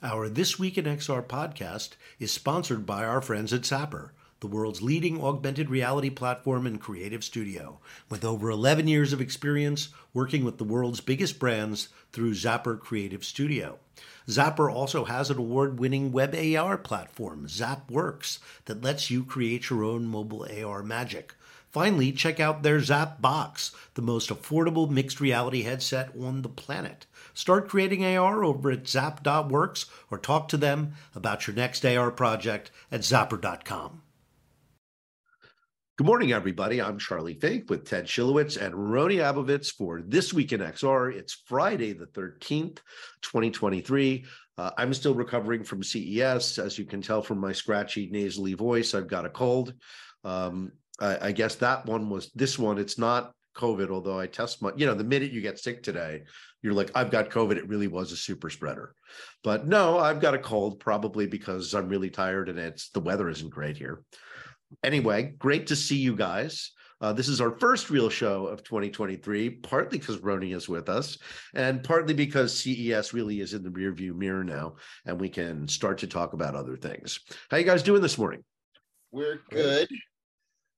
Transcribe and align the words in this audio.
Our 0.00 0.28
This 0.28 0.60
Week 0.60 0.78
in 0.78 0.84
XR 0.84 1.24
podcast 1.26 1.96
is 2.20 2.30
sponsored 2.30 2.86
by 2.86 3.04
our 3.04 3.20
friends 3.20 3.52
at 3.52 3.62
Zappar, 3.62 4.10
the 4.38 4.46
world's 4.46 4.80
leading 4.80 5.20
augmented 5.20 5.70
reality 5.70 6.08
platform 6.08 6.68
and 6.68 6.80
creative 6.80 7.24
studio, 7.24 7.80
with 8.08 8.24
over 8.24 8.48
11 8.48 8.86
years 8.86 9.12
of 9.12 9.20
experience 9.20 9.88
working 10.14 10.44
with 10.44 10.58
the 10.58 10.62
world's 10.62 11.00
biggest 11.00 11.40
brands 11.40 11.88
through 12.12 12.34
Zappar 12.34 12.78
Creative 12.78 13.24
Studio. 13.24 13.80
Zappar 14.28 14.72
also 14.72 15.04
has 15.04 15.30
an 15.30 15.38
award 15.38 15.80
winning 15.80 16.12
web 16.12 16.32
AR 16.32 16.78
platform, 16.78 17.48
ZapWorks, 17.48 18.38
that 18.66 18.84
lets 18.84 19.10
you 19.10 19.24
create 19.24 19.68
your 19.68 19.82
own 19.82 20.06
mobile 20.06 20.46
AR 20.64 20.84
magic. 20.84 21.34
Finally, 21.78 22.10
check 22.10 22.40
out 22.40 22.64
their 22.64 22.80
Zap 22.80 23.22
Box, 23.22 23.70
the 23.94 24.02
most 24.02 24.30
affordable 24.30 24.90
mixed 24.90 25.20
reality 25.20 25.62
headset 25.62 26.10
on 26.20 26.42
the 26.42 26.48
planet. 26.48 27.06
Start 27.34 27.68
creating 27.68 28.04
AR 28.04 28.42
over 28.42 28.72
at 28.72 28.88
zap.works 28.88 29.86
or 30.10 30.18
talk 30.18 30.48
to 30.48 30.56
them 30.56 30.94
about 31.14 31.46
your 31.46 31.54
next 31.54 31.86
AR 31.86 32.10
project 32.10 32.72
at 32.90 33.02
zappar.com. 33.02 34.02
Good 35.96 36.04
morning, 36.04 36.32
everybody. 36.32 36.82
I'm 36.82 36.98
Charlie 36.98 37.34
Fink 37.34 37.70
with 37.70 37.84
Ted 37.84 38.06
Schilowitz 38.06 38.60
and 38.60 38.74
Rony 38.74 39.18
Abovitz 39.18 39.72
for 39.72 40.02
This 40.02 40.34
Week 40.34 40.52
in 40.52 40.60
XR. 40.60 41.14
It's 41.14 41.44
Friday, 41.46 41.92
the 41.92 42.06
13th, 42.06 42.78
2023. 43.22 44.24
Uh, 44.56 44.70
I'm 44.76 44.92
still 44.92 45.14
recovering 45.14 45.62
from 45.62 45.84
CES. 45.84 46.58
As 46.58 46.76
you 46.76 46.86
can 46.86 47.02
tell 47.02 47.22
from 47.22 47.38
my 47.38 47.52
scratchy, 47.52 48.08
nasally 48.10 48.54
voice, 48.54 48.94
I've 48.94 49.06
got 49.06 49.26
a 49.26 49.30
cold. 49.30 49.74
Um, 50.24 50.72
I, 51.00 51.28
I 51.28 51.32
guess 51.32 51.56
that 51.56 51.86
one 51.86 52.10
was 52.10 52.30
this 52.34 52.58
one. 52.58 52.78
It's 52.78 52.98
not 52.98 53.32
COVID, 53.56 53.90
although 53.90 54.18
I 54.18 54.26
test 54.26 54.62
my, 54.62 54.70
you 54.76 54.86
know, 54.86 54.94
the 54.94 55.04
minute 55.04 55.32
you 55.32 55.40
get 55.40 55.58
sick 55.58 55.82
today, 55.82 56.22
you're 56.62 56.74
like, 56.74 56.90
I've 56.94 57.10
got 57.10 57.30
COVID. 57.30 57.56
It 57.56 57.68
really 57.68 57.88
was 57.88 58.12
a 58.12 58.16
super 58.16 58.50
spreader. 58.50 58.94
But 59.42 59.66
no, 59.66 59.98
I've 59.98 60.20
got 60.20 60.34
a 60.34 60.38
cold, 60.38 60.80
probably 60.80 61.26
because 61.26 61.74
I'm 61.74 61.88
really 61.88 62.10
tired 62.10 62.48
and 62.48 62.58
it's 62.58 62.90
the 62.90 63.00
weather 63.00 63.28
isn't 63.28 63.50
great 63.50 63.76
here. 63.76 64.02
Anyway, 64.84 65.34
great 65.38 65.66
to 65.68 65.76
see 65.76 65.96
you 65.96 66.14
guys. 66.14 66.72
Uh, 67.00 67.12
this 67.12 67.28
is 67.28 67.40
our 67.40 67.56
first 67.58 67.90
real 67.90 68.10
show 68.10 68.46
of 68.46 68.64
2023, 68.64 69.50
partly 69.50 69.98
because 69.98 70.18
Rony 70.18 70.54
is 70.54 70.68
with 70.68 70.88
us, 70.88 71.16
and 71.54 71.82
partly 71.84 72.12
because 72.12 72.58
CES 72.58 73.14
really 73.14 73.40
is 73.40 73.54
in 73.54 73.62
the 73.62 73.70
rearview 73.70 74.14
mirror 74.16 74.42
now, 74.42 74.74
and 75.06 75.20
we 75.20 75.28
can 75.28 75.68
start 75.68 75.98
to 75.98 76.08
talk 76.08 76.32
about 76.32 76.56
other 76.56 76.76
things. 76.76 77.20
How 77.52 77.56
you 77.56 77.64
guys 77.64 77.84
doing 77.84 78.02
this 78.02 78.18
morning? 78.18 78.42
We're 79.12 79.40
good. 79.48 79.88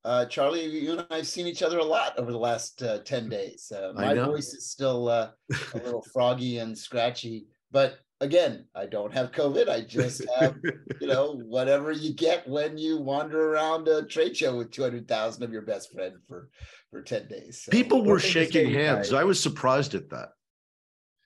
Uh, 0.05 0.25
Charlie, 0.25 0.65
you 0.65 0.93
and 0.93 1.07
I 1.11 1.17
have 1.17 1.27
seen 1.27 1.47
each 1.47 1.63
other 1.63 1.79
a 1.79 1.85
lot 1.85 2.19
over 2.19 2.33
the 2.33 2.39
last 2.39 2.83
uh, 2.83 3.01
10 3.01 3.29
days. 3.29 3.71
Uh, 3.75 3.93
my 3.95 4.15
voice 4.15 4.55
is 4.55 4.71
still 4.71 5.09
uh, 5.09 5.31
a 5.75 5.79
little 5.79 6.03
froggy 6.13 6.59
and 6.59 6.77
scratchy, 6.77 7.47
but 7.71 7.99
again, 8.21 8.65
I 8.75 8.87
don't 8.87 9.13
have 9.13 9.33
COVID. 9.33 9.69
I 9.69 9.83
just 9.83 10.25
have, 10.39 10.57
you 11.01 11.07
know, 11.07 11.33
whatever 11.47 11.93
you 11.93 12.15
get 12.15 12.49
when 12.49 12.79
you 12.79 12.97
wander 12.99 13.53
around 13.53 13.89
a 13.89 14.03
trade 14.03 14.37
show 14.37 14.57
with 14.57 14.71
200,000 14.71 15.43
of 15.43 15.53
your 15.53 15.63
best 15.63 15.93
friend 15.93 16.15
for, 16.27 16.49
for 16.91 17.03
10 17.03 17.29
days. 17.29 17.63
So, 17.63 17.71
People 17.71 18.03
were 18.03 18.21
shaking 18.21 18.71
hands. 18.71 19.13
I 19.13 19.25
was 19.25 19.41
surprised 19.41 19.95
at 19.95 20.09
that. 20.11 20.31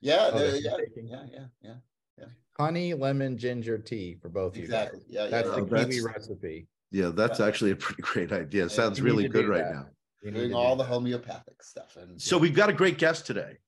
Yeah, 0.00 0.30
oh, 0.32 0.44
yeah, 0.44 0.58
yeah, 0.60 0.76
yeah, 0.96 1.24
yeah, 1.62 1.74
yeah. 2.18 2.24
Honey, 2.58 2.92
lemon, 2.92 3.38
ginger 3.38 3.78
tea 3.78 4.16
for 4.20 4.28
both 4.28 4.56
exactly. 4.56 5.00
you. 5.08 5.18
Exactly. 5.20 5.32
Yeah, 5.32 5.42
that's 5.42 5.48
yeah. 5.48 5.64
the 5.64 5.84
Kiwi 5.86 6.00
recipe. 6.02 6.68
Yeah, 6.90 7.10
that's 7.14 7.40
actually 7.40 7.72
a 7.72 7.76
pretty 7.76 8.02
great 8.02 8.32
idea. 8.32 8.68
Sounds 8.68 9.00
really 9.00 9.28
good 9.28 9.48
right 9.48 9.70
now. 9.72 9.86
Doing 10.22 10.54
all 10.54 10.74
the 10.74 10.84
homeopathic 10.84 11.62
stuff. 11.62 11.96
And 12.00 12.20
so 12.20 12.38
we've 12.38 12.54
got 12.54 12.70
a 12.70 12.72
great 12.72 12.96
guest 12.96 13.26
today. 13.26 13.58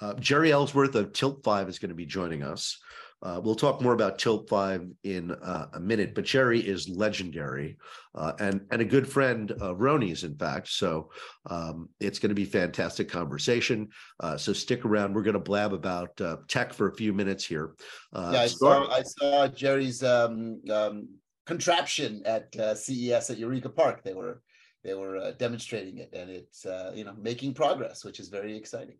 Uh, 0.00 0.14
Jeri 0.14 0.50
Ellsworth 0.50 0.94
of 0.94 1.12
Tilt 1.12 1.44
5 1.44 1.68
is 1.68 1.78
going 1.78 1.90
to 1.90 1.94
be 1.94 2.06
joining 2.06 2.42
us. 2.42 2.78
Uh, 3.22 3.40
we'll 3.42 3.54
talk 3.54 3.80
more 3.80 3.94
about 3.94 4.18
Tilt 4.18 4.48
5 4.50 4.86
in 5.04 5.30
uh, 5.30 5.66
a 5.72 5.80
minute, 5.80 6.14
but 6.14 6.24
Jeri 6.24 6.62
is 6.62 6.90
legendary 6.90 7.78
uh, 8.14 8.32
and, 8.38 8.66
and 8.70 8.82
a 8.82 8.84
good 8.84 9.08
friend 9.08 9.50
of 9.52 9.78
Rony's, 9.78 10.24
in 10.24 10.36
fact. 10.36 10.68
So 10.68 11.10
um, 11.48 11.88
it's 12.00 12.18
going 12.18 12.28
to 12.28 12.34
be 12.34 12.44
fantastic 12.44 13.08
conversation. 13.08 13.88
Uh, 14.20 14.36
so 14.36 14.52
stick 14.52 14.84
around. 14.84 15.14
We're 15.14 15.22
going 15.22 15.34
to 15.34 15.40
blab 15.40 15.72
about 15.72 16.20
uh, 16.20 16.36
tech 16.48 16.74
for 16.74 16.88
a 16.88 16.94
few 16.94 17.14
minutes 17.14 17.46
here. 17.46 17.74
yeah, 18.14 18.40
I 18.40 18.46
saw, 18.46 18.90
I 18.90 19.02
saw 19.02 19.48
Jeri's 19.48 20.02
um, 20.02 20.60
um, 20.70 21.08
contraption 21.46 22.22
at 22.24 22.54
uh, 22.56 22.74
CES 22.74 23.30
at 23.30 23.38
Eureka 23.38 23.68
Park. 23.68 24.02
They 24.02 24.14
were 24.14 24.42
they 24.82 24.94
were 24.94 25.16
uh, 25.16 25.32
demonstrating 25.32 25.98
it, 25.98 26.10
and 26.12 26.30
it's 26.30 26.66
uh, 26.66 26.92
you 26.94 27.04
know 27.04 27.14
making 27.20 27.54
progress, 27.54 28.04
which 28.04 28.20
is 28.20 28.28
very 28.28 28.56
exciting. 28.56 28.96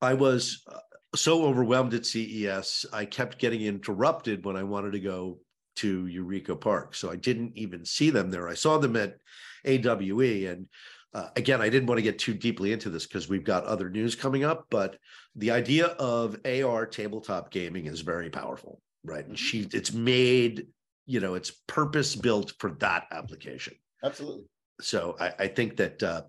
I 0.00 0.14
was 0.14 0.62
uh, 0.70 0.78
so 1.14 1.44
overwhelmed 1.44 1.94
at 1.94 2.06
CES, 2.06 2.86
I 2.92 3.04
kept 3.04 3.38
getting 3.38 3.62
interrupted 3.62 4.44
when 4.44 4.56
I 4.56 4.62
wanted 4.62 4.92
to 4.92 5.00
go 5.00 5.38
to 5.76 6.06
Eureka 6.06 6.54
Park, 6.56 6.94
so 6.94 7.10
I 7.10 7.16
didn't 7.16 7.52
even 7.56 7.84
see 7.84 8.10
them 8.10 8.30
there. 8.30 8.48
I 8.48 8.54
saw 8.54 8.78
them 8.78 8.96
at 8.96 9.16
AWE, 9.64 10.46
and 10.46 10.66
uh, 11.14 11.28
again, 11.36 11.60
I 11.60 11.68
didn't 11.68 11.86
want 11.86 11.98
to 11.98 12.02
get 12.02 12.18
too 12.18 12.34
deeply 12.34 12.72
into 12.72 12.90
this 12.90 13.06
because 13.06 13.28
we've 13.28 13.44
got 13.44 13.64
other 13.64 13.88
news 13.88 14.14
coming 14.14 14.44
up, 14.44 14.66
but 14.70 14.98
the 15.36 15.50
idea 15.50 15.86
of 15.86 16.38
AR 16.44 16.86
tabletop 16.86 17.50
gaming 17.50 17.86
is 17.86 18.00
very 18.00 18.28
powerful, 18.28 18.80
right? 19.04 19.26
And 19.26 19.38
she, 19.38 19.68
it's 19.72 19.92
made 19.92 20.66
you 21.08 21.20
know 21.20 21.34
it's 21.34 21.50
purpose 21.66 22.14
built 22.14 22.52
for 22.60 22.72
that 22.72 23.06
application. 23.10 23.74
Absolutely. 24.04 24.44
So 24.80 25.16
i, 25.18 25.32
I 25.40 25.48
think 25.48 25.76
that 25.78 26.02
uh, 26.02 26.22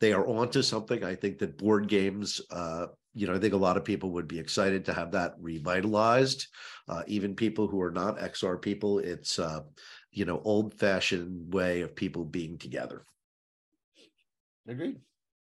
they 0.00 0.12
are 0.12 0.28
onto 0.28 0.62
something. 0.62 1.02
I 1.02 1.16
think 1.16 1.38
that 1.38 1.58
board 1.58 1.88
games 1.88 2.40
uh, 2.50 2.86
you 3.14 3.26
know 3.26 3.34
i 3.34 3.38
think 3.38 3.54
a 3.54 3.64
lot 3.66 3.78
of 3.78 3.84
people 3.84 4.12
would 4.12 4.28
be 4.28 4.38
excited 4.38 4.84
to 4.84 4.92
have 4.92 5.10
that 5.12 5.34
revitalized. 5.40 6.46
Uh, 6.86 7.02
even 7.06 7.34
people 7.34 7.66
who 7.66 7.80
are 7.80 7.90
not 7.90 8.18
xr 8.18 8.60
people 8.60 8.98
it's 8.98 9.38
uh, 9.38 9.62
you 10.12 10.26
know 10.26 10.40
old 10.44 10.74
fashioned 10.74 11.52
way 11.52 11.80
of 11.80 11.96
people 11.96 12.24
being 12.24 12.58
together. 12.58 13.04
Agreed 14.68 15.00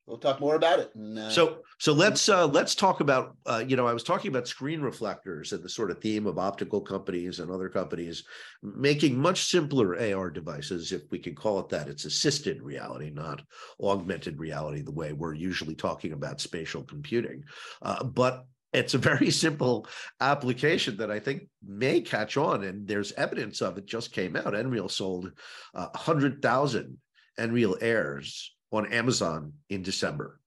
we'll 0.07 0.17
talk 0.17 0.39
more 0.39 0.55
about 0.55 0.79
it. 0.79 0.93
And, 0.95 1.17
uh, 1.17 1.29
so 1.29 1.59
so 1.79 1.93
let's 1.93 2.29
uh, 2.29 2.47
let's 2.47 2.75
talk 2.75 2.99
about 2.99 3.35
uh, 3.45 3.63
you 3.65 3.75
know 3.75 3.87
I 3.87 3.93
was 3.93 4.03
talking 4.03 4.29
about 4.29 4.47
screen 4.47 4.81
reflectors 4.81 5.51
and 5.51 5.63
the 5.63 5.69
sort 5.69 5.91
of 5.91 5.99
theme 5.99 6.27
of 6.27 6.37
optical 6.37 6.81
companies 6.81 7.39
and 7.39 7.51
other 7.51 7.69
companies 7.69 8.23
making 8.61 9.17
much 9.17 9.45
simpler 9.45 9.95
AR 9.95 10.29
devices, 10.29 10.91
if 10.91 11.03
we 11.11 11.19
can 11.19 11.35
call 11.35 11.59
it 11.59 11.69
that. 11.69 11.87
It's 11.87 12.05
assisted 12.05 12.61
reality, 12.61 13.09
not 13.09 13.41
augmented 13.81 14.39
reality, 14.39 14.81
the 14.81 14.91
way 14.91 15.13
we're 15.13 15.33
usually 15.33 15.75
talking 15.75 16.13
about 16.13 16.41
spatial 16.41 16.83
computing. 16.83 17.43
Uh, 17.81 18.03
but 18.03 18.45
it's 18.73 18.93
a 18.93 18.99
very 18.99 19.31
simple 19.45 19.87
application 20.21 20.97
that 20.97 21.11
I 21.11 21.19
think 21.19 21.47
may 21.65 22.01
catch 22.01 22.37
on, 22.37 22.63
and 22.63 22.87
there's 22.87 23.11
evidence 23.13 23.61
of 23.61 23.77
it. 23.77 23.85
Just 23.85 24.11
came 24.11 24.35
out. 24.35 24.53
Nreal 24.53 24.91
sold 24.91 25.31
uh, 25.73 25.87
100,000 25.93 26.97
Nreal 27.37 27.75
Airs 27.81 28.54
on 28.75 28.91
Amazon 28.91 29.53
in 29.69 29.83
December. 29.83 30.39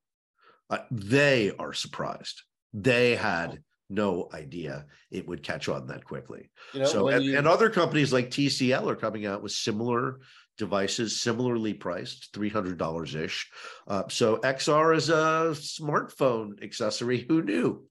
Uh, 0.70 0.78
they 0.90 1.52
are 1.58 1.72
surprised. 1.72 2.42
They 2.72 3.16
had 3.16 3.62
no 3.90 4.28
idea 4.34 4.86
it 5.10 5.26
would 5.26 5.42
catch 5.42 5.68
on 5.68 5.86
that 5.86 6.04
quickly. 6.04 6.50
You 6.74 6.80
know, 6.80 6.86
so, 6.86 7.08
and, 7.08 7.24
you... 7.24 7.38
and, 7.38 7.48
other 7.48 7.70
companies 7.70 8.12
like 8.12 8.30
TCL 8.30 8.86
are 8.86 8.96
coming 8.96 9.26
out 9.26 9.42
with 9.42 9.52
similar 9.52 10.20
devices, 10.58 11.20
similarly 11.20 11.72
priced, 11.72 12.34
$300 12.34 13.14
ish. 13.14 13.50
Uh, 13.86 14.02
so, 14.08 14.38
XR 14.38 14.96
is 14.96 15.08
a 15.08 15.54
smartphone 15.54 16.62
accessory. 16.62 17.24
Who 17.28 17.42
knew? 17.42 17.84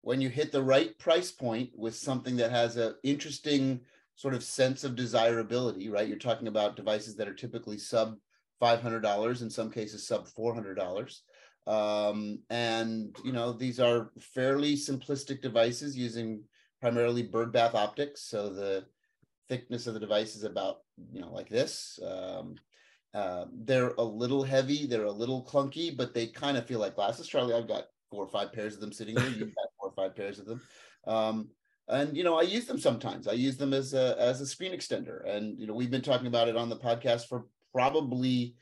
When 0.00 0.20
you 0.20 0.28
hit 0.28 0.52
the 0.52 0.62
right 0.62 0.96
price 0.98 1.32
point 1.32 1.70
with 1.74 1.94
something 1.94 2.36
that 2.36 2.50
has 2.50 2.76
an 2.76 2.94
interesting 3.02 3.80
sort 4.16 4.34
of 4.34 4.44
sense 4.44 4.84
of 4.84 4.96
desirability, 4.96 5.88
right? 5.88 6.06
You're 6.06 6.18
talking 6.18 6.48
about 6.48 6.76
devices 6.76 7.16
that 7.16 7.28
are 7.28 7.34
typically 7.34 7.78
sub 7.78 8.16
$500 8.64 9.42
in 9.42 9.50
some 9.50 9.70
cases 9.70 10.06
sub 10.06 10.26
$400 10.28 11.20
um, 11.66 12.40
and 12.50 13.16
you 13.24 13.32
know 13.32 13.52
these 13.52 13.80
are 13.80 14.10
fairly 14.20 14.74
simplistic 14.74 15.40
devices 15.40 15.96
using 15.96 16.42
primarily 16.80 17.22
bird 17.22 17.52
bath 17.52 17.74
optics. 17.74 18.22
So 18.22 18.50
the 18.50 18.84
thickness 19.48 19.86
of 19.86 19.94
the 19.94 20.00
device 20.00 20.36
is 20.36 20.44
about 20.44 20.78
you 21.12 21.20
know 21.20 21.32
like 21.32 21.48
this. 21.48 21.98
Um, 22.06 22.56
uh, 23.14 23.46
they're 23.62 23.94
a 23.96 24.02
little 24.02 24.42
heavy 24.42 24.86
they're 24.86 25.04
a 25.04 25.10
little 25.10 25.44
clunky 25.44 25.96
but 25.96 26.12
they 26.12 26.26
kind 26.26 26.56
of 26.56 26.66
feel 26.66 26.80
like 26.80 26.96
glasses. 26.96 27.28
Charlie 27.28 27.54
i've 27.54 27.68
got 27.68 27.84
four 28.10 28.24
or 28.24 28.28
five 28.28 28.52
pairs 28.52 28.74
of 28.74 28.80
them 28.80 28.90
sitting 28.90 29.16
here. 29.16 29.28
you've 29.28 29.54
got 29.54 29.68
four 29.78 29.90
or 29.90 29.92
five 29.94 30.16
pairs 30.16 30.40
of 30.40 30.46
them. 30.46 30.60
Um, 31.06 31.48
and 31.86 32.16
you 32.16 32.24
know 32.24 32.36
i 32.38 32.42
use 32.42 32.66
them 32.66 32.78
sometimes. 32.78 33.28
I 33.28 33.32
use 33.32 33.56
them 33.56 33.72
as 33.72 33.94
a 33.94 34.16
as 34.18 34.40
a 34.40 34.46
screen 34.46 34.72
extender. 34.72 35.26
And 35.26 35.58
you 35.58 35.66
know 35.66 35.74
we've 35.74 35.90
been 35.90 36.02
talking 36.02 36.26
about 36.26 36.48
it 36.48 36.56
on 36.56 36.68
the 36.68 36.76
podcast 36.76 37.28
for 37.28 37.46
probably 37.74 38.54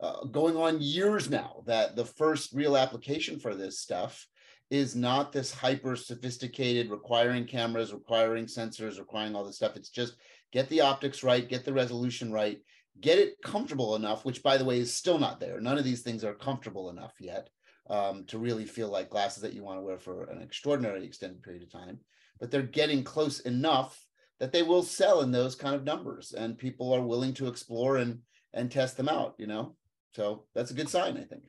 uh, 0.00 0.24
going 0.26 0.56
on 0.56 0.82
years 0.82 1.30
now 1.30 1.62
that 1.66 1.96
the 1.96 2.04
first 2.04 2.52
real 2.52 2.76
application 2.76 3.38
for 3.38 3.54
this 3.54 3.80
stuff 3.80 4.26
is 4.68 4.96
not 4.96 5.32
this 5.32 5.54
hyper 5.54 5.94
sophisticated 5.94 6.90
requiring 6.90 7.46
cameras 7.46 7.92
requiring 7.92 8.46
sensors 8.46 8.98
requiring 8.98 9.34
all 9.34 9.44
this 9.44 9.56
stuff. 9.56 9.76
It's 9.76 9.90
just 9.90 10.16
get 10.52 10.68
the 10.68 10.80
optics 10.80 11.22
right 11.22 11.48
get 11.48 11.64
the 11.64 11.72
resolution 11.72 12.32
right 12.32 12.58
get 13.00 13.18
it 13.18 13.40
comfortable 13.42 13.94
enough 13.94 14.24
which 14.24 14.42
by 14.42 14.56
the 14.56 14.64
way 14.64 14.80
is 14.80 14.92
still 14.92 15.18
not 15.18 15.38
there. 15.38 15.60
None 15.60 15.78
of 15.78 15.84
these 15.84 16.02
things 16.02 16.24
are 16.24 16.34
comfortable 16.34 16.90
enough 16.90 17.14
yet 17.20 17.48
um, 17.88 18.24
to 18.26 18.38
really 18.38 18.64
feel 18.64 18.88
like 18.88 19.10
glasses 19.10 19.42
that 19.42 19.52
you 19.52 19.62
want 19.62 19.78
to 19.78 19.84
wear 19.84 19.98
for 19.98 20.24
an 20.24 20.42
extraordinarily 20.42 21.06
extended 21.06 21.42
period 21.42 21.62
of 21.62 21.70
time 21.70 22.00
but 22.40 22.50
they're 22.50 22.62
getting 22.62 23.02
close 23.02 23.40
enough 23.40 24.04
that 24.38 24.52
they 24.52 24.62
will 24.62 24.82
sell 24.82 25.22
in 25.22 25.30
those 25.30 25.54
kind 25.54 25.74
of 25.74 25.84
numbers 25.84 26.32
and 26.32 26.58
people 26.58 26.92
are 26.92 27.00
willing 27.00 27.32
to 27.32 27.48
explore 27.48 27.96
and 27.96 28.18
and 28.56 28.70
test 28.70 28.96
them 28.96 29.08
out 29.08 29.34
you 29.38 29.46
know? 29.46 29.76
So 30.14 30.44
that's 30.54 30.70
a 30.70 30.74
good 30.74 30.88
sign 30.88 31.16
i 31.16 31.24
think. 31.24 31.44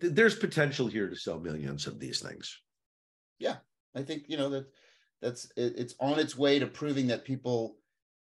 There's 0.00 0.36
potential 0.36 0.86
here 0.86 1.08
to 1.08 1.16
sell 1.16 1.40
millions 1.40 1.86
of 1.86 1.98
these 1.98 2.20
things. 2.20 2.58
Yeah 3.38 3.56
i 3.94 4.02
think 4.02 4.24
you 4.28 4.36
know 4.36 4.48
that 4.50 4.66
that's 5.22 5.46
it, 5.56 5.74
it's 5.76 5.94
on 6.00 6.18
its 6.18 6.36
way 6.36 6.58
to 6.58 6.66
proving 6.66 7.06
that 7.08 7.24
people 7.24 7.76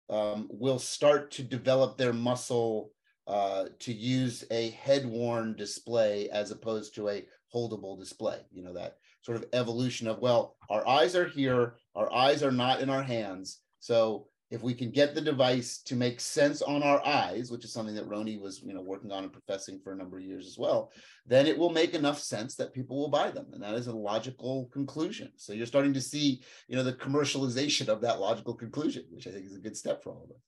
um, 0.09 0.49
will 0.51 0.79
start 0.79 1.31
to 1.33 1.43
develop 1.43 1.97
their 1.97 2.12
muscle 2.12 2.93
uh, 3.27 3.67
to 3.79 3.93
use 3.93 4.43
a 4.51 4.71
head 4.71 5.07
worn 5.07 5.55
display 5.55 6.29
as 6.31 6.51
opposed 6.51 6.95
to 6.95 7.09
a 7.09 7.25
holdable 7.55 7.99
display 7.99 8.41
you 8.51 8.62
know 8.62 8.73
that 8.73 8.97
sort 9.23 9.37
of 9.37 9.45
evolution 9.53 10.09
of 10.09 10.19
well 10.19 10.57
our 10.71 10.87
eyes 10.89 11.15
are 11.15 11.29
here 11.29 11.75
our 11.95 12.12
eyes 12.12 12.43
are 12.43 12.53
not 12.53 12.81
in 12.81 12.91
our 12.91 13.03
hands. 13.03 13.59
So 13.81 14.27
if 14.50 14.62
we 14.62 14.75
can 14.75 14.91
get 14.91 15.14
the 15.14 15.20
device 15.20 15.79
to 15.82 15.94
make 15.94 16.20
sense 16.20 16.61
on 16.61 16.82
our 16.82 17.05
eyes, 17.06 17.52
which 17.52 17.64
is 17.64 17.73
something 17.73 17.94
that 17.94 18.08
Rony 18.08 18.41
was, 18.41 18.61
you 18.62 18.75
know, 18.75 18.82
working 18.82 19.12
on 19.12 19.23
and 19.23 19.32
professing 19.32 19.79
for 19.79 19.93
a 19.93 19.97
number 19.97 20.19
of 20.19 20.25
years 20.25 20.47
as 20.47 20.58
well, 20.58 20.91
then 21.25 21.47
it 21.47 21.56
will 21.56 21.70
make 21.70 21.94
enough 21.94 22.19
sense 22.19 22.56
that 22.56 22.75
people 22.75 22.99
will 22.99 23.11
buy 23.11 23.31
them. 23.31 23.47
And 23.52 23.62
that 23.62 23.75
is 23.75 23.87
a 23.87 23.93
logical 23.93 24.69
conclusion. 24.73 25.31
So 25.37 25.52
you're 25.52 25.67
starting 25.67 25.94
to 25.94 26.00
see, 26.00 26.43
you 26.67 26.75
know, 26.75 26.82
the 26.82 26.94
commercialization 26.94 27.88
of 27.88 28.00
that 28.00 28.19
logical 28.19 28.55
conclusion, 28.55 29.05
which 29.11 29.29
I 29.29 29.31
think 29.31 29.47
is 29.47 29.55
a 29.55 29.61
good 29.61 29.76
step 29.76 30.02
for 30.02 30.11
all 30.11 30.25
of 30.25 30.31
us. 30.31 30.43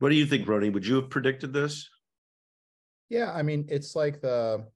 What 0.00 0.10
do 0.10 0.16
you 0.16 0.26
think, 0.26 0.46
Rony? 0.46 0.70
Would 0.70 0.86
you 0.86 0.96
have 0.96 1.08
predicted 1.08 1.54
this? 1.54 1.88
Yeah, 3.08 3.32
I 3.32 3.42
mean, 3.42 3.66
it's 3.70 3.96
like 3.96 4.20
the 4.20 4.66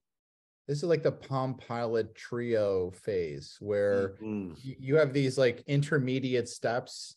this 0.67 0.79
is 0.79 0.85
like 0.85 1.03
the 1.03 1.13
Palm 1.13 1.55
Pilot 1.55 2.17
Treo 2.17 2.95
phase 2.95 3.57
where 3.61 4.15
mm-hmm. 4.23 4.53
you 4.63 4.97
have 4.97 5.13
these 5.13 5.39
like 5.39 5.63
intermediate 5.67 6.49
steps 6.49 7.17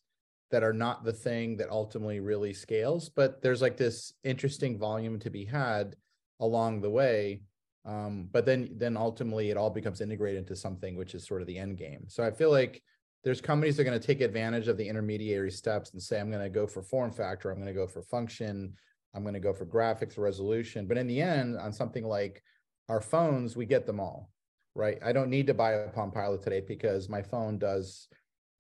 that 0.51 0.63
are 0.63 0.73
not 0.73 1.03
the 1.03 1.13
thing 1.13 1.57
that 1.57 1.69
ultimately 1.69 2.19
really 2.19 2.53
scales, 2.53 3.09
but 3.09 3.41
there's 3.41 3.61
like 3.61 3.77
this 3.77 4.13
interesting 4.23 4.77
volume 4.77 5.19
to 5.19 5.29
be 5.29 5.45
had 5.45 5.95
along 6.39 6.81
the 6.81 6.89
way. 6.89 7.41
Um, 7.85 8.27
but 8.31 8.45
then 8.45 8.69
then 8.75 8.97
ultimately 8.97 9.49
it 9.51 9.57
all 9.57 9.69
becomes 9.69 10.01
integrated 10.01 10.39
into 10.39 10.55
something 10.55 10.95
which 10.95 11.15
is 11.15 11.25
sort 11.25 11.41
of 11.41 11.47
the 11.47 11.57
end 11.57 11.77
game. 11.77 12.05
So 12.07 12.23
I 12.23 12.31
feel 12.31 12.51
like 12.51 12.81
there's 13.23 13.41
companies 13.41 13.75
that 13.75 13.83
are 13.83 13.85
going 13.85 13.99
to 13.99 14.05
take 14.05 14.21
advantage 14.21 14.67
of 14.67 14.77
the 14.77 14.87
intermediary 14.87 15.51
steps 15.51 15.91
and 15.91 16.01
say, 16.01 16.19
I'm 16.19 16.31
going 16.31 16.43
to 16.43 16.49
go 16.49 16.65
for 16.65 16.81
form 16.81 17.11
factor, 17.11 17.49
I'm 17.49 17.57
going 17.57 17.67
to 17.67 17.73
go 17.73 17.87
for 17.87 18.01
function, 18.01 18.73
I'm 19.13 19.23
going 19.23 19.33
to 19.33 19.39
go 19.39 19.53
for 19.53 19.65
graphics 19.65 20.17
resolution. 20.17 20.87
But 20.87 20.97
in 20.97 21.07
the 21.07 21.21
end, 21.21 21.57
on 21.57 21.73
something 21.73 22.05
like 22.05 22.41
our 22.87 23.01
phones, 23.01 23.55
we 23.55 23.65
get 23.65 23.85
them 23.85 23.99
all, 23.99 24.29
right? 24.75 24.97
I 25.03 25.11
don't 25.11 25.29
need 25.29 25.47
to 25.47 25.53
buy 25.53 25.73
a 25.73 25.89
Palm 25.89 26.11
Pilot 26.11 26.41
today 26.41 26.61
because 26.61 27.09
my 27.09 27.21
phone 27.21 27.57
does 27.57 28.07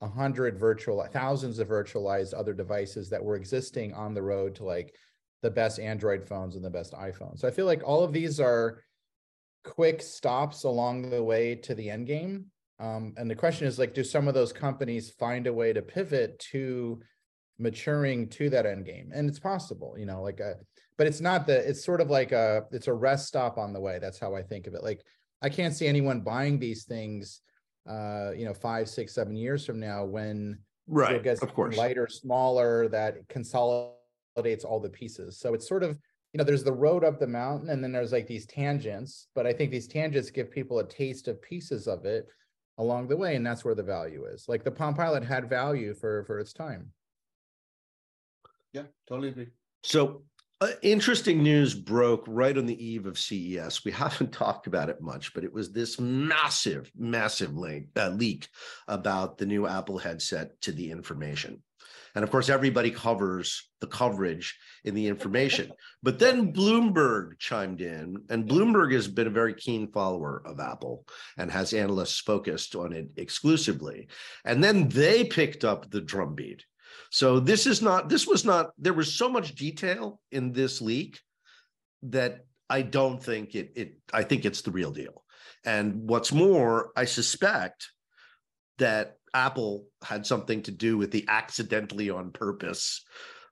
a 0.01 0.07
hundred 0.07 0.57
virtual, 0.57 1.05
thousands 1.11 1.59
of 1.59 1.67
virtualized 1.67 2.33
other 2.33 2.53
devices 2.53 3.09
that 3.09 3.23
were 3.23 3.35
existing 3.35 3.93
on 3.93 4.13
the 4.13 4.21
road 4.21 4.55
to 4.55 4.63
like 4.63 4.95
the 5.41 5.51
best 5.51 5.79
Android 5.79 6.27
phones 6.27 6.55
and 6.55 6.63
the 6.63 6.69
best 6.69 6.93
iPhones. 6.93 7.39
So 7.39 7.47
I 7.47 7.51
feel 7.51 7.65
like 7.65 7.81
all 7.83 8.03
of 8.03 8.13
these 8.13 8.39
are 8.39 8.83
quick 9.63 10.01
stops 10.01 10.63
along 10.63 11.09
the 11.09 11.23
way 11.23 11.55
to 11.55 11.75
the 11.75 11.89
end 11.89 12.07
game. 12.07 12.45
Um, 12.79 13.13
and 13.17 13.29
the 13.29 13.35
question 13.35 13.67
is 13.67 13.77
like, 13.77 13.93
do 13.93 14.03
some 14.03 14.27
of 14.27 14.33
those 14.33 14.53
companies 14.53 15.09
find 15.11 15.47
a 15.47 15.53
way 15.53 15.73
to 15.73 15.81
pivot 15.81 16.39
to 16.51 17.01
maturing 17.57 18.29
to 18.29 18.49
that 18.51 18.65
end 18.65 18.85
game? 18.85 19.11
And 19.13 19.29
it's 19.29 19.39
possible, 19.39 19.95
you 19.97 20.05
know, 20.05 20.21
like 20.21 20.39
a, 20.39 20.55
but 20.99 21.07
it's 21.07 21.21
not 21.21 21.47
the 21.47 21.67
it's 21.67 21.83
sort 21.83 22.01
of 22.01 22.11
like 22.11 22.31
a 22.31 22.65
it's 22.71 22.87
a 22.87 22.93
rest 22.93 23.25
stop 23.25 23.57
on 23.57 23.73
the 23.73 23.79
way 23.79 23.97
that's 23.97 24.19
how 24.19 24.35
i 24.35 24.43
think 24.43 24.67
of 24.67 24.75
it 24.75 24.83
like 24.83 25.01
i 25.41 25.49
can't 25.49 25.73
see 25.73 25.87
anyone 25.87 26.19
buying 26.19 26.59
these 26.59 26.83
things 26.83 27.41
uh 27.89 28.31
you 28.35 28.45
know 28.45 28.53
five 28.53 28.87
six 28.87 29.13
seven 29.13 29.35
years 29.35 29.65
from 29.65 29.79
now 29.79 30.05
when 30.05 30.59
right 30.87 31.15
it 31.15 31.23
gets 31.23 31.41
of 31.41 31.53
course. 31.53 31.75
lighter 31.75 32.07
smaller 32.07 32.87
that 32.87 33.27
consolidates 33.27 34.63
all 34.63 34.79
the 34.79 34.89
pieces. 34.89 35.39
So 35.39 35.53
it's 35.53 35.67
sort 35.67 35.83
of 35.83 35.97
you 36.33 36.37
know 36.37 36.43
there's 36.43 36.63
the 36.63 36.71
road 36.71 37.03
up 37.03 37.19
the 37.19 37.27
mountain 37.27 37.69
and 37.69 37.83
then 37.83 37.91
there's 37.91 38.11
like 38.11 38.27
these 38.27 38.45
tangents 38.45 39.29
but 39.33 39.47
i 39.47 39.51
think 39.51 39.71
these 39.71 39.87
tangents 39.87 40.29
give 40.29 40.51
people 40.51 40.77
a 40.77 40.87
taste 40.87 41.27
of 41.27 41.41
pieces 41.41 41.87
of 41.87 42.05
it 42.05 42.27
along 42.79 43.07
the 43.07 43.17
way 43.17 43.35
and 43.35 43.45
that's 43.45 43.63
where 43.63 43.75
the 43.75 43.83
value 43.83 44.25
is. 44.25 44.45
Like 44.47 44.63
the 44.63 44.71
palm 44.71 44.95
pilot 44.95 45.23
had 45.23 45.49
value 45.49 45.93
for 45.93 46.23
for 46.23 46.39
its 46.39 46.53
time. 46.53 46.91
Yeah 48.73 48.83
totally 49.07 49.29
agree. 49.29 49.47
So 49.83 50.23
uh, 50.61 50.67
interesting 50.81 51.41
news 51.41 51.73
broke 51.73 52.25
right 52.27 52.57
on 52.57 52.65
the 52.65 52.85
eve 52.85 53.05
of 53.05 53.17
CES. 53.17 53.85
We 53.85 53.91
haven't 53.93 54.33
talked 54.33 54.67
about 54.67 54.89
it 54.89 55.01
much, 55.01 55.33
but 55.33 55.43
it 55.43 55.53
was 55.53 55.71
this 55.71 55.99
massive, 55.99 56.91
massive 56.97 57.55
link, 57.55 57.87
uh, 57.95 58.09
leak 58.09 58.47
about 58.87 59.37
the 59.37 59.45
new 59.45 59.67
Apple 59.67 59.97
headset 59.97 60.59
to 60.61 60.71
the 60.71 60.91
information. 60.91 61.61
And 62.15 62.23
of 62.23 62.31
course, 62.31 62.49
everybody 62.49 62.89
covers 62.89 63.69
the 63.81 63.87
coverage 63.87 64.57
in 64.83 64.95
the 64.95 65.07
information. 65.07 65.71
But 66.01 66.17
then 66.17 66.53
Bloomberg 66.53 67.39
chimed 67.39 67.81
in, 67.81 68.23
and 68.29 68.47
Bloomberg 68.47 68.93
has 68.93 69.07
been 69.07 69.27
a 69.27 69.31
very 69.31 69.53
keen 69.53 69.91
follower 69.91 70.41
of 70.45 70.61
Apple 70.61 71.05
and 71.37 71.51
has 71.51 71.73
analysts 71.73 72.19
focused 72.19 72.73
on 72.73 72.93
it 72.93 73.09
exclusively. 73.17 74.07
And 74.45 74.63
then 74.63 74.87
they 74.87 75.25
picked 75.25 75.65
up 75.65 75.91
the 75.91 75.99
drumbeat 75.99 76.63
so 77.09 77.39
this 77.39 77.65
is 77.65 77.81
not, 77.81 78.09
this 78.09 78.27
was 78.27 78.45
not, 78.45 78.71
there 78.77 78.93
was 78.93 79.13
so 79.13 79.29
much 79.29 79.55
detail 79.55 80.21
in 80.31 80.51
this 80.51 80.81
leak 80.81 81.19
that 82.03 82.45
I 82.69 82.83
don't 82.83 83.21
think 83.21 83.55
it, 83.55 83.71
it, 83.75 83.97
I 84.13 84.23
think 84.23 84.45
it's 84.45 84.61
the 84.61 84.71
real 84.71 84.91
deal. 84.91 85.23
And 85.65 86.07
what's 86.07 86.31
more, 86.31 86.91
I 86.95 87.05
suspect 87.05 87.89
that 88.77 89.17
Apple 89.33 89.87
had 90.03 90.25
something 90.25 90.61
to 90.63 90.71
do 90.71 90.97
with 90.97 91.11
the 91.11 91.25
accidentally 91.27 92.09
on 92.09 92.31
purpose 92.31 93.03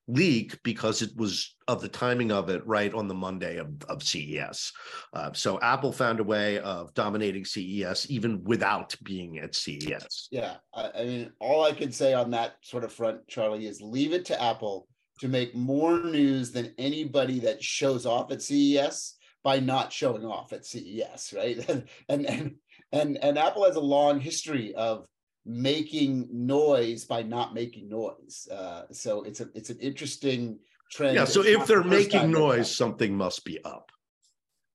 leak 0.07 0.57
because 0.63 1.01
it 1.01 1.15
was 1.15 1.55
of 1.67 1.81
the 1.81 1.89
timing 1.89 2.31
of 2.31 2.49
it 2.49 2.65
right 2.65 2.93
on 2.93 3.07
the 3.07 3.13
Monday 3.13 3.57
of, 3.57 3.67
of 3.89 4.01
CES. 4.01 4.71
Uh, 5.13 5.31
so 5.33 5.59
Apple 5.61 5.91
found 5.91 6.19
a 6.19 6.23
way 6.23 6.59
of 6.59 6.93
dominating 6.93 7.43
CES 7.43 8.09
even 8.09 8.43
without 8.43 8.95
being 9.03 9.39
at 9.39 9.53
CES. 9.53 10.29
Yeah. 10.31 10.55
I, 10.73 10.91
I 10.95 11.03
mean, 11.05 11.31
all 11.39 11.63
I 11.63 11.73
can 11.73 11.91
say 11.91 12.13
on 12.13 12.31
that 12.31 12.55
sort 12.61 12.85
of 12.85 12.93
front, 12.93 13.27
Charlie, 13.27 13.67
is 13.67 13.81
leave 13.81 14.13
it 14.13 14.25
to 14.25 14.41
Apple 14.41 14.87
to 15.19 15.27
make 15.27 15.55
more 15.55 15.99
news 15.99 16.51
than 16.51 16.73
anybody 16.77 17.39
that 17.39 17.63
shows 17.63 18.05
off 18.05 18.31
at 18.31 18.41
CES 18.41 19.15
by 19.43 19.59
not 19.59 19.91
showing 19.91 20.25
off 20.25 20.53
at 20.53 20.65
CES, 20.65 21.33
right? 21.35 21.57
and 22.09 22.25
and 22.25 22.55
and 22.91 23.17
and 23.21 23.37
Apple 23.37 23.65
has 23.65 23.75
a 23.75 23.81
long 23.81 24.19
history 24.19 24.73
of 24.75 25.05
making 25.47 26.27
noise 26.31 27.05
by 27.05 27.23
not 27.23 27.53
making 27.53 27.89
noise. 27.89 28.47
Uh, 28.51 28.83
so 28.91 29.23
it's 29.23 29.39
a 29.39 29.49
it's 29.55 29.69
an 29.69 29.79
interesting 29.79 30.59
trend. 30.91 31.15
Yeah. 31.15 31.25
So 31.25 31.43
if 31.43 31.65
they're 31.65 31.83
the 31.83 31.89
making 31.89 32.31
noise, 32.31 32.75
something 32.75 33.15
must 33.15 33.45
be 33.45 33.63
up. 33.63 33.91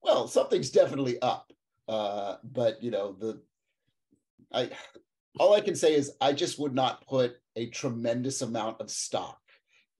Well, 0.02 0.26
something's 0.26 0.70
definitely 0.70 1.20
up. 1.20 1.52
Uh, 1.86 2.36
but 2.42 2.82
you 2.82 2.90
know 2.90 3.12
the 3.12 3.40
I 4.52 4.70
all 5.38 5.54
I 5.54 5.60
can 5.60 5.74
say 5.74 5.94
is 5.94 6.12
I 6.20 6.32
just 6.32 6.58
would 6.58 6.74
not 6.74 7.06
put 7.06 7.36
a 7.56 7.68
tremendous 7.68 8.42
amount 8.42 8.80
of 8.80 8.90
stock 8.90 9.38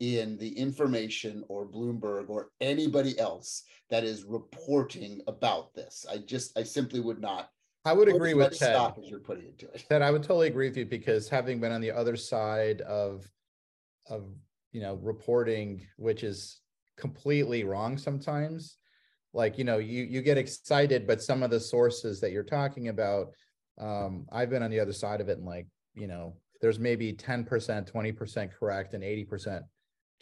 in 0.01 0.37
the 0.39 0.49
information 0.59 1.45
or 1.49 1.67
Bloomberg 1.67 2.29
or 2.29 2.51
anybody 2.61 3.19
else 3.19 3.63
that 3.91 4.05
is 4.05 4.25
reporting 4.25 5.21
about 5.27 5.75
this. 5.75 6.07
I 6.11 6.19
just 6.19 6.59
I 6.59 6.63
simply 6.63 7.01
would 7.01 7.21
not 7.21 7.51
I 7.85 7.93
would 7.93 8.09
agree 8.09 8.35
with 8.35 8.59
Ted. 8.59 8.75
Stock 8.75 8.99
as 9.03 9.11
you're 9.11 9.19
putting 9.19 9.47
into 9.47 9.67
it. 9.67 9.85
Ted, 9.89 10.03
I 10.03 10.11
would 10.11 10.23
totally 10.23 10.47
agree 10.47 10.69
with 10.69 10.77
you 10.77 10.87
because 10.87 11.29
having 11.29 11.61
been 11.61 11.73
on 11.73 11.81
the 11.81 11.91
other 11.91 12.17
side 12.17 12.81
of 12.83 13.27
of 14.09 14.25
you 14.71 14.81
know 14.81 14.95
reporting, 15.03 15.87
which 15.97 16.23
is 16.23 16.61
completely 16.97 17.65
wrong 17.65 17.99
sometimes. 17.99 18.77
Like 19.33 19.59
you 19.59 19.65
know, 19.65 19.79
you 19.79 20.05
you 20.05 20.23
get 20.23 20.39
excited, 20.39 21.07
but 21.07 21.23
some 21.23 21.43
of 21.43 21.51
the 21.51 21.59
sources 21.59 22.21
that 22.21 22.33
you're 22.33 22.45
talking 22.45 22.89
about, 22.89 23.29
um, 23.79 24.27
I've 24.31 24.51
been 24.51 24.63
on 24.63 24.71
the 24.71 24.81
other 24.81 24.93
side 24.93 25.21
of 25.21 25.29
it, 25.29 25.39
and 25.39 25.47
like 25.47 25.67
you 25.95 26.07
know, 26.07 26.37
there's 26.61 26.79
maybe 26.79 27.13
10%, 27.13 27.47
20% 27.47 28.51
correct, 28.53 28.95
and 28.95 29.03
80% 29.03 29.63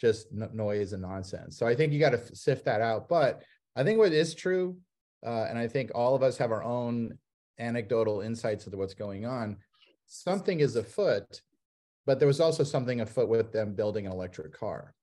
just 0.01 0.31
noise 0.33 0.91
and 0.93 1.01
nonsense. 1.01 1.57
So 1.57 1.67
I 1.67 1.75
think 1.75 1.93
you 1.93 1.99
got 1.99 2.09
to 2.09 2.35
sift 2.35 2.65
that 2.65 2.81
out. 2.81 3.07
But 3.07 3.43
I 3.75 3.83
think 3.83 3.99
what 3.99 4.11
is 4.11 4.33
true, 4.33 4.77
uh, 5.25 5.45
and 5.47 5.57
I 5.57 5.67
think 5.67 5.91
all 5.93 6.15
of 6.15 6.23
us 6.23 6.37
have 6.37 6.51
our 6.51 6.63
own 6.63 7.17
anecdotal 7.59 8.21
insights 8.21 8.65
into 8.65 8.77
what's 8.77 8.93
going 8.93 9.25
on. 9.25 9.57
Something 10.07 10.59
is 10.59 10.75
afoot, 10.75 11.41
but 12.05 12.19
there 12.19 12.27
was 12.27 12.39
also 12.39 12.63
something 12.63 13.01
afoot 13.01 13.29
with 13.29 13.51
them 13.51 13.73
building 13.73 14.05
an 14.05 14.11
electric 14.11 14.53
car. 14.53 14.93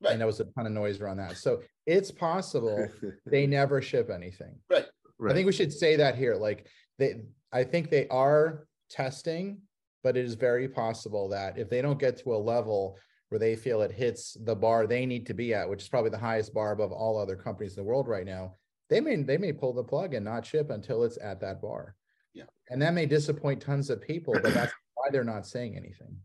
Right. 0.00 0.12
And 0.12 0.20
there 0.20 0.26
was 0.26 0.40
a 0.40 0.44
ton 0.44 0.66
of 0.66 0.72
noise 0.72 1.00
around 1.00 1.18
that. 1.18 1.36
So 1.36 1.62
it's 1.86 2.10
possible 2.10 2.88
they 3.26 3.46
never 3.46 3.80
ship 3.80 4.10
anything. 4.10 4.56
Right. 4.70 4.86
right. 5.18 5.32
I 5.32 5.34
think 5.34 5.46
we 5.46 5.52
should 5.52 5.72
say 5.72 5.96
that 5.96 6.16
here. 6.16 6.34
Like 6.34 6.66
they 6.98 7.22
I 7.52 7.64
think 7.64 7.90
they 7.90 8.06
are 8.08 8.66
testing, 8.90 9.58
but 10.02 10.16
it 10.16 10.24
is 10.24 10.34
very 10.34 10.68
possible 10.68 11.28
that 11.30 11.58
if 11.58 11.70
they 11.70 11.80
don't 11.80 11.98
get 11.98 12.18
to 12.18 12.34
a 12.34 12.36
level 12.36 12.98
where 13.28 13.38
they 13.38 13.56
feel 13.56 13.82
it 13.82 13.90
hits 13.90 14.36
the 14.44 14.54
bar 14.54 14.86
they 14.86 15.06
need 15.06 15.26
to 15.26 15.34
be 15.34 15.52
at, 15.54 15.68
which 15.68 15.82
is 15.82 15.88
probably 15.88 16.10
the 16.10 16.18
highest 16.18 16.54
bar 16.54 16.72
above 16.72 16.92
all 16.92 17.18
other 17.18 17.36
companies 17.36 17.76
in 17.76 17.82
the 17.82 17.88
world 17.88 18.06
right 18.06 18.26
now, 18.26 18.54
they 18.88 19.00
may 19.00 19.16
they 19.16 19.38
may 19.38 19.52
pull 19.52 19.72
the 19.72 19.82
plug 19.82 20.14
and 20.14 20.24
not 20.24 20.46
ship 20.46 20.70
until 20.70 21.04
it's 21.04 21.18
at 21.22 21.40
that 21.40 21.60
bar. 21.60 21.94
Yeah. 22.34 22.44
And 22.70 22.80
that 22.82 22.94
may 22.94 23.06
disappoint 23.06 23.62
tons 23.62 23.90
of 23.90 24.00
people, 24.00 24.34
but 24.34 24.54
that's 24.54 24.72
why 24.94 25.08
they're 25.10 25.24
not 25.24 25.46
saying 25.46 25.76
anything. 25.76 26.16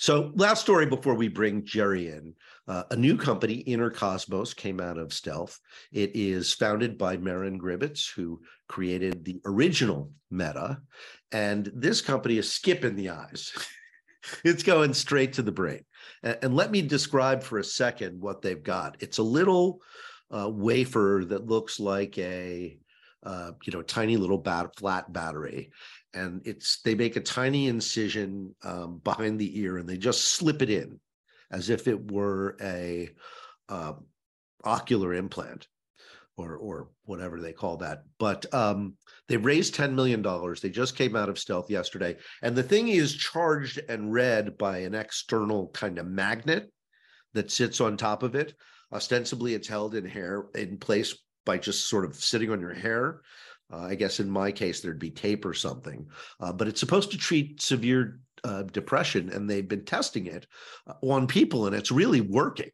So, 0.00 0.30
last 0.36 0.60
story 0.60 0.86
before 0.86 1.14
we 1.14 1.26
bring 1.26 1.62
Jeri 1.62 2.06
in. 2.06 2.34
Uh, 2.68 2.84
a 2.92 2.96
new 2.96 3.16
company, 3.16 3.54
Inner 3.54 3.90
Cosmos, 3.90 4.54
came 4.54 4.80
out 4.80 4.96
of 4.96 5.12
Stealth. 5.12 5.58
It 5.90 6.14
is 6.14 6.54
founded 6.54 6.96
by 6.96 7.16
Meron 7.16 7.58
Gribetz, 7.58 8.08
who 8.14 8.40
created 8.68 9.24
the 9.24 9.40
original 9.44 10.12
Meta. 10.30 10.80
And 11.32 11.68
this 11.74 12.00
company 12.00 12.38
is 12.38 12.52
skipping 12.52 12.94
the 12.94 13.08
eyes. 13.08 13.52
it's 14.44 14.62
going 14.62 14.94
straight 14.94 15.32
to 15.32 15.42
the 15.42 15.50
brain. 15.50 15.84
And, 16.22 16.38
and, 16.42 16.54
let 16.54 16.70
me 16.70 16.80
describe 16.80 17.42
for 17.42 17.58
a 17.58 17.64
second 17.64 18.20
what 18.20 18.40
they've 18.40 18.62
got. 18.62 18.98
It's 19.00 19.18
a 19.18 19.22
little 19.22 19.80
uh, 20.30 20.48
wafer 20.48 21.24
that 21.28 21.46
looks 21.46 21.80
like 21.80 22.18
a 22.18 22.78
uh, 23.24 23.52
you 23.64 23.72
know 23.72 23.82
tiny 23.82 24.16
little 24.16 24.38
bat, 24.38 24.74
flat 24.76 25.12
battery. 25.12 25.70
And 26.14 26.40
it's 26.46 26.80
they 26.82 26.94
make 26.94 27.16
a 27.16 27.20
tiny 27.20 27.68
incision 27.68 28.54
um, 28.62 29.00
behind 29.04 29.38
the 29.38 29.58
ear 29.60 29.78
and 29.78 29.88
they 29.88 29.98
just 29.98 30.24
slip 30.24 30.62
it 30.62 30.70
in 30.70 30.98
as 31.50 31.70
if 31.70 31.88
it 31.88 32.10
were 32.10 32.56
a 32.60 33.10
uh, 33.68 33.94
ocular 34.64 35.14
implant 35.14 35.66
or 36.36 36.56
or 36.56 36.88
whatever 37.04 37.40
they 37.40 37.52
call 37.52 37.76
that. 37.78 38.04
But 38.18 38.52
um, 38.54 38.94
they 39.28 39.36
raised 39.36 39.74
10 39.74 39.94
million 39.94 40.22
dollars. 40.22 40.60
They 40.60 40.70
just 40.70 40.96
came 40.96 41.16
out 41.16 41.28
of 41.28 41.38
stealth 41.38 41.70
yesterday. 41.70 42.16
And 42.42 42.54
the 42.54 42.62
thing 42.62 42.88
is 42.88 43.14
charged 43.14 43.80
and 43.88 44.12
read 44.12 44.56
by 44.56 44.78
an 44.78 44.94
external 44.94 45.68
kind 45.68 45.98
of 45.98 46.06
magnet 46.06 46.70
that 47.34 47.50
sits 47.50 47.80
on 47.80 47.96
top 47.96 48.22
of 48.22 48.34
it 48.34 48.54
ostensibly 48.92 49.54
it's 49.54 49.68
held 49.68 49.94
in 49.94 50.04
hair 50.04 50.46
in 50.54 50.78
place 50.78 51.16
by 51.44 51.58
just 51.58 51.88
sort 51.88 52.04
of 52.04 52.14
sitting 52.14 52.50
on 52.50 52.60
your 52.60 52.74
hair. 52.74 53.22
Uh, 53.72 53.82
I 53.82 53.94
guess 53.94 54.20
in 54.20 54.30
my 54.30 54.50
case, 54.50 54.80
there'd 54.80 54.98
be 54.98 55.10
tape 55.10 55.44
or 55.44 55.54
something, 55.54 56.06
uh, 56.40 56.52
but 56.52 56.68
it's 56.68 56.80
supposed 56.80 57.10
to 57.10 57.18
treat 57.18 57.60
severe 57.60 58.20
uh, 58.44 58.62
depression, 58.62 59.30
and 59.30 59.48
they've 59.48 59.68
been 59.68 59.84
testing 59.84 60.26
it 60.26 60.46
uh, 60.86 60.94
on 61.02 61.26
people, 61.26 61.66
and 61.66 61.76
it's 61.76 61.90
really 61.90 62.22
working. 62.22 62.70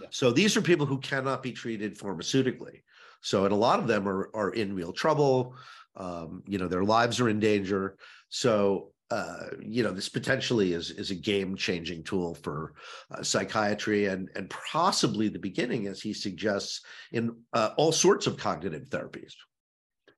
Yeah. 0.00 0.06
So 0.10 0.30
these 0.30 0.56
are 0.56 0.62
people 0.62 0.86
who 0.86 0.98
cannot 0.98 1.42
be 1.42 1.52
treated 1.52 1.98
pharmaceutically. 1.98 2.82
So, 3.22 3.44
and 3.44 3.52
a 3.52 3.56
lot 3.56 3.80
of 3.80 3.86
them 3.86 4.08
are 4.08 4.30
are 4.34 4.50
in 4.50 4.74
real 4.74 4.92
trouble. 4.92 5.54
Um, 5.96 6.42
you 6.46 6.58
know, 6.58 6.68
their 6.68 6.84
lives 6.84 7.20
are 7.20 7.28
in 7.28 7.40
danger. 7.40 7.96
So 8.28 8.92
uh, 9.10 9.46
you 9.60 9.82
know, 9.82 9.90
this 9.90 10.08
potentially 10.08 10.72
is 10.72 10.90
is 10.92 11.10
a 11.10 11.14
game 11.14 11.56
changing 11.56 12.04
tool 12.04 12.34
for 12.36 12.74
uh, 13.10 13.22
psychiatry 13.22 14.06
and 14.06 14.28
and 14.36 14.48
possibly 14.50 15.28
the 15.28 15.38
beginning, 15.38 15.88
as 15.88 16.00
he 16.00 16.12
suggests, 16.12 16.82
in 17.12 17.34
uh, 17.52 17.70
all 17.76 17.90
sorts 17.90 18.26
of 18.26 18.36
cognitive 18.36 18.88
therapies. 18.88 19.32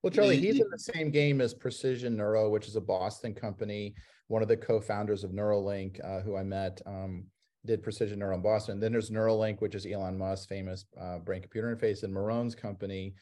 Well, 0.03 0.11
Charlie, 0.11 0.41
he's 0.41 0.61
in 0.61 0.69
the 0.71 0.79
same 0.79 1.11
game 1.11 1.41
as 1.41 1.55
Precision 1.55 2.17
Neuro, 2.17 2.51
which 2.51 2.67
is 2.67 2.77
a 2.77 2.81
Boston 2.81 3.35
company. 3.35 3.95
One 4.27 4.43
of 4.43 4.49
the 4.49 4.57
co-founders 4.57 5.25
of 5.25 5.31
Neuralink, 5.31 6.05
uh, 6.05 6.21
who 6.21 6.37
I 6.37 6.43
met, 6.43 6.81
um, 6.87 7.25
did 7.65 7.83
Precision 7.83 8.19
Neuro 8.19 8.35
in 8.35 8.43
Boston. 8.43 8.81
Then 8.81 8.93
there's 8.93 9.11
Neuralink, 9.11 9.61
which 9.61 9.75
is 9.75 9.87
Elon 9.87 10.19
Musk's 10.19 10.47
famous 10.47 10.85
uh, 11.01 11.19
brain-computer 11.19 11.75
interface, 11.75 12.03
and 12.03 12.13
Meron's 12.13 12.55
company 12.55 13.15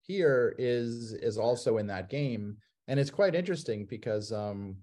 here 0.00 0.54
is 0.58 1.12
is 1.12 1.36
also 1.36 1.76
in 1.76 1.86
that 1.88 2.08
game, 2.08 2.56
and 2.86 2.98
it's 2.98 3.10
quite 3.10 3.34
interesting 3.34 3.84
because. 3.84 4.32
Um, 4.32 4.76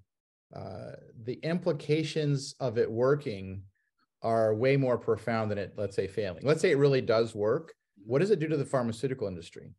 uh, 0.53 0.91
the 1.23 1.39
implications 1.43 2.55
of 2.59 2.77
it 2.77 2.89
working 2.89 3.63
are 4.21 4.55
way 4.55 4.75
more 4.75 4.97
profound 4.97 5.51
than 5.51 5.57
it, 5.57 5.73
let's 5.77 5.95
say, 5.95 6.07
failing. 6.07 6.41
Let's 6.43 6.61
say 6.61 6.71
it 6.71 6.77
really 6.77 7.01
does 7.01 7.35
work. 7.35 7.73
What 8.05 8.19
does 8.19 8.31
it 8.31 8.39
do 8.39 8.47
to 8.47 8.57
the 8.57 8.65
pharmaceutical 8.65 9.27
industry? 9.27 9.71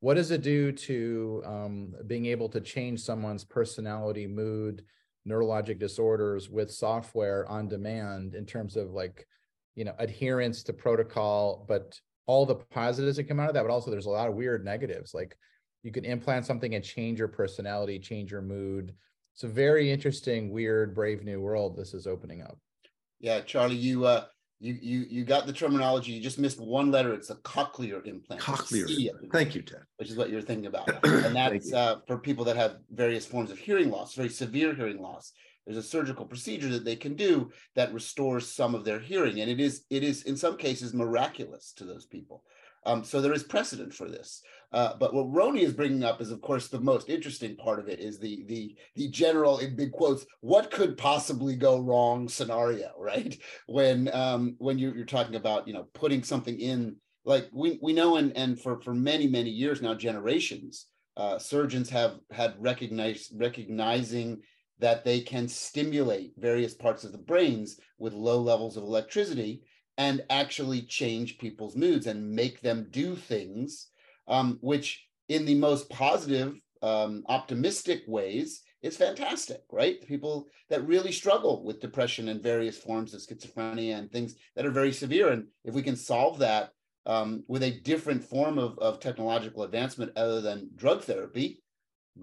What 0.00 0.14
does 0.14 0.30
it 0.30 0.42
do 0.42 0.72
to 0.72 1.42
um, 1.44 1.94
being 2.06 2.26
able 2.26 2.48
to 2.50 2.60
change 2.60 3.00
someone's 3.00 3.44
personality, 3.44 4.26
mood, 4.26 4.84
neurologic 5.26 5.78
disorders 5.78 6.48
with 6.48 6.70
software 6.70 7.48
on 7.48 7.68
demand 7.68 8.34
in 8.34 8.46
terms 8.46 8.76
of 8.76 8.92
like, 8.92 9.26
you 9.74 9.84
know, 9.84 9.94
adherence 9.98 10.62
to 10.64 10.72
protocol, 10.72 11.64
but 11.68 11.98
all 12.26 12.46
the 12.46 12.54
positives 12.54 13.16
that 13.16 13.24
come 13.24 13.40
out 13.40 13.48
of 13.48 13.54
that, 13.54 13.62
but 13.62 13.72
also 13.72 13.90
there's 13.90 14.06
a 14.06 14.10
lot 14.10 14.28
of 14.28 14.34
weird 14.34 14.64
negatives. 14.64 15.14
Like 15.14 15.36
you 15.82 15.90
can 15.90 16.04
implant 16.04 16.46
something 16.46 16.74
and 16.74 16.84
change 16.84 17.18
your 17.18 17.28
personality, 17.28 17.98
change 17.98 18.30
your 18.30 18.42
mood, 18.42 18.94
it's 19.38 19.44
a 19.44 19.46
very 19.46 19.88
interesting, 19.88 20.50
weird, 20.50 20.96
brave 20.96 21.22
new 21.22 21.40
world 21.40 21.76
this 21.76 21.94
is 21.94 22.08
opening 22.08 22.42
up. 22.42 22.58
Yeah, 23.20 23.40
Charlie, 23.42 23.76
you 23.76 24.04
uh 24.04 24.24
you 24.58 24.76
you 24.82 25.06
you 25.08 25.24
got 25.24 25.46
the 25.46 25.52
terminology. 25.52 26.10
You 26.10 26.20
just 26.20 26.40
missed 26.40 26.60
one 26.60 26.90
letter. 26.90 27.14
It's 27.14 27.30
a 27.30 27.36
cochlear 27.36 28.04
implant. 28.04 28.42
Cochlear. 28.42 28.88
Thank 29.32 29.54
you, 29.54 29.62
Ted. 29.62 29.82
Which 29.98 30.10
is 30.10 30.16
what 30.16 30.30
you're 30.30 30.42
thinking 30.42 30.66
about, 30.66 30.88
and 31.06 31.36
that's 31.36 31.72
uh, 31.72 32.00
for 32.08 32.18
people 32.18 32.44
that 32.46 32.56
have 32.56 32.78
various 32.90 33.26
forms 33.26 33.52
of 33.52 33.58
hearing 33.58 33.92
loss, 33.92 34.14
very 34.14 34.28
severe 34.28 34.74
hearing 34.74 35.00
loss. 35.00 35.32
There's 35.64 35.78
a 35.78 35.84
surgical 35.84 36.24
procedure 36.24 36.70
that 36.70 36.84
they 36.84 36.96
can 36.96 37.14
do 37.14 37.52
that 37.76 37.94
restores 37.94 38.52
some 38.52 38.74
of 38.74 38.84
their 38.84 38.98
hearing, 38.98 39.38
and 39.38 39.48
it 39.48 39.60
is 39.60 39.84
it 39.88 40.02
is 40.02 40.24
in 40.24 40.36
some 40.36 40.56
cases 40.56 40.94
miraculous 40.94 41.72
to 41.76 41.84
those 41.84 42.06
people. 42.06 42.42
Um, 42.86 43.04
so 43.04 43.20
there 43.20 43.32
is 43.32 43.44
precedent 43.44 43.94
for 43.94 44.08
this. 44.08 44.42
Uh, 44.70 44.94
but 44.98 45.14
what 45.14 45.26
Rony 45.26 45.60
is 45.60 45.72
bringing 45.72 46.04
up 46.04 46.20
is, 46.20 46.30
of 46.30 46.42
course, 46.42 46.68
the 46.68 46.80
most 46.80 47.08
interesting 47.08 47.56
part 47.56 47.80
of 47.80 47.88
it 47.88 48.00
is 48.00 48.18
the 48.18 48.44
the 48.48 48.76
the 48.96 49.08
general, 49.08 49.58
in 49.58 49.76
big 49.76 49.92
quotes, 49.92 50.26
what 50.40 50.70
could 50.70 50.98
possibly 50.98 51.56
go 51.56 51.80
wrong 51.80 52.28
scenario, 52.28 52.90
right? 52.98 53.36
When 53.66 54.10
um, 54.14 54.56
when 54.58 54.78
you're, 54.78 54.94
you're 54.94 55.06
talking 55.06 55.36
about 55.36 55.66
you 55.66 55.74
know 55.74 55.88
putting 55.94 56.22
something 56.22 56.58
in, 56.60 56.96
like 57.24 57.48
we 57.52 57.78
we 57.82 57.92
know, 57.94 58.16
and 58.16 58.36
and 58.36 58.60
for 58.60 58.80
for 58.82 58.94
many 58.94 59.26
many 59.26 59.50
years 59.50 59.80
now, 59.80 59.94
generations, 59.94 60.86
uh, 61.16 61.38
surgeons 61.38 61.88
have 61.90 62.18
had 62.30 62.54
recognized 62.58 63.32
recognizing 63.34 64.42
that 64.80 65.04
they 65.04 65.20
can 65.20 65.48
stimulate 65.48 66.32
various 66.36 66.74
parts 66.74 67.04
of 67.04 67.12
the 67.12 67.18
brains 67.18 67.80
with 67.98 68.12
low 68.12 68.40
levels 68.40 68.76
of 68.76 68.84
electricity 68.84 69.62
and 69.96 70.22
actually 70.30 70.82
change 70.82 71.38
people's 71.38 71.74
moods 71.74 72.06
and 72.06 72.30
make 72.30 72.60
them 72.60 72.86
do 72.90 73.16
things, 73.16 73.88
um, 74.28 74.58
which 74.60 75.04
in 75.28 75.44
the 75.44 75.54
most 75.54 75.90
positive, 75.90 76.54
um, 76.82 77.24
optimistic 77.28 78.02
ways 78.06 78.62
is 78.82 78.96
fantastic, 78.96 79.62
right? 79.72 80.06
People 80.06 80.46
that 80.70 80.86
really 80.86 81.10
struggle 81.10 81.64
with 81.64 81.80
depression 81.80 82.28
and 82.28 82.42
various 82.42 82.78
forms 82.78 83.12
of 83.12 83.20
schizophrenia 83.20 83.98
and 83.98 84.10
things 84.10 84.36
that 84.54 84.64
are 84.64 84.70
very 84.70 84.92
severe. 84.92 85.32
And 85.32 85.46
if 85.64 85.74
we 85.74 85.82
can 85.82 85.96
solve 85.96 86.38
that 86.38 86.70
um, 87.06 87.42
with 87.48 87.62
a 87.62 87.80
different 87.80 88.22
form 88.22 88.58
of, 88.58 88.78
of 88.78 89.00
technological 89.00 89.64
advancement 89.64 90.12
other 90.16 90.40
than 90.40 90.70
drug 90.76 91.02
therapy, 91.02 91.62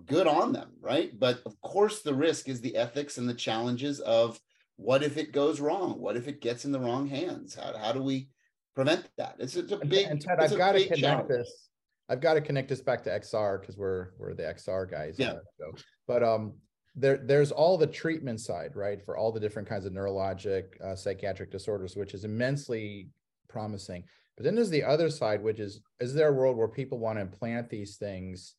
good 0.05 0.27
on 0.27 0.53
them, 0.53 0.71
right? 0.79 1.17
But 1.17 1.41
of 1.45 1.59
course, 1.62 2.01
the 2.01 2.13
risk 2.13 2.47
is 2.47 2.62
the 2.62 2.75
ethics 2.77 3.17
and 3.17 3.27
the 3.27 3.33
challenges 3.33 4.00
of 4.00 4.39
what 4.77 5.03
if 5.03 5.17
it 5.17 5.31
goes 5.31 5.59
wrong? 5.59 6.00
What 6.00 6.17
if 6.17 6.27
it 6.27 6.41
gets 6.41 6.65
in 6.65 6.71
the 6.71 6.79
wrong 6.79 7.07
hands? 7.07 7.55
How, 7.55 7.77
how 7.77 7.91
do 7.93 8.01
we 8.01 8.29
prevent 8.75 9.09
that? 9.17 9.35
It's, 9.39 9.55
it's 9.55 9.71
a 9.71 9.77
big. 9.77 10.07
And 10.07 10.21
Ted, 10.21 10.39
I've 10.39 10.57
got 10.57 10.74
to 10.74 10.83
connect 10.83 11.00
challenge. 11.00 11.29
this. 11.29 11.69
I've 12.09 12.21
got 12.21 12.35
to 12.35 12.41
connect 12.41 12.69
this 12.69 12.81
back 12.81 13.03
to 13.03 13.09
XR 13.09 13.59
because 13.59 13.77
we're 13.77 14.09
we're 14.17 14.33
the 14.33 14.43
XR 14.43 14.89
guys. 14.89 15.15
Yeah. 15.17 15.35
so. 15.59 15.74
But 16.07 16.24
um, 16.24 16.53
there 16.95 17.17
there's 17.17 17.51
all 17.51 17.77
the 17.77 17.88
treatment 17.88 18.39
side, 18.39 18.75
right, 18.75 19.03
for 19.03 19.17
all 19.17 19.31
the 19.31 19.39
different 19.39 19.67
kinds 19.67 19.85
of 19.85 19.93
neurologic, 19.93 20.79
uh, 20.81 20.95
psychiatric 20.95 21.51
disorders, 21.51 21.95
which 21.95 22.13
is 22.13 22.24
immensely 22.24 23.09
promising. 23.47 24.03
But 24.38 24.43
then 24.43 24.55
there's 24.55 24.69
the 24.69 24.83
other 24.83 25.09
side, 25.09 25.41
which 25.41 25.59
is 25.59 25.81
is 26.00 26.13
there 26.13 26.29
a 26.29 26.33
world 26.33 26.57
where 26.57 26.67
people 26.67 27.00
want 27.00 27.17
to 27.17 27.21
implant 27.21 27.69
these 27.69 27.97
things? 27.97 28.55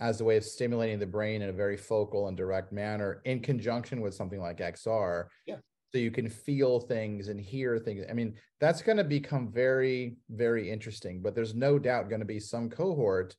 as 0.00 0.20
a 0.20 0.24
way 0.24 0.36
of 0.36 0.44
stimulating 0.44 0.98
the 0.98 1.06
brain 1.06 1.42
in 1.42 1.48
a 1.48 1.52
very 1.52 1.76
focal 1.76 2.28
and 2.28 2.36
direct 2.36 2.72
manner 2.72 3.20
in 3.24 3.40
conjunction 3.40 4.00
with 4.00 4.14
something 4.14 4.40
like 4.40 4.58
XR. 4.58 5.24
Yeah. 5.46 5.56
So 5.92 5.98
you 5.98 6.10
can 6.10 6.28
feel 6.28 6.80
things 6.80 7.28
and 7.28 7.40
hear 7.40 7.78
things. 7.78 8.04
I 8.10 8.12
mean, 8.12 8.34
that's 8.60 8.82
going 8.82 8.98
to 8.98 9.04
become 9.04 9.50
very, 9.50 10.16
very 10.28 10.70
interesting, 10.70 11.22
but 11.22 11.34
there's 11.34 11.54
no 11.54 11.78
doubt 11.78 12.10
going 12.10 12.20
to 12.20 12.26
be 12.26 12.40
some 12.40 12.68
cohort 12.68 13.34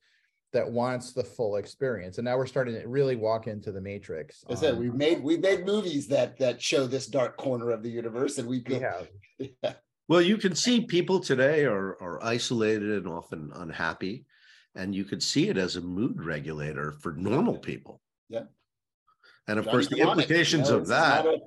that 0.52 0.68
wants 0.68 1.12
the 1.12 1.22
full 1.22 1.56
experience. 1.56 2.18
And 2.18 2.24
now 2.24 2.36
we're 2.36 2.46
starting 2.46 2.74
to 2.74 2.88
really 2.88 3.14
walk 3.14 3.46
into 3.46 3.70
the 3.70 3.80
matrix. 3.80 4.44
I 4.50 4.56
said, 4.56 4.74
um, 4.74 4.80
we've 4.80 4.94
made 4.94 5.22
we've 5.22 5.40
made 5.40 5.64
movies 5.64 6.08
that 6.08 6.38
that 6.38 6.60
show 6.60 6.86
this 6.88 7.06
dark 7.06 7.36
corner 7.36 7.70
of 7.70 7.84
the 7.84 7.90
universe, 7.90 8.38
and 8.38 8.48
we, 8.48 8.64
we 8.68 8.74
have. 8.76 9.08
Yeah. 9.38 9.74
Well, 10.08 10.20
you 10.20 10.38
can 10.38 10.56
see 10.56 10.80
people 10.80 11.20
today 11.20 11.64
are 11.66 11.96
are 12.02 12.22
isolated 12.24 12.90
and 12.90 13.06
often 13.06 13.52
unhappy 13.54 14.24
and 14.74 14.94
you 14.94 15.04
could 15.04 15.22
see 15.22 15.48
it 15.48 15.56
as 15.56 15.76
a 15.76 15.80
mood 15.80 16.22
regulator 16.24 16.92
for 16.92 17.12
normal 17.12 17.58
people. 17.58 18.00
Yeah. 18.28 18.44
And 19.48 19.58
of 19.58 19.64
Johnny 19.64 19.72
course, 19.72 19.88
the 19.88 20.00
implications 20.00 20.68
you 20.68 20.74
know, 20.74 20.80
of 20.80 20.88
that. 20.88 21.26
A, 21.26 21.38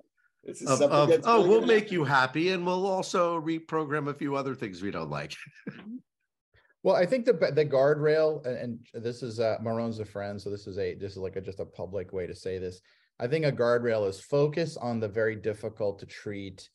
of, 0.68 0.82
of 0.82 1.22
oh, 1.24 1.48
we'll 1.48 1.66
make 1.66 1.92
you 1.92 2.04
happy, 2.04 2.50
and 2.50 2.66
we'll 2.66 2.86
also 2.86 3.40
reprogram 3.40 4.10
a 4.10 4.14
few 4.14 4.36
other 4.36 4.56
things 4.56 4.82
we 4.82 4.92
don't 4.92 5.10
like. 5.10 5.36
well, 6.84 6.96
I 6.96 7.06
think 7.06 7.26
the 7.26 7.34
the 7.34 7.66
guardrail, 7.66 8.46
and, 8.46 8.80
and 8.94 9.04
this 9.04 9.24
is 9.24 9.40
uh, 9.40 9.58
Meron's 9.62 10.00
a 10.00 10.06
friend, 10.06 10.42
so 10.42 10.50
this 10.50 10.68
is 10.68 10.78
a 10.78 10.96
this 10.96 11.14
is 11.14 11.18
like 11.18 11.38
a, 11.38 11.42
just 11.42 11.60
a 11.60 11.66
public 11.66 12.12
way 12.12 12.28
to 12.28 12.36
say 12.36 12.58
this. 12.58 12.82
I 13.20 13.28
think 13.28 13.46
a 13.46 13.52
guardrail 13.52 14.08
is 14.08 14.20
focus 14.20 14.76
on 14.76 15.00
the 15.00 15.08
very 15.08 15.36
difficult 15.36 16.00
to 16.00 16.06
treat 16.06 16.68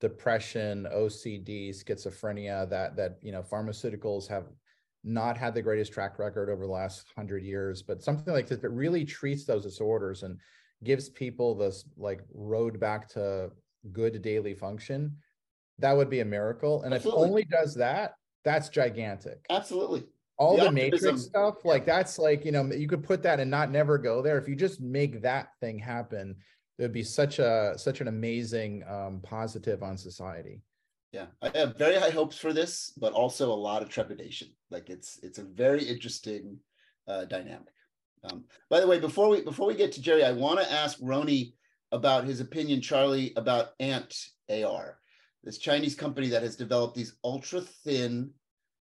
depression, 0.00 0.86
OCD, 0.94 1.70
schizophrenia 1.70 2.68
that 2.70 2.96
that 2.96 3.18
you 3.22 3.32
know 3.32 3.42
pharmaceuticals 3.42 4.28
have 4.28 4.46
not 5.02 5.36
had 5.36 5.54
the 5.54 5.62
greatest 5.62 5.92
track 5.92 6.18
record 6.18 6.50
over 6.50 6.64
the 6.64 6.72
last 6.72 7.06
hundred 7.16 7.42
years, 7.42 7.82
but 7.82 8.02
something 8.02 8.32
like 8.32 8.46
this 8.46 8.60
that 8.60 8.70
really 8.70 9.04
treats 9.04 9.44
those 9.44 9.64
disorders 9.64 10.22
and 10.22 10.38
gives 10.84 11.08
people 11.08 11.54
this 11.54 11.84
like 11.96 12.20
road 12.32 12.78
back 12.78 13.08
to 13.10 13.50
good 13.92 14.22
daily 14.22 14.54
function, 14.54 15.16
that 15.78 15.96
would 15.96 16.10
be 16.10 16.20
a 16.20 16.24
miracle. 16.24 16.82
And 16.82 16.94
Absolutely. 16.94 17.22
if 17.22 17.28
only 17.28 17.44
does 17.44 17.74
that, 17.74 18.14
that's 18.44 18.68
gigantic. 18.68 19.44
Absolutely. 19.50 20.04
All 20.38 20.56
the, 20.56 20.64
the 20.64 20.72
matrix 20.72 21.22
stuff, 21.22 21.56
yeah. 21.64 21.70
like 21.70 21.86
that's 21.86 22.18
like, 22.18 22.44
you 22.44 22.52
know, 22.52 22.64
you 22.66 22.86
could 22.86 23.02
put 23.02 23.22
that 23.22 23.40
and 23.40 23.50
not 23.50 23.70
never 23.70 23.96
go 23.96 24.20
there. 24.20 24.38
If 24.38 24.48
you 24.48 24.54
just 24.54 24.80
make 24.80 25.22
that 25.22 25.48
thing 25.60 25.78
happen, 25.78 26.36
it 26.78 26.82
would 26.82 26.92
be 26.92 27.02
such 27.02 27.38
a 27.38 27.72
such 27.76 28.02
an 28.02 28.08
amazing 28.08 28.84
um, 28.86 29.20
positive 29.22 29.82
on 29.82 29.96
society. 29.96 30.60
Yeah, 31.12 31.26
I 31.40 31.56
have 31.56 31.78
very 31.78 31.96
high 31.96 32.10
hopes 32.10 32.36
for 32.36 32.52
this, 32.52 32.92
but 32.98 33.14
also 33.14 33.50
a 33.50 33.54
lot 33.54 33.80
of 33.80 33.88
trepidation. 33.88 34.48
Like 34.70 34.90
it's 34.90 35.18
it's 35.22 35.38
a 35.38 35.44
very 35.44 35.82
interesting 35.82 36.58
uh, 37.08 37.24
dynamic. 37.24 37.72
Um, 38.30 38.44
by 38.68 38.80
the 38.80 38.86
way, 38.86 38.98
before 38.98 39.28
we 39.28 39.42
before 39.42 39.66
we 39.66 39.74
get 39.74 39.92
to 39.92 40.00
Jeri, 40.00 40.24
I 40.24 40.32
want 40.32 40.60
to 40.60 40.72
ask 40.72 40.98
Rony 41.00 41.52
about 41.92 42.24
his 42.24 42.40
opinion, 42.40 42.80
Charlie, 42.80 43.32
about 43.36 43.70
Ant 43.80 44.14
AR, 44.50 44.98
this 45.44 45.58
Chinese 45.58 45.94
company 45.94 46.28
that 46.28 46.42
has 46.42 46.56
developed 46.56 46.96
these 46.96 47.16
ultra 47.24 47.60
thin 47.60 48.30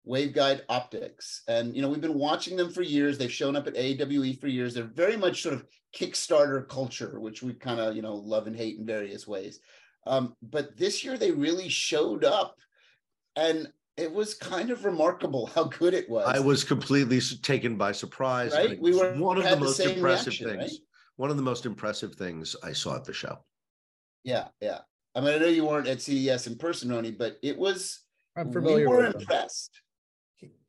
waveguide 0.07 0.61
optics. 0.69 1.43
And 1.47 1.75
you 1.75 1.81
know, 1.81 1.89
we've 1.89 2.01
been 2.01 2.13
watching 2.13 2.57
them 2.57 2.71
for 2.71 2.81
years. 2.81 3.17
They've 3.17 3.31
shown 3.31 3.55
up 3.55 3.67
at 3.67 3.77
AWE 3.77 4.33
for 4.39 4.47
years. 4.47 4.73
They're 4.73 4.83
very 4.83 5.17
much 5.17 5.41
sort 5.41 5.55
of 5.55 5.65
Kickstarter 5.95 6.67
culture, 6.67 7.19
which 7.19 7.43
we 7.43 7.53
kind 7.53 7.79
of 7.79 7.95
you 7.95 8.01
know 8.01 8.15
love 8.15 8.47
and 8.47 8.55
hate 8.55 8.77
in 8.77 8.85
various 8.85 9.27
ways. 9.27 9.59
Um, 10.07 10.35
but 10.41 10.77
this 10.77 11.03
year 11.03 11.17
they 11.17 11.31
really 11.31 11.69
showed 11.69 12.23
up, 12.23 12.57
and 13.35 13.71
it 13.97 14.11
was 14.11 14.33
kind 14.33 14.71
of 14.71 14.85
remarkable 14.85 15.47
how 15.47 15.65
good 15.65 15.93
it 15.93 16.09
was. 16.09 16.25
I 16.27 16.39
was 16.39 16.63
completely 16.63 17.19
taken 17.19 17.75
by 17.77 17.91
surprise. 17.91 18.53
Right, 18.53 18.79
we 18.79 18.95
were 18.95 19.13
one 19.15 19.37
of 19.37 19.43
the 19.43 19.57
most 19.57 19.77
the 19.77 19.93
impressive 19.93 20.33
reaction, 20.33 20.47
things. 20.47 20.71
Right? 20.71 20.79
One 21.17 21.29
of 21.29 21.37
the 21.37 21.43
most 21.43 21.65
impressive 21.65 22.15
things 22.15 22.55
I 22.63 22.73
saw 22.73 22.95
at 22.95 23.03
the 23.03 23.13
show. 23.13 23.37
Yeah, 24.23 24.47
yeah. 24.61 24.79
I 25.13 25.21
mean, 25.21 25.33
I 25.33 25.37
know 25.37 25.47
you 25.47 25.65
weren't 25.65 25.87
at 25.87 26.01
CES 26.01 26.47
in 26.47 26.57
person, 26.57 26.89
Rony, 26.89 27.17
but 27.17 27.37
it 27.43 27.57
was. 27.57 28.01
I'm 28.35 28.51
familiar. 28.51 28.89
We 28.89 28.95
were 28.95 29.05
impressed. 29.05 29.81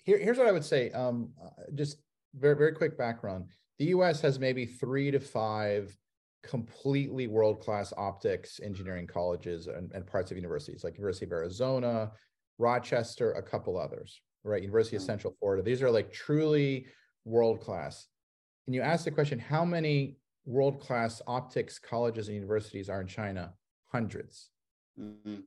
Here, 0.05 0.19
here's 0.19 0.37
what 0.37 0.49
I 0.49 0.53
would 0.53 0.65
say. 0.65 0.91
Um, 0.91 1.31
uh, 1.43 1.51
just 1.75 1.99
very, 2.35 2.57
very 2.57 2.73
quick 2.73 2.99
background. 2.99 3.47
The 3.79 3.87
U.S. 3.87 4.21
has 4.21 4.41
maybe 4.41 4.67
three 4.67 5.13
to 5.13 5.21
five 5.21 5.97
completely 6.43 7.29
world-class 7.29 7.93
optics 7.97 8.59
engineering 8.65 9.07
colleges 9.07 9.69
and, 9.69 9.93
and 9.93 10.05
parts 10.05 10.33
of 10.33 10.37
universities, 10.37 10.83
like 10.83 10.97
University 10.97 11.25
of 11.25 11.31
Arizona, 11.31 12.11
Rochester, 12.59 13.33
a 13.33 13.43
couple 13.43 13.79
others, 13.79 14.21
right? 14.45 14.63
University 14.63 14.97
of 14.97 15.03
mm. 15.03 15.07
Central 15.07 15.35
Florida. 15.39 15.63
These 15.63 15.83
are 15.83 15.91
like 15.91 16.13
truly 16.13 16.87
world 17.25 17.61
class. 17.61 18.09
And 18.67 18.75
you 18.75 18.83
ask 18.83 19.05
the 19.05 19.11
question, 19.11 19.39
how 19.39 19.65
many 19.65 20.17
world 20.45 20.81
class 20.81 21.21
optics 21.27 21.79
colleges 21.79 22.29
and 22.29 22.35
universities 22.35 22.89
are 22.89 23.01
in 23.01 23.07
China? 23.07 23.53
Hundreds. 23.91 24.51
Mm-hmm. 24.99 25.41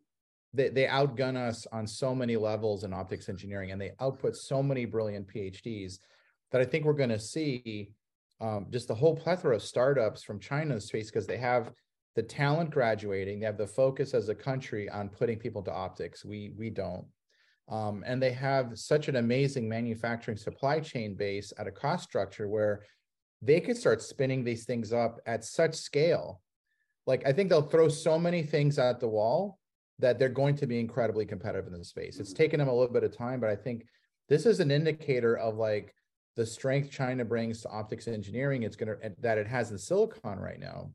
They, 0.53 0.69
they 0.69 0.85
outgun 0.85 1.35
us 1.35 1.65
on 1.71 1.85
so 1.87 2.15
many 2.15 2.37
levels 2.37 2.83
in 2.83 2.93
optics 2.93 3.27
engineering 3.29 3.71
and 3.71 3.81
they 3.81 3.91
output 3.99 4.35
so 4.35 4.63
many 4.63 4.85
brilliant 4.85 5.27
PhDs 5.27 5.99
that 6.51 6.61
I 6.61 6.65
think 6.65 6.85
we're 6.85 6.93
going 6.93 7.09
to 7.09 7.19
see 7.19 7.91
um, 8.39 8.67
just 8.69 8.87
the 8.87 8.95
whole 8.95 9.15
plethora 9.15 9.55
of 9.55 9.61
startups 9.61 10.23
from 10.23 10.39
China 10.39 10.79
space 10.79 11.09
because 11.09 11.27
they 11.27 11.37
have 11.37 11.71
the 12.15 12.23
talent 12.23 12.71
graduating 12.71 13.39
they 13.39 13.45
have 13.45 13.57
the 13.57 13.67
focus 13.67 14.13
as 14.13 14.29
a 14.29 14.35
country 14.35 14.89
on 14.89 15.09
putting 15.09 15.37
people 15.37 15.61
to 15.63 15.71
optics. 15.71 16.23
We 16.23 16.53
we 16.57 16.69
don't. 16.69 17.05
Um, 17.67 18.03
and 18.05 18.21
they 18.21 18.31
have 18.31 18.77
such 18.77 19.07
an 19.07 19.15
amazing 19.17 19.67
manufacturing 19.67 20.37
supply 20.37 20.79
chain 20.79 21.15
base 21.15 21.51
at 21.57 21.67
a 21.67 21.71
cost 21.71 22.03
structure 22.03 22.47
where 22.47 22.83
they 23.41 23.59
could 23.59 23.75
start 23.75 24.01
spinning 24.01 24.43
these 24.43 24.65
things 24.65 24.93
up 24.93 25.19
at 25.25 25.43
such 25.43 25.75
scale. 25.75 26.41
Like 27.05 27.27
i 27.27 27.33
think 27.33 27.49
they'll 27.49 27.61
throw 27.61 27.89
so 27.89 28.17
many 28.17 28.43
things 28.43 28.79
at 28.79 28.99
the 28.99 29.07
wall 29.07 29.59
that 29.99 30.17
they're 30.19 30.29
going 30.29 30.55
to 30.57 30.67
be 30.67 30.79
incredibly 30.79 31.25
competitive 31.25 31.71
in 31.71 31.79
the 31.79 31.85
space. 31.85 32.19
It's 32.19 32.33
taken 32.33 32.59
them 32.59 32.67
a 32.67 32.73
little 32.73 32.93
bit 32.93 33.03
of 33.03 33.15
time 33.15 33.39
but 33.39 33.49
i 33.49 33.55
think 33.55 33.85
this 34.29 34.45
is 34.45 34.59
an 34.59 34.71
indicator 34.71 35.37
of 35.37 35.57
like 35.57 35.93
the 36.35 36.45
strength 36.45 36.89
china 36.89 37.23
brings 37.25 37.61
to 37.61 37.69
optics 37.69 38.07
engineering. 38.07 38.63
It's 38.63 38.75
to 38.75 38.97
that 39.19 39.37
it 39.37 39.47
has 39.47 39.71
in 39.71 39.77
silicon 39.77 40.39
right 40.39 40.59
now 40.59 40.91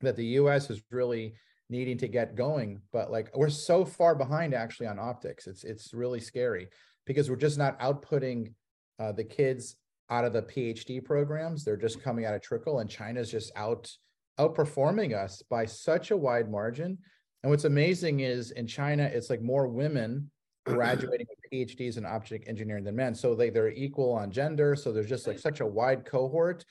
that 0.00 0.16
the 0.16 0.26
US 0.26 0.70
is 0.70 0.82
really 0.90 1.34
needing 1.68 1.98
to 1.98 2.06
get 2.06 2.36
going 2.36 2.80
but 2.92 3.10
like 3.10 3.28
we're 3.36 3.48
so 3.48 3.84
far 3.84 4.14
behind 4.14 4.54
actually 4.54 4.86
on 4.86 4.98
optics. 4.98 5.46
It's 5.46 5.64
it's 5.64 5.92
really 5.92 6.20
scary 6.20 6.68
because 7.06 7.28
we're 7.28 7.36
just 7.36 7.58
not 7.58 7.78
outputting 7.80 8.52
uh, 8.98 9.12
the 9.12 9.24
kids 9.24 9.76
out 10.08 10.24
of 10.24 10.32
the 10.32 10.42
phd 10.42 11.04
programs. 11.04 11.64
They're 11.64 11.76
just 11.76 12.02
coming 12.02 12.24
out 12.24 12.34
of 12.34 12.42
trickle 12.42 12.78
and 12.78 12.88
china's 12.88 13.30
just 13.30 13.50
out 13.56 13.90
outperforming 14.38 15.14
us 15.14 15.42
by 15.48 15.64
such 15.64 16.10
a 16.10 16.16
wide 16.16 16.50
margin. 16.50 16.98
And 17.42 17.50
what's 17.50 17.64
amazing 17.64 18.20
is 18.20 18.52
in 18.52 18.66
china 18.66 19.02
it's 19.02 19.30
like 19.30 19.42
more 19.42 19.66
women 19.66 20.30
graduating 20.66 21.26
with 21.28 21.50
phds 21.52 21.96
in 21.96 22.06
optic 22.06 22.44
engineering 22.46 22.84
than 22.84 22.96
men. 22.96 23.14
So 23.14 23.34
they, 23.34 23.50
they're 23.50 23.70
equal 23.70 24.12
on 24.12 24.30
gender. 24.30 24.76
So 24.76 24.92
there's 24.92 25.08
just 25.08 25.26
like 25.26 25.38
such 25.38 25.60
a 25.60 25.66
wide 25.66 26.04
cohort 26.04 26.64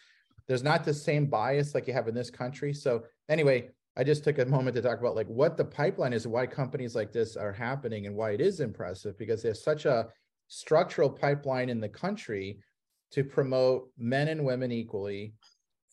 there's 0.48 0.64
not 0.64 0.84
the 0.84 0.94
same 0.94 1.26
bias 1.26 1.74
like 1.74 1.88
you 1.88 1.94
have 1.94 2.08
in 2.08 2.16
this 2.16 2.30
country. 2.30 2.74
So 2.74 3.04
anyway, 3.30 3.70
I 3.98 4.04
just 4.04 4.24
took 4.24 4.40
a 4.40 4.46
moment 4.46 4.76
to 4.76 4.82
talk 4.82 5.00
about 5.00 5.16
like 5.16 5.28
what 5.28 5.58
the 5.58 5.66
pipeline 5.66 6.14
is, 6.14 6.28
why 6.28 6.46
companies 6.46 6.96
like 6.96 7.12
this 7.12 7.36
are 7.36 7.54
happening, 7.54 8.08
and 8.08 8.16
why 8.16 8.32
it 8.32 8.42
is 8.42 8.60
impressive 8.60 9.18
because 9.18 9.42
there's 9.42 9.64
such 9.64 9.86
a 9.86 10.08
structural 10.48 11.10
pipeline 11.10 11.70
in 11.70 11.80
the 11.80 11.90
country 11.90 12.60
to 13.12 13.24
promote 13.24 13.90
men 13.98 14.28
and 14.28 14.44
women 14.44 14.72
equally 14.72 15.34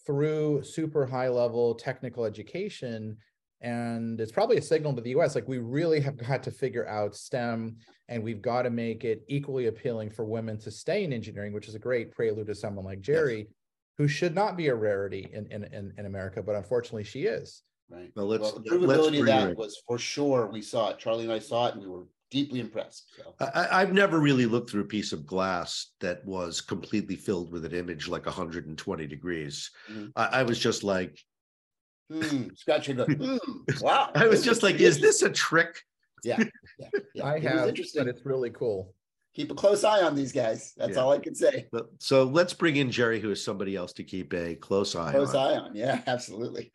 through 0.05 0.63
super 0.65 1.07
high 1.07 1.29
level 1.29 1.75
technical 1.75 2.25
education. 2.25 3.17
And 3.61 4.21
it's 4.21 4.33
probably 4.33 4.57
a 4.57 4.63
signal 4.63 4.93
to 4.95 5.01
the 5.01 5.15
US 5.17 5.37
like 5.37 5.47
we 5.47 5.59
really 5.59 6.01
have 6.01 6.17
got 6.17 6.43
to 6.43 6.51
figure 6.51 6.89
out 6.89 7.15
STEM 7.15 7.77
and 8.09 8.23
we've 8.23 8.43
got 8.43 8.63
to 8.63 8.71
make 8.71 9.05
it 9.05 9.23
equally 9.29 9.69
appealing 9.69 10.11
for 10.11 10.25
women 10.25 10.59
to 10.59 10.71
stay 10.73 11.05
in 11.05 11.13
engineering, 11.13 11.53
which 11.53 11.69
is 11.69 11.77
a 11.77 11.79
great 11.79 12.11
prelude 12.11 12.49
to 12.49 12.55
someone 12.55 12.85
like 12.85 13.01
Jeri, 13.01 13.39
yes 13.39 13.47
who 14.03 14.09
should 14.09 14.35
not 14.35 14.57
be 14.57 14.67
a 14.67 14.75
rarity 14.75 15.31
in, 15.33 15.47
in, 15.53 15.63
in, 15.73 15.93
in 15.97 16.07
America, 16.07 16.43
but 16.43 16.57
unfortunately 16.57 17.05
she 17.05 17.23
is. 17.23 17.63
Right. 17.89 18.11
Well, 18.17 18.27
let's, 18.27 18.43
well, 18.43 18.59
the 18.59 18.69
provability 18.69 19.21
of 19.21 19.27
that 19.27 19.57
was 19.57 19.81
for 19.87 19.97
sure. 19.97 20.49
We 20.51 20.61
saw 20.61 20.91
it. 20.91 20.99
Charlie 20.99 21.23
and 21.23 21.33
I 21.33 21.39
saw 21.39 21.69
it, 21.69 21.75
and 21.75 21.83
we 21.85 21.89
were 21.89 22.07
deeply 22.33 22.59
impressed. 22.59 23.13
So. 23.17 23.33
I, 23.55 23.79
have 23.79 23.93
never 23.93 24.19
really 24.19 24.47
looked 24.47 24.71
through 24.71 24.81
a 24.81 24.87
piece 24.87 25.13
of 25.13 25.25
glass 25.25 25.93
that 26.01 26.25
was 26.25 26.61
completely 26.61 27.15
filled 27.15 27.53
with 27.53 27.65
an 27.65 27.75
image 27.75 28.09
like 28.09 28.27
120 28.27 29.07
degrees. 29.07 29.71
Mm-hmm. 29.89 30.07
I, 30.17 30.41
I, 30.41 30.43
was 30.43 30.59
just 30.59 30.83
like, 30.83 31.17
mm, 32.11 32.59
scratch 32.59 32.89
your 32.89 33.07
mm, 33.07 33.83
wow. 33.83 34.11
I 34.17 34.27
was 34.27 34.43
just 34.43 34.65
like, 34.65 34.81
is 34.81 35.01
this 35.01 35.23
a 35.23 35.31
trick? 35.31 35.81
Yeah, 36.25 36.43
yeah, 36.81 36.89
yeah. 37.15 37.25
I 37.25 37.37
it 37.37 37.43
have, 37.45 37.75
but 37.95 38.09
it's 38.09 38.27
really 38.27 38.51
cool 38.51 38.97
keep 39.35 39.51
a 39.51 39.55
close 39.55 39.85
eye 39.85 40.03
on 40.03 40.15
these 40.15 40.33
guys. 40.33 40.73
That's 40.77 40.97
yeah. 40.97 41.03
all 41.03 41.13
I 41.13 41.19
can 41.19 41.35
say. 41.35 41.67
So 41.99 42.25
let's 42.25 42.53
bring 42.53 42.77
in 42.77 42.89
Jeri, 42.89 43.21
who 43.21 43.31
is 43.31 43.43
somebody 43.43 43.77
else 43.77 43.93
to 43.95 44.05
keep 44.05 44.33
a 44.35 44.55
close 44.55 44.95
eye 44.95 45.13
close 45.13 45.35
on. 45.35 45.53
eye 45.53 45.57
on. 45.57 45.75
Yeah, 45.75 46.01
absolutely. 46.07 46.73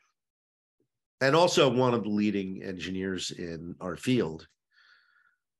And 1.22 1.36
also 1.36 1.70
one 1.70 1.94
of 1.94 2.04
the 2.04 2.10
leading 2.10 2.64
engineers 2.64 3.32
in 3.32 3.76
our 3.82 3.98
field. 3.98 4.48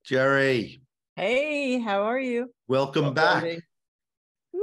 Jeri. 0.08 0.80
Hey, 1.16 1.80
how 1.80 2.02
are 2.02 2.20
you? 2.20 2.52
Welcome, 2.68 3.02
Welcome 3.02 3.14
back. 3.14 3.44
Woo, 4.52 4.62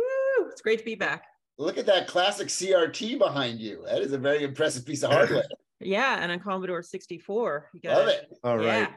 it's 0.50 0.62
great 0.62 0.80
to 0.80 0.86
be 0.86 0.96
back. 0.96 1.26
Look 1.58 1.78
at 1.78 1.86
that 1.86 2.08
classic 2.08 2.48
CRT 2.48 3.18
behind 3.18 3.60
you. 3.60 3.84
That 3.86 4.02
is 4.02 4.14
a 4.14 4.18
very 4.18 4.44
impressive 4.44 4.86
piece 4.86 5.04
of 5.04 5.12
hardware. 5.12 5.44
yeah, 5.80 6.20
and 6.22 6.32
a 6.32 6.40
Commodore 6.40 6.82
64. 6.82 7.70
You 7.74 7.90
love 7.90 8.08
it. 8.08 8.30
All 8.44 8.58
right. 8.58 8.66
Yeah. 8.66 8.88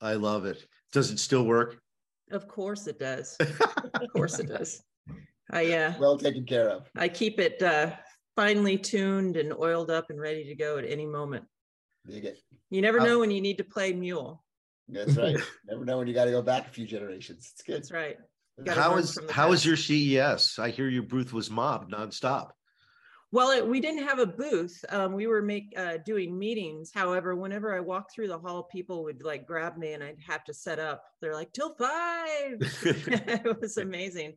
I 0.00 0.14
love 0.14 0.44
it. 0.44 0.66
Does 0.92 1.10
it 1.10 1.18
still 1.18 1.44
work? 1.44 1.78
Of 2.30 2.48
course 2.48 2.86
it 2.86 2.98
does. 2.98 3.36
of 3.40 4.12
course 4.12 4.38
it 4.38 4.48
does. 4.48 4.82
I 5.50 5.72
uh 5.72 5.94
well 5.98 6.18
taken 6.18 6.44
care 6.44 6.68
of. 6.70 6.90
I 6.96 7.08
keep 7.08 7.38
it 7.38 7.62
uh 7.62 7.92
finely 8.34 8.76
tuned 8.76 9.36
and 9.36 9.52
oiled 9.52 9.90
up 9.90 10.10
and 10.10 10.20
ready 10.20 10.44
to 10.44 10.54
go 10.54 10.78
at 10.78 10.84
any 10.84 11.06
moment. 11.06 11.44
You 12.70 12.82
never 12.82 13.00
know 13.00 13.20
when 13.20 13.30
you 13.30 13.40
need 13.40 13.58
to 13.58 13.64
play 13.64 13.92
mule. 13.92 14.44
That's 14.88 15.16
right. 15.16 15.36
never 15.68 15.84
know 15.84 15.98
when 15.98 16.06
you 16.06 16.14
got 16.14 16.26
to 16.26 16.30
go 16.30 16.42
back 16.42 16.66
a 16.66 16.70
few 16.70 16.86
generations. 16.86 17.50
It's 17.52 17.62
good. 17.62 17.76
That's 17.76 17.90
right. 17.90 18.16
How 18.68 18.96
is 18.96 19.18
how 19.30 19.52
is 19.52 19.66
your 19.66 19.76
CES? 19.76 20.58
I 20.58 20.70
hear 20.70 20.88
your 20.88 21.02
booth 21.02 21.32
was 21.32 21.50
mobbed 21.50 21.92
nonstop. 21.92 22.50
Well, 23.32 23.50
it, 23.50 23.66
we 23.66 23.80
didn't 23.80 24.04
have 24.06 24.18
a 24.18 24.26
booth. 24.26 24.84
Um, 24.88 25.12
we 25.12 25.26
were 25.26 25.42
make 25.42 25.74
uh, 25.76 25.98
doing 26.04 26.38
meetings. 26.38 26.92
However, 26.94 27.34
whenever 27.34 27.74
I 27.74 27.80
walked 27.80 28.14
through 28.14 28.28
the 28.28 28.38
hall, 28.38 28.64
people 28.64 29.02
would 29.04 29.22
like 29.24 29.46
grab 29.46 29.76
me, 29.76 29.92
and 29.94 30.02
I'd 30.02 30.20
have 30.26 30.44
to 30.44 30.54
set 30.54 30.78
up. 30.78 31.02
They're 31.20 31.34
like, 31.34 31.52
"Tilt 31.52 31.76
Five. 31.78 32.58
it 32.60 33.60
was 33.60 33.78
amazing. 33.78 34.34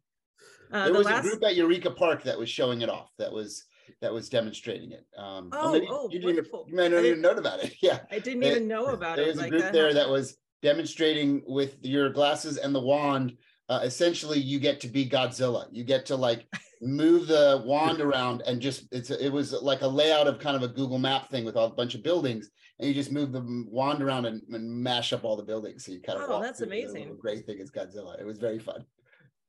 Uh, 0.72 0.86
there 0.86 0.94
was 0.94 1.06
last... 1.06 1.26
a 1.26 1.30
group 1.30 1.44
at 1.44 1.56
Eureka 1.56 1.92
Park 1.92 2.24
that 2.24 2.38
was 2.38 2.50
showing 2.50 2.82
it 2.82 2.90
off. 2.90 3.12
That 3.20 3.32
was 3.32 3.66
that 4.02 4.14
was 4.14 4.30
demonstrating 4.30 4.92
it. 4.92 5.06
Um, 5.18 5.50
oh, 5.52 5.72
maybe 5.72 5.88
oh, 5.90 6.10
you, 6.12 6.22
wonderful. 6.24 6.66
Even, 6.68 6.78
you 6.78 6.84
might 6.84 6.96
not 6.96 7.06
even 7.06 7.22
know 7.22 7.32
about 7.32 7.64
it. 7.64 7.76
Yeah, 7.82 8.00
I 8.12 8.20
didn't 8.20 8.44
even 8.44 8.68
know 8.68 8.88
about 8.88 9.16
there 9.16 9.30
it. 9.30 9.36
There 9.36 9.36
was 9.36 9.38
a 9.38 9.42
like 9.42 9.52
group 9.52 9.72
there 9.72 9.94
that 9.94 10.10
was 10.10 10.38
demonstrating 10.62 11.42
with 11.48 11.78
your 11.82 12.10
glasses 12.10 12.58
and 12.58 12.74
the 12.74 12.82
wand 12.82 13.38
uh, 13.70 13.82
essentially 13.84 14.40
you 14.40 14.60
get 14.60 14.80
to 14.82 14.88
be 14.88 15.08
Godzilla. 15.08 15.68
You 15.72 15.84
get 15.84 16.06
to 16.08 16.16
like 16.16 16.48
move 16.82 17.28
the 17.28 17.62
wand 17.66 18.02
around 18.02 18.42
and 18.46 18.62
just 18.62 18.88
it's 18.92 19.12
it 19.12 19.32
was 19.32 19.54
like 19.54 19.82
a 19.82 19.88
layout 19.88 20.28
of 20.28 20.40
kind 20.40 20.56
of 20.56 20.64
a 20.64 20.68
Google 20.68 20.98
Map 20.98 21.30
thing 21.30 21.46
with 21.46 21.56
all 21.56 21.68
a 21.68 21.76
bunch 21.76 21.94
of 21.94 22.04
buildings, 22.04 22.50
and 22.80 22.88
you 22.88 22.94
just 22.94 23.12
move 23.12 23.32
the 23.32 23.66
wand 23.70 24.02
around 24.02 24.26
and, 24.26 24.42
and 24.50 24.70
mash 24.70 25.14
up 25.14 25.24
all 25.24 25.38
the 25.38 25.44
buildings. 25.44 25.86
So 25.86 25.92
you 25.92 26.02
kind 26.02 26.20
of 26.20 26.30
oh, 26.30 26.42
that's 26.42 26.62
amazing. 26.62 27.16
great 27.20 27.46
thing 27.46 27.60
is 27.60 27.72
Godzilla. 27.72 28.20
It 28.20 28.26
was 28.26 28.40
very 28.40 28.60
fun. 28.60 28.86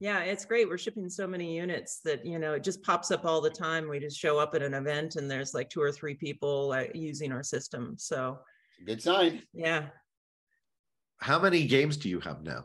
Yeah, 0.01 0.21
it's 0.21 0.47
great. 0.47 0.67
We're 0.69 0.79
shipping 0.79 1.11
so 1.11 1.27
many 1.27 1.57
units 1.57 2.01
that 2.05 2.25
you 2.25 2.39
know 2.39 2.55
it 2.55 2.65
just 2.65 2.83
pops 2.83 3.11
up 3.11 3.25
all 3.25 3.41
the 3.41 3.51
time. 3.51 3.89
We 3.89 4.01
just 4.01 4.19
show 4.19 4.39
up 4.39 4.55
at 4.55 4.63
an 4.63 4.75
event 4.75 5.17
and 5.17 5.31
there's 5.31 5.55
like 5.55 5.71
two 5.71 5.81
or 5.81 5.93
three 5.93 6.15
people 6.15 6.73
uh, 6.73 6.85
using 6.95 7.33
our 7.33 7.43
system. 7.43 7.95
So 7.99 8.39
good 8.87 9.03
sign. 9.03 9.43
Yeah. 9.55 9.87
How 11.23 11.39
many 11.39 11.67
games 11.67 11.99
do 11.99 12.09
you 12.09 12.21
have 12.21 12.43
now? 12.43 12.65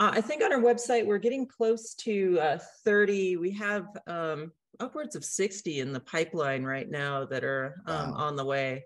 Uh, 0.00 0.10
I 0.14 0.20
think 0.20 0.42
on 0.42 0.52
our 0.52 0.60
website 0.60 1.06
we're 1.06 1.18
getting 1.18 1.46
close 1.46 1.94
to 1.94 2.38
uh, 2.40 2.58
30. 2.84 3.36
We 3.36 3.52
have 3.52 3.86
um, 4.06 4.52
upwards 4.80 5.14
of 5.14 5.24
60 5.24 5.80
in 5.80 5.92
the 5.92 6.00
pipeline 6.00 6.64
right 6.64 6.90
now 6.90 7.24
that 7.26 7.44
are 7.44 7.76
um, 7.86 8.10
wow. 8.10 8.16
on 8.16 8.36
the 8.36 8.44
way. 8.44 8.84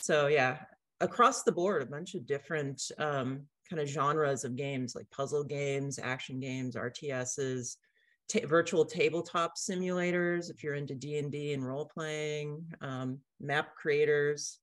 So 0.00 0.26
yeah, 0.26 0.58
across 1.00 1.42
the 1.42 1.52
board, 1.52 1.82
a 1.82 1.86
bunch 1.86 2.14
of 2.14 2.26
different 2.26 2.82
um, 2.98 3.42
kind 3.70 3.80
of 3.80 3.88
genres 3.88 4.44
of 4.44 4.56
games 4.56 4.94
like 4.94 5.10
puzzle 5.10 5.44
games, 5.44 5.98
action 6.02 6.40
games, 6.40 6.74
RTSs, 6.74 7.76
ta- 8.28 8.46
virtual 8.46 8.84
tabletop 8.84 9.56
simulators. 9.56 10.50
If 10.50 10.64
you're 10.64 10.74
into 10.74 10.94
D 10.94 11.18
and 11.18 11.30
D 11.30 11.52
and 11.52 11.66
role 11.66 11.86
playing, 11.86 12.64
um, 12.80 13.18
map 13.40 13.76
creators, 13.76 14.58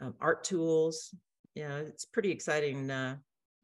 um, 0.00 0.14
art 0.20 0.44
tools. 0.44 1.14
Yeah, 1.54 1.76
it's 1.78 2.04
pretty 2.04 2.30
exciting 2.30 2.90
uh, 2.90 3.16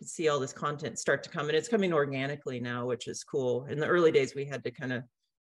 see 0.09 0.29
all 0.29 0.41
this 0.41 0.53
content 0.53 0.99
start 0.99 1.23
to 1.25 1.31
come, 1.31 1.49
and 1.49 1.57
it's 1.57 1.69
coming 1.69 1.93
organically 1.93 2.61
now, 2.61 2.87
which 2.87 3.09
is 3.09 3.25
cool. 3.25 3.67
In 3.67 3.79
the 3.79 3.87
early 3.87 4.13
days, 4.13 4.35
we 4.35 4.45
had 4.45 4.65
to 4.65 4.71
kind 4.71 4.93
of 4.93 5.03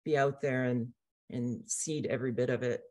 be 0.05 0.17
out 0.17 0.41
there 0.41 0.65
and 0.65 0.89
and 1.31 1.63
seed 1.67 2.07
every 2.07 2.33
bit 2.33 2.51
of 2.51 2.63
it. 2.63 2.83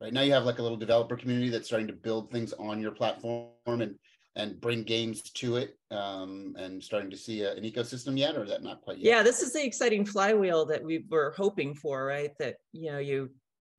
Right 0.00 0.12
now, 0.12 0.22
you 0.22 0.32
have 0.32 0.44
like 0.44 0.58
a 0.58 0.62
little 0.62 0.76
developer 0.76 1.16
community 1.16 1.48
that's 1.48 1.66
starting 1.66 1.86
to 1.86 1.92
build 1.92 2.30
things 2.30 2.52
on 2.54 2.80
your 2.80 2.92
platform 2.92 3.50
and 3.66 3.96
and 4.34 4.60
bring 4.60 4.82
games 4.82 5.22
to 5.22 5.56
it 5.56 5.76
um, 5.90 6.54
and 6.58 6.82
starting 6.82 7.10
to 7.10 7.16
see 7.16 7.42
a, 7.42 7.52
an 7.52 7.64
ecosystem 7.64 8.18
yet 8.18 8.34
or 8.36 8.44
is 8.44 8.50
that 8.50 8.62
not 8.62 8.80
quite 8.80 8.98
yet 8.98 9.06
yeah 9.06 9.22
this 9.22 9.42
is 9.42 9.52
the 9.52 9.62
exciting 9.62 10.04
flywheel 10.06 10.64
that 10.64 10.82
we 10.82 11.04
were 11.10 11.34
hoping 11.36 11.74
for 11.74 12.06
right 12.06 12.30
that 12.38 12.56
you 12.72 12.90
know 12.90 12.98
you 12.98 13.28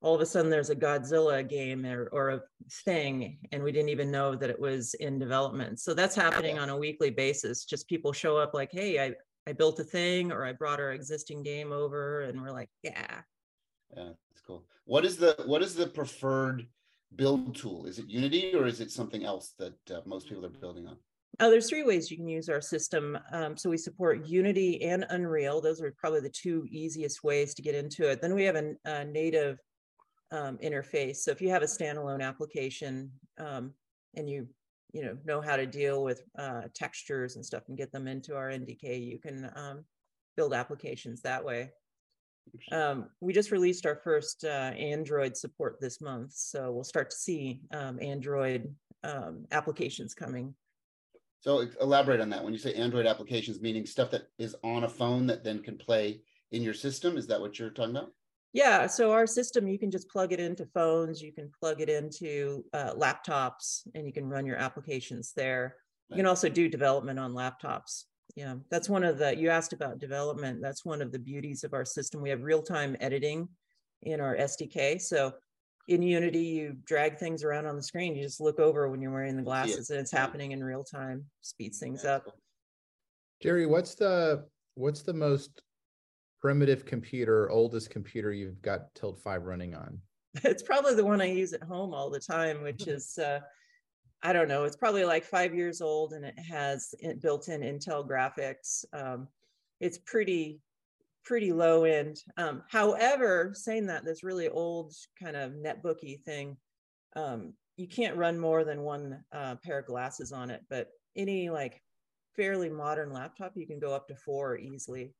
all 0.04 0.14
of 0.14 0.20
a 0.20 0.26
sudden 0.26 0.50
there's 0.50 0.70
a 0.70 0.76
godzilla 0.76 1.46
game 1.48 1.84
or, 1.86 2.08
or 2.12 2.30
a 2.30 2.40
thing 2.84 3.38
and 3.52 3.62
we 3.62 3.72
didn't 3.72 3.88
even 3.88 4.10
know 4.10 4.34
that 4.34 4.50
it 4.50 4.58
was 4.58 4.94
in 4.94 5.18
development 5.18 5.80
so 5.80 5.94
that's 5.94 6.14
happening 6.14 6.58
on 6.58 6.68
a 6.68 6.76
weekly 6.76 7.10
basis 7.10 7.64
just 7.64 7.88
people 7.88 8.12
show 8.12 8.36
up 8.36 8.52
like 8.54 8.70
hey 8.70 9.04
i 9.04 9.12
i 9.48 9.52
built 9.52 9.80
a 9.80 9.84
thing 9.84 10.30
or 10.30 10.44
i 10.44 10.52
brought 10.52 10.80
our 10.80 10.92
existing 10.92 11.42
game 11.42 11.72
over 11.72 12.22
and 12.22 12.40
we're 12.40 12.52
like 12.52 12.68
yeah 12.82 13.20
yeah 13.96 14.10
that's 14.30 14.42
cool 14.46 14.64
what 14.84 15.04
is 15.04 15.16
the 15.16 15.34
what 15.46 15.62
is 15.62 15.74
the 15.74 15.86
preferred 15.86 16.66
build 17.16 17.54
tool? 17.54 17.86
Is 17.86 17.98
it 17.98 18.08
Unity 18.08 18.54
or 18.54 18.66
is 18.66 18.80
it 18.80 18.90
something 18.90 19.24
else 19.24 19.54
that 19.58 19.74
uh, 19.90 20.00
most 20.04 20.28
people 20.28 20.44
are 20.44 20.50
building 20.50 20.86
on? 20.86 20.96
Oh, 21.40 21.50
there's 21.50 21.68
three 21.68 21.82
ways 21.82 22.10
you 22.10 22.16
can 22.16 22.28
use 22.28 22.48
our 22.48 22.60
system. 22.60 23.18
Um, 23.32 23.56
so 23.56 23.68
we 23.68 23.76
support 23.76 24.26
Unity 24.26 24.82
and 24.82 25.04
Unreal. 25.10 25.60
Those 25.60 25.80
are 25.80 25.92
probably 25.98 26.20
the 26.20 26.30
two 26.30 26.66
easiest 26.70 27.24
ways 27.24 27.54
to 27.54 27.62
get 27.62 27.74
into 27.74 28.08
it. 28.08 28.22
Then 28.22 28.34
we 28.34 28.44
have 28.44 28.54
a, 28.54 28.74
a 28.84 29.04
native 29.04 29.58
um, 30.34 30.58
interface. 30.58 31.16
So 31.16 31.30
if 31.30 31.40
you 31.40 31.48
have 31.50 31.62
a 31.62 31.66
standalone 31.66 32.20
application 32.20 33.10
um, 33.38 33.72
and 34.16 34.28
you 34.28 34.48
you 34.92 35.04
know 35.04 35.16
know 35.24 35.40
how 35.40 35.56
to 35.56 35.66
deal 35.66 36.02
with 36.02 36.22
uh, 36.38 36.62
textures 36.74 37.36
and 37.36 37.44
stuff 37.44 37.62
and 37.68 37.78
get 37.78 37.92
them 37.92 38.08
into 38.08 38.36
our 38.36 38.48
NDK, 38.50 39.04
you 39.04 39.18
can 39.18 39.50
um, 39.54 39.84
build 40.36 40.52
applications 40.52 41.22
that 41.22 41.44
way. 41.44 41.70
Um, 42.72 43.06
we 43.20 43.32
just 43.32 43.52
released 43.52 43.86
our 43.86 43.96
first 43.96 44.44
uh, 44.44 44.72
Android 44.76 45.36
support 45.36 45.78
this 45.80 46.00
month, 46.00 46.32
so 46.34 46.70
we'll 46.72 46.84
start 46.84 47.10
to 47.10 47.16
see 47.16 47.62
um, 47.72 47.98
Android 48.02 48.74
um, 49.02 49.46
applications 49.52 50.14
coming. 50.14 50.54
So 51.40 51.66
elaborate 51.80 52.20
on 52.20 52.30
that. 52.30 52.42
When 52.42 52.52
you 52.52 52.58
say 52.58 52.74
Android 52.74 53.06
applications, 53.06 53.60
meaning 53.60 53.86
stuff 53.86 54.10
that 54.10 54.28
is 54.38 54.56
on 54.62 54.84
a 54.84 54.88
phone 54.88 55.26
that 55.26 55.44
then 55.44 55.62
can 55.62 55.76
play 55.76 56.20
in 56.52 56.62
your 56.62 56.74
system, 56.74 57.16
is 57.16 57.26
that 57.28 57.40
what 57.40 57.58
you're 57.58 57.70
talking 57.70 57.96
about? 57.96 58.12
Yeah, 58.54 58.86
so 58.86 59.12
our 59.12 59.26
system, 59.26 59.68
you 59.68 59.78
can 59.78 59.90
just 59.90 60.08
plug 60.08 60.32
it 60.32 60.40
into 60.40 60.64
phones, 60.64 61.20
you 61.20 61.32
can 61.32 61.50
plug 61.60 61.82
it 61.82 61.90
into 61.90 62.64
uh, 62.72 62.94
laptops, 62.94 63.82
and 63.94 64.06
you 64.06 64.12
can 64.12 64.26
run 64.26 64.46
your 64.46 64.56
applications 64.56 65.32
there. 65.36 65.76
You 66.08 66.16
can 66.16 66.26
also 66.26 66.48
do 66.48 66.68
development 66.68 67.18
on 67.18 67.32
laptops 67.32 68.04
yeah 68.36 68.54
that's 68.70 68.88
one 68.88 69.04
of 69.04 69.18
the 69.18 69.36
you 69.36 69.48
asked 69.48 69.72
about 69.72 69.98
development 69.98 70.60
that's 70.60 70.84
one 70.84 71.00
of 71.02 71.12
the 71.12 71.18
beauties 71.18 71.64
of 71.64 71.72
our 71.72 71.84
system. 71.84 72.22
We 72.22 72.30
have 72.30 72.42
real-time 72.42 72.96
editing 73.00 73.48
in 74.02 74.20
our 74.20 74.36
sdk 74.36 75.00
so 75.00 75.32
in 75.88 76.02
unity 76.02 76.40
you 76.40 76.76
drag 76.86 77.18
things 77.18 77.44
around 77.44 77.66
on 77.66 77.76
the 77.76 77.82
screen 77.82 78.16
you 78.16 78.22
just 78.22 78.40
look 78.40 78.58
over 78.58 78.88
when 78.88 79.00
you're 79.00 79.12
wearing 79.12 79.36
the 79.36 79.42
glasses 79.42 79.90
and 79.90 80.00
it's 80.00 80.10
happening 80.10 80.52
in 80.52 80.62
real 80.62 80.84
time 80.84 81.24
speeds 81.42 81.78
things 81.78 82.04
up. 82.04 82.24
Jeri 83.42 83.68
what's 83.68 83.94
the 83.94 84.46
what's 84.74 85.02
the 85.02 85.12
most 85.12 85.62
primitive 86.44 86.84
computer 86.84 87.50
oldest 87.50 87.88
computer 87.88 88.30
you've 88.30 88.60
got 88.60 88.94
tilt 88.94 89.18
5 89.18 89.44
running 89.44 89.74
on 89.74 89.98
it's 90.44 90.62
probably 90.62 90.94
the 90.94 91.04
one 91.04 91.22
i 91.22 91.24
use 91.24 91.54
at 91.54 91.62
home 91.62 91.94
all 91.94 92.10
the 92.10 92.20
time 92.20 92.62
which 92.62 92.86
is 92.86 93.16
uh, 93.16 93.40
I 94.24 94.32
don't 94.32 94.48
know, 94.48 94.64
it's 94.64 94.76
probably 94.76 95.04
like 95.04 95.22
five 95.22 95.54
years 95.54 95.82
old 95.82 96.14
and 96.14 96.24
it 96.24 96.38
has 96.38 96.94
built 97.20 97.48
in 97.48 97.60
Intel 97.60 98.08
graphics. 98.08 98.86
Um, 98.94 99.28
it's 99.80 99.98
pretty, 99.98 100.60
pretty 101.26 101.52
low 101.52 101.84
end. 101.84 102.22
Um, 102.38 102.62
however, 102.70 103.52
saying 103.54 103.86
that, 103.88 104.06
this 104.06 104.24
really 104.24 104.48
old 104.48 104.94
kind 105.22 105.36
of 105.36 105.52
netbooky 105.52 106.22
thing, 106.22 106.56
um, 107.16 107.52
you 107.76 107.86
can't 107.86 108.16
run 108.16 108.38
more 108.38 108.64
than 108.64 108.80
one 108.80 109.22
uh, 109.30 109.56
pair 109.56 109.80
of 109.80 109.86
glasses 109.86 110.32
on 110.32 110.48
it, 110.48 110.62
but 110.70 110.88
any 111.14 111.50
like 111.50 111.82
fairly 112.34 112.70
modern 112.70 113.12
laptop, 113.12 113.52
you 113.56 113.66
can 113.66 113.78
go 113.78 113.92
up 113.92 114.08
to 114.08 114.16
four 114.16 114.56
easily. 114.56 115.12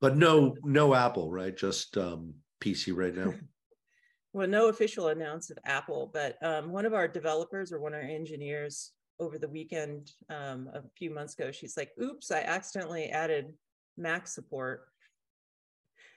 But 0.00 0.16
no, 0.16 0.56
no 0.64 0.94
Apple, 0.94 1.30
right? 1.30 1.56
Just 1.56 1.96
um, 1.98 2.34
PC 2.60 2.94
right 2.96 3.14
now. 3.14 3.34
well, 4.32 4.48
no 4.48 4.68
official 4.68 5.08
announce 5.08 5.50
of 5.50 5.58
Apple, 5.64 6.10
but 6.12 6.36
um, 6.42 6.72
one 6.72 6.86
of 6.86 6.94
our 6.94 7.06
developers 7.06 7.72
or 7.72 7.80
one 7.80 7.92
of 7.92 8.00
our 8.00 8.06
engineers 8.06 8.92
over 9.18 9.38
the 9.38 9.48
weekend 9.48 10.12
um, 10.30 10.70
a 10.72 10.82
few 10.96 11.10
months 11.10 11.34
ago, 11.34 11.50
she's 11.50 11.76
like, 11.76 11.90
"Oops, 12.00 12.30
I 12.30 12.40
accidentally 12.40 13.10
added 13.10 13.52
Mac 13.98 14.26
support." 14.26 14.86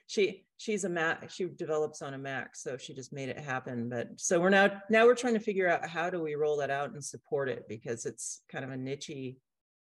She 0.08 0.46
she's 0.58 0.86
a 0.86 0.90
Mac. 0.90 1.30
She 1.30 1.46
develops 1.46 2.02
on 2.02 2.14
a 2.14 2.18
Mac, 2.18 2.56
so 2.56 2.78
she 2.78 2.94
just 2.94 3.12
made 3.12 3.30
it 3.30 3.40
happen. 3.40 3.90
But 3.90 4.10
so 4.16 4.40
we're 4.40 4.50
now 4.50 4.82
now 4.90 5.06
we're 5.06 5.16
trying 5.16 5.34
to 5.34 5.40
figure 5.40 5.70
out 5.70 5.88
how 5.88 6.10
do 6.10 6.22
we 6.22 6.36
roll 6.36 6.58
that 6.58 6.70
out 6.70 6.92
and 6.92 7.04
support 7.04 7.50
it 7.50 7.66
because 7.68 8.06
it's 8.06 8.42
kind 8.50 8.64
of 8.64 8.72
a 8.72 8.76
nichey, 8.76 9.38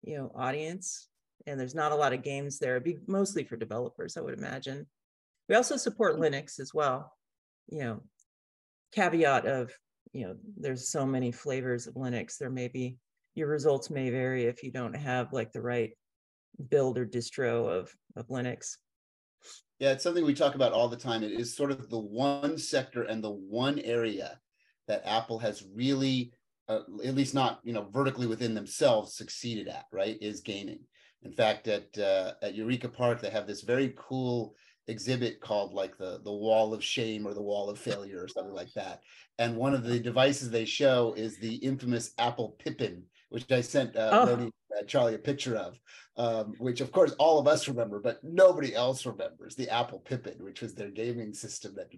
you 0.03 0.17
know, 0.17 0.33
audience, 0.35 1.09
and 1.47 1.59
there's 1.59 1.75
not 1.75 1.93
a 1.93 1.97
lot 1.97 2.13
of 2.13 2.23
games 2.23 2.59
there. 2.59 2.77
It'd 2.77 2.85
be 2.85 2.99
mostly 3.07 3.45
for 3.45 3.57
developers, 3.57 4.17
I 4.17 4.21
would 4.21 4.39
imagine. 4.39 4.87
We 5.49 5.55
also 5.55 5.77
support 5.77 6.19
Linux 6.19 6.59
as 6.59 6.73
well 6.73 7.13
you 7.69 7.81
know, 7.81 8.03
caveat 8.93 9.47
of, 9.47 9.73
you 10.13 10.27
know, 10.27 10.37
there's 10.57 10.91
so 10.91 11.07
many 11.07 11.33
flavors 11.33 11.87
of 11.87 11.95
Linux. 11.95 12.39
There 12.39 12.51
may 12.51 12.69
be, 12.69 12.97
your 13.35 13.49
results 13.49 13.91
may 13.91 14.11
vary 14.11 14.45
if 14.45 14.63
you 14.63 14.71
don't 14.71 14.95
have 14.95 15.33
like 15.33 15.53
the 15.53 15.63
right 15.63 15.91
build 16.69 16.99
or 16.99 17.07
distro 17.07 17.69
of, 17.69 17.95
of 18.17 18.29
Linux. 18.29 18.77
Yeah, 19.81 19.91
it's 19.91 20.05
something 20.05 20.25
we 20.25 20.35
talk 20.35 20.55
about 20.55 20.73
all 20.73 20.89
the 20.89 20.97
time. 20.97 21.25
It 21.25 21.33
is 21.33 21.57
sort 21.57 21.73
of 21.73 21.91
the 21.91 21.99
one 21.99 22.57
sector 22.57 23.03
and 23.03 23.23
the 23.23 23.33
one 23.33 23.81
area 23.81 24.39
that 24.87 25.03
Apple 25.05 25.39
has 25.41 25.65
really, 25.75 26.33
uh, 26.69 26.81
at 27.05 27.15
least 27.15 27.35
not 27.35 27.61
you 27.65 27.73
know 27.73 27.89
vertically 27.93 28.27
within 28.27 28.55
themselves, 28.55 29.17
succeeded 29.17 29.67
at. 29.67 29.87
Right, 29.93 30.17
is 30.21 30.41
gaming. 30.41 30.81
In 31.25 31.33
fact, 31.33 31.69
at 31.69 31.97
uh, 31.99 32.33
at 32.43 32.55
Eureka 32.55 32.89
Park, 32.89 33.21
they 33.21 33.31
have 33.31 33.47
this 33.47 33.63
very 33.63 33.95
cool 33.97 34.55
exhibit 34.87 35.41
called 35.41 35.73
like 35.73 35.97
the 35.97 36.21
the 36.25 36.33
wall 36.33 36.75
of 36.75 36.85
shame 36.85 37.27
or 37.27 37.33
the 37.33 37.43
wall 37.43 37.71
of 37.71 37.79
failure 37.79 38.23
or 38.23 38.29
something 38.29 38.55
like 38.55 38.73
that 38.75 39.01
and 39.39 39.57
one 39.57 39.73
of 39.75 39.83
the 39.83 39.99
devices 39.99 40.51
they 40.51 40.65
show 40.65 41.15
is 41.17 41.39
the 41.39 41.55
infamous 41.57 42.13
apple 42.19 42.55
pippin 42.59 43.03
which 43.31 43.51
i 43.51 43.61
sent 43.61 43.97
uh, 43.97 44.11
oh. 44.13 44.27
Brody, 44.27 44.53
uh, 44.79 44.85
charlie 44.85 45.15
a 45.15 45.19
picture 45.19 45.57
of 45.57 45.79
um, 46.17 46.55
which 46.59 46.81
of 46.83 46.93
course 46.93 47.13
all 47.19 47.39
of 47.39 47.49
us 47.49 47.67
remember 47.67 47.99
but 47.99 48.23
nobody 48.23 48.75
else 48.75 49.07
remembers 49.07 49.55
the 49.55 49.71
apple 49.71 50.01
pippin 50.01 50.37
which 50.45 50.61
was 50.61 50.75
their 50.75 50.91
gaming 50.91 51.33
system 51.33 51.75
that 51.77 51.89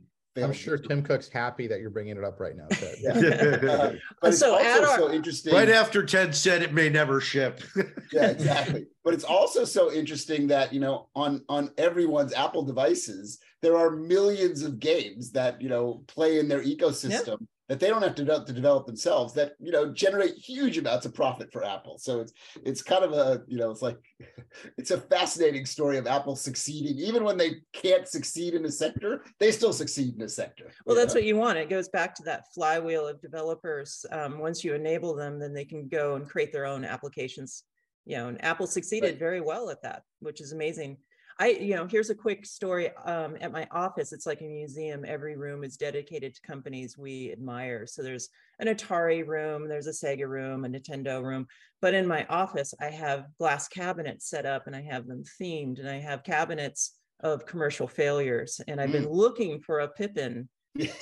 I'm 0.45 0.53
sure 0.53 0.77
Tim 0.79 1.03
Cook's 1.03 1.29
happy 1.29 1.67
that 1.67 1.81
you're 1.81 1.91
bringing 1.91 2.17
it 2.17 2.25
up 2.25 2.41
right 2.41 2.57
now. 2.57 2.67
Ted. 2.71 2.97
yeah. 3.01 3.11
uh, 3.71 3.93
but 4.21 4.29
it's 4.29 4.39
so 4.39 4.55
also 4.55 4.91
our, 4.91 4.99
so 4.99 5.13
interesting. 5.13 5.55
Right 5.55 5.69
after 5.69 6.05
Ted 6.05 6.35
said 6.35 6.63
it 6.63 6.73
may 6.73 6.89
never 6.89 7.21
ship. 7.21 7.61
yeah, 8.13 8.27
exactly. 8.27 8.87
But 9.05 9.15
it's 9.15 9.25
also 9.25 9.65
so 9.65 9.93
interesting 9.93 10.47
that 10.49 10.73
you 10.73 10.81
know 10.81 11.09
on 11.15 11.43
on 11.49 11.71
everyone's 11.79 12.33
Apple 12.33 12.63
devices 12.63 13.39
there 13.63 13.77
are 13.77 13.91
millions 13.91 14.63
of 14.63 14.79
games 14.79 15.33
that 15.33 15.61
you 15.61 15.69
know 15.69 16.03
play 16.07 16.39
in 16.39 16.49
their 16.49 16.63
ecosystem. 16.63 17.47
That 17.69 17.81
they 17.81 17.89
don't 17.89 18.03
have 18.03 18.15
to 18.15 18.23
develop, 18.23 18.47
to 18.47 18.53
develop 18.53 18.87
themselves 18.87 19.35
that 19.35 19.53
you 19.59 19.73
know 19.73 19.93
generate 19.93 20.35
huge 20.35 20.79
amounts 20.79 21.07
of 21.07 21.15
profit 21.15 21.53
for 21.53 21.65
Apple. 21.65 21.99
So 21.99 22.21
it's 22.21 22.33
it's 22.65 22.83
kind 22.83 23.05
of 23.05 23.13
a 23.13 23.43
you 23.47 23.59
know 23.59 23.71
it's 23.71 23.83
like 23.83 23.99
it's 24.79 24.91
a 24.91 25.01
fascinating 25.01 25.67
story 25.67 25.99
of 25.99 26.07
Apple 26.07 26.37
succeeding 26.37 26.99
even 26.99 27.25
when 27.25 27.37
they 27.37 27.57
can't 27.73 28.09
succeed 28.09 28.55
in 28.55 28.65
a 28.65 28.71
sector, 28.71 29.25
they 29.41 29.51
still 29.51 29.73
succeed 29.73 30.15
in 30.15 30.23
a 30.23 30.29
sector. 30.29 30.71
Well, 30.85 30.97
that's 30.97 31.15
know? 31.15 31.19
what 31.19 31.27
you 31.27 31.37
want. 31.37 31.59
It 31.59 31.71
goes 31.71 31.89
back 31.89 32.15
to 32.17 32.23
that 32.25 32.53
flywheel 32.55 33.07
of 33.07 33.21
developers. 33.21 34.05
Um, 34.11 34.39
once 34.39 34.65
you 34.65 34.75
enable 34.75 35.15
them, 35.15 35.39
then 35.39 35.53
they 35.53 35.65
can 35.65 35.89
go 35.89 36.15
and 36.15 36.29
create 36.29 36.53
their 36.53 36.67
own 36.67 36.85
applications. 36.85 37.65
You 38.05 38.19
know, 38.19 38.29
and 38.29 38.45
Apple 38.45 38.69
succeeded 38.69 39.11
right. 39.11 39.19
very 39.19 39.41
well 39.41 39.69
at 39.69 39.83
that, 39.83 40.03
which 40.21 40.41
is 40.41 40.53
amazing. 40.53 40.99
I, 41.39 41.49
you 41.49 41.77
know, 41.77 41.87
here's 41.87 42.09
a 42.09 42.15
quick 42.15 42.47
story. 42.47 42.91
Um, 43.05 43.37
at 43.41 43.53
my 43.53 43.69
office, 43.71 44.13
it's 44.13 44.27
like 44.27 44.41
a 44.41 44.45
museum. 44.45 45.05
Every 45.07 45.37
room 45.37 45.65
is 45.65 45.77
dedicated 45.77 46.35
to 46.35 46.41
companies 46.41 46.97
we 46.97 47.31
admire. 47.31 47.87
So 47.87 48.03
there's 48.03 48.31
an 48.59 48.69
Atari 48.69 49.27
room, 49.27 49.69
there's 49.69 49.87
a 49.87 49.91
Sega 49.91 50.27
room, 50.27 50.65
a 50.65 50.69
Nintendo 50.69 51.23
room. 51.23 51.47
But 51.83 51.93
in 51.93 52.07
my 52.07 52.25
office, 52.27 52.73
I 52.81 52.87
have 52.87 53.27
glass 53.39 53.69
cabinets 53.69 54.31
set 54.31 54.47
up 54.47 54.67
and 54.67 54.75
I 54.75 54.83
have 54.83 55.07
them 55.07 55.25
themed 55.41 55.79
and 55.79 55.89
I 55.89 55.99
have 55.99 56.25
cabinets 56.25 56.97
of 57.21 57.45
commercial 57.45 57.87
failures. 57.87 58.61
And 58.67 58.81
I've 58.81 58.91
mm. 58.91 58.93
been 58.93 59.09
looking 59.09 59.61
for 59.61 59.81
a 59.81 59.89
Pippin 59.89 60.49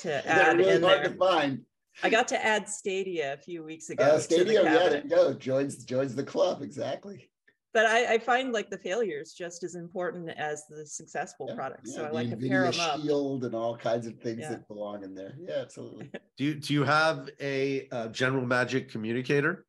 to 0.00 0.26
add 0.28 0.58
really 0.58 0.74
in 0.74 0.80
there. 0.80 1.04
To 1.04 1.10
find. 1.10 1.60
I 2.02 2.10
got 2.10 2.26
to 2.28 2.44
add 2.44 2.68
Stadia 2.68 3.34
a 3.34 3.36
few 3.36 3.62
weeks 3.62 3.88
ago. 3.90 4.02
Uh, 4.02 4.18
Stadia, 4.18 4.64
yeah, 4.64 4.88
there 4.88 5.02
you 5.04 5.08
go. 5.08 5.32
Joins 5.32 5.84
joins 5.84 6.16
the 6.16 6.24
club 6.24 6.60
exactly 6.60 7.30
but 7.74 7.86
I, 7.86 8.14
I, 8.14 8.18
find 8.18 8.52
like 8.52 8.70
the 8.70 8.78
failures 8.78 9.34
just 9.36 9.64
as 9.64 9.74
important 9.74 10.30
as 10.30 10.64
the 10.70 10.86
successful 10.86 11.46
yeah, 11.48 11.54
products. 11.56 11.90
Yeah, 11.92 11.96
so 11.96 12.04
I 12.04 12.10
like 12.10 12.30
to 12.30 12.36
pair 12.36 12.70
them 12.70 12.80
up. 12.80 13.00
Shield 13.00 13.44
and 13.44 13.54
all 13.54 13.76
kinds 13.76 14.06
of 14.06 14.16
things 14.20 14.42
yeah. 14.42 14.50
that 14.50 14.68
belong 14.68 15.02
in 15.02 15.12
there. 15.14 15.34
Yeah, 15.38 15.56
absolutely. 15.56 16.10
do 16.38 16.44
you 16.44 16.54
do 16.54 16.72
you 16.72 16.84
have 16.84 17.28
a 17.40 17.88
uh, 17.90 18.08
General 18.08 18.46
Magic 18.46 18.88
communicator? 18.88 19.66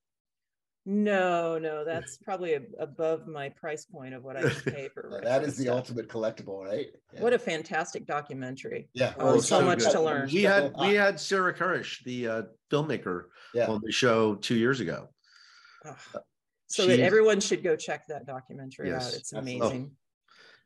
No, 0.88 1.58
no, 1.58 1.84
that's 1.84 2.18
probably 2.18 2.60
above 2.80 3.26
my 3.26 3.50
price 3.50 3.86
point 3.86 4.14
of 4.14 4.24
what 4.24 4.38
I 4.38 4.50
can 4.50 4.72
pay 4.72 4.90
for. 4.94 5.20
that 5.24 5.42
is 5.42 5.58
the 5.58 5.64
stuff. 5.64 5.78
ultimate 5.78 6.08
collectible, 6.08 6.64
right? 6.64 6.86
What 7.18 7.34
a 7.34 7.40
fantastic 7.40 8.06
documentary! 8.06 8.88
Yeah, 8.94 9.16
oh, 9.18 9.38
so, 9.38 9.60
so 9.60 9.66
much 9.66 9.80
good. 9.80 9.94
to 9.94 10.02
learn. 10.02 10.30
We 10.32 10.44
had 10.44 10.76
we 10.80 10.94
had 10.94 11.20
Sarah 11.20 11.56
Kerruish, 11.56 12.04
the 12.04 12.28
uh, 12.28 12.42
filmmaker, 12.72 13.24
on 13.68 13.82
the 13.84 13.92
show 13.92 14.36
two 14.36 14.56
years 14.56 14.80
ago. 14.80 15.10
Oh 15.86 15.96
so 16.68 16.88
that 16.88 17.00
everyone 17.00 17.40
should 17.40 17.64
go 17.64 17.76
check 17.76 18.08
that 18.08 18.26
documentary 18.26 18.90
yes, 18.90 19.08
out. 19.08 19.14
It's 19.14 19.34
amazing. 19.34 19.92
Oh, 19.92 19.98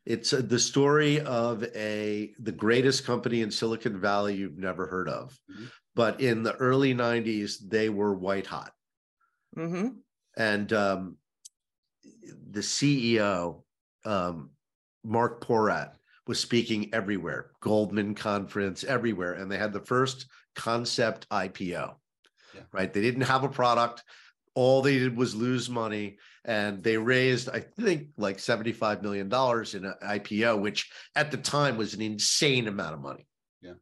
it's 0.06 0.32
uh, 0.32 0.42
the 0.44 0.58
story 0.58 1.20
of 1.20 1.62
a 1.74 2.32
the 2.38 2.52
greatest 2.52 3.04
company 3.04 3.42
in 3.42 3.50
Silicon 3.50 4.00
Valley 4.00 4.34
you've 4.34 4.58
never 4.58 4.86
heard 4.86 5.08
of, 5.08 5.38
mm-hmm. 5.50 5.66
but 5.94 6.20
in 6.20 6.42
the 6.42 6.54
early 6.56 6.94
'90s 6.94 7.56
they 7.68 7.88
were 7.88 8.14
white 8.14 8.46
hot, 8.46 8.72
mm-hmm. 9.56 9.88
and 10.36 10.72
um, 10.72 11.16
the 12.50 12.60
CEO 12.60 13.62
um, 14.04 14.50
Marc 15.04 15.44
Porat 15.44 15.92
was 16.26 16.40
speaking 16.40 16.94
everywhere, 16.94 17.50
Goldman 17.60 18.14
conference 18.14 18.84
everywhere, 18.84 19.34
and 19.34 19.50
they 19.50 19.58
had 19.58 19.72
the 19.72 19.80
first 19.80 20.26
concept 20.54 21.28
IPO. 21.28 21.94
Yeah. 22.54 22.62
Right, 22.72 22.92
they 22.92 23.00
didn't 23.00 23.22
have 23.22 23.44
a 23.44 23.48
product 23.48 24.02
all 24.54 24.82
they 24.82 24.98
did 24.98 25.16
was 25.16 25.34
lose 25.34 25.70
money 25.70 26.18
and 26.44 26.82
they 26.82 26.96
raised 26.96 27.48
i 27.50 27.60
think 27.60 28.08
like 28.16 28.38
75 28.38 29.02
million 29.02 29.28
dollars 29.28 29.74
in 29.74 29.84
an 29.84 29.94
ipo 30.02 30.60
which 30.60 30.90
at 31.14 31.30
the 31.30 31.36
time 31.36 31.76
was 31.76 31.94
an 31.94 32.00
insane 32.00 32.66
amount 32.68 32.94
of 32.94 33.00
money. 33.00 33.26
Yeah. 33.60 33.74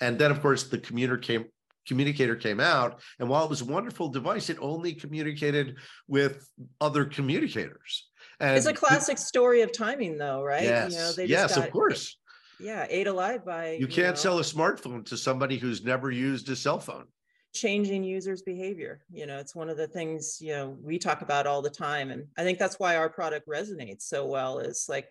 And 0.00 0.18
then 0.18 0.30
of 0.30 0.40
course 0.42 0.64
the 0.64 0.78
commuter 0.78 1.16
came 1.16 1.46
communicator 1.86 2.36
came 2.36 2.60
out 2.60 3.00
and 3.18 3.28
while 3.28 3.44
it 3.44 3.50
was 3.50 3.62
a 3.62 3.64
wonderful 3.64 4.08
device 4.08 4.50
it 4.50 4.58
only 4.60 4.92
communicated 4.94 5.76
with 6.08 6.48
other 6.80 7.04
communicators. 7.04 8.08
And 8.38 8.56
it's 8.56 8.66
a 8.66 8.72
classic 8.72 9.18
story 9.18 9.62
of 9.62 9.72
timing 9.72 10.18
though 10.18 10.42
right? 10.42 10.64
Yes, 10.64 10.92
you 10.92 10.98
know, 10.98 11.12
they 11.12 11.24
yes 11.26 11.54
got, 11.54 11.66
of 11.66 11.72
course. 11.72 12.16
Yeah 12.58 12.86
ate 12.90 13.06
alive 13.06 13.44
by 13.44 13.72
you, 13.72 13.80
you 13.80 13.86
can't 13.86 14.16
know. 14.16 14.22
sell 14.22 14.38
a 14.38 14.42
smartphone 14.42 15.06
to 15.06 15.16
somebody 15.16 15.56
who's 15.56 15.82
never 15.82 16.10
used 16.10 16.48
a 16.50 16.56
cell 16.56 16.80
phone 16.80 17.06
changing 17.52 18.04
users 18.04 18.42
behavior 18.42 19.00
you 19.10 19.26
know 19.26 19.38
it's 19.38 19.56
one 19.56 19.68
of 19.68 19.76
the 19.76 19.86
things 19.86 20.38
you 20.40 20.52
know 20.52 20.76
we 20.82 20.98
talk 20.98 21.20
about 21.22 21.46
all 21.46 21.60
the 21.60 21.68
time 21.70 22.10
and 22.10 22.24
i 22.38 22.44
think 22.44 22.58
that's 22.58 22.78
why 22.78 22.96
our 22.96 23.08
product 23.08 23.48
resonates 23.48 24.02
so 24.02 24.24
well 24.24 24.58
is 24.60 24.86
like 24.88 25.08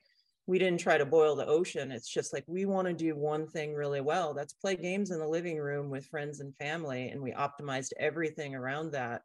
we 0.47 0.57
didn't 0.57 0.79
try 0.79 0.97
to 0.97 1.05
boil 1.05 1.35
the 1.35 1.45
ocean 1.45 1.91
it's 1.91 2.07
just 2.07 2.31
like 2.31 2.45
we 2.47 2.65
want 2.65 2.87
to 2.87 2.93
do 2.93 3.15
one 3.15 3.45
thing 3.45 3.73
really 3.73 3.99
well 3.99 4.33
that's 4.33 4.53
play 4.53 4.75
games 4.75 5.11
in 5.11 5.19
the 5.19 5.27
living 5.27 5.57
room 5.57 5.89
with 5.89 6.07
friends 6.07 6.39
and 6.39 6.55
family 6.55 7.09
and 7.09 7.21
we 7.21 7.31
optimized 7.33 7.91
everything 7.99 8.55
around 8.55 8.91
that. 8.91 9.21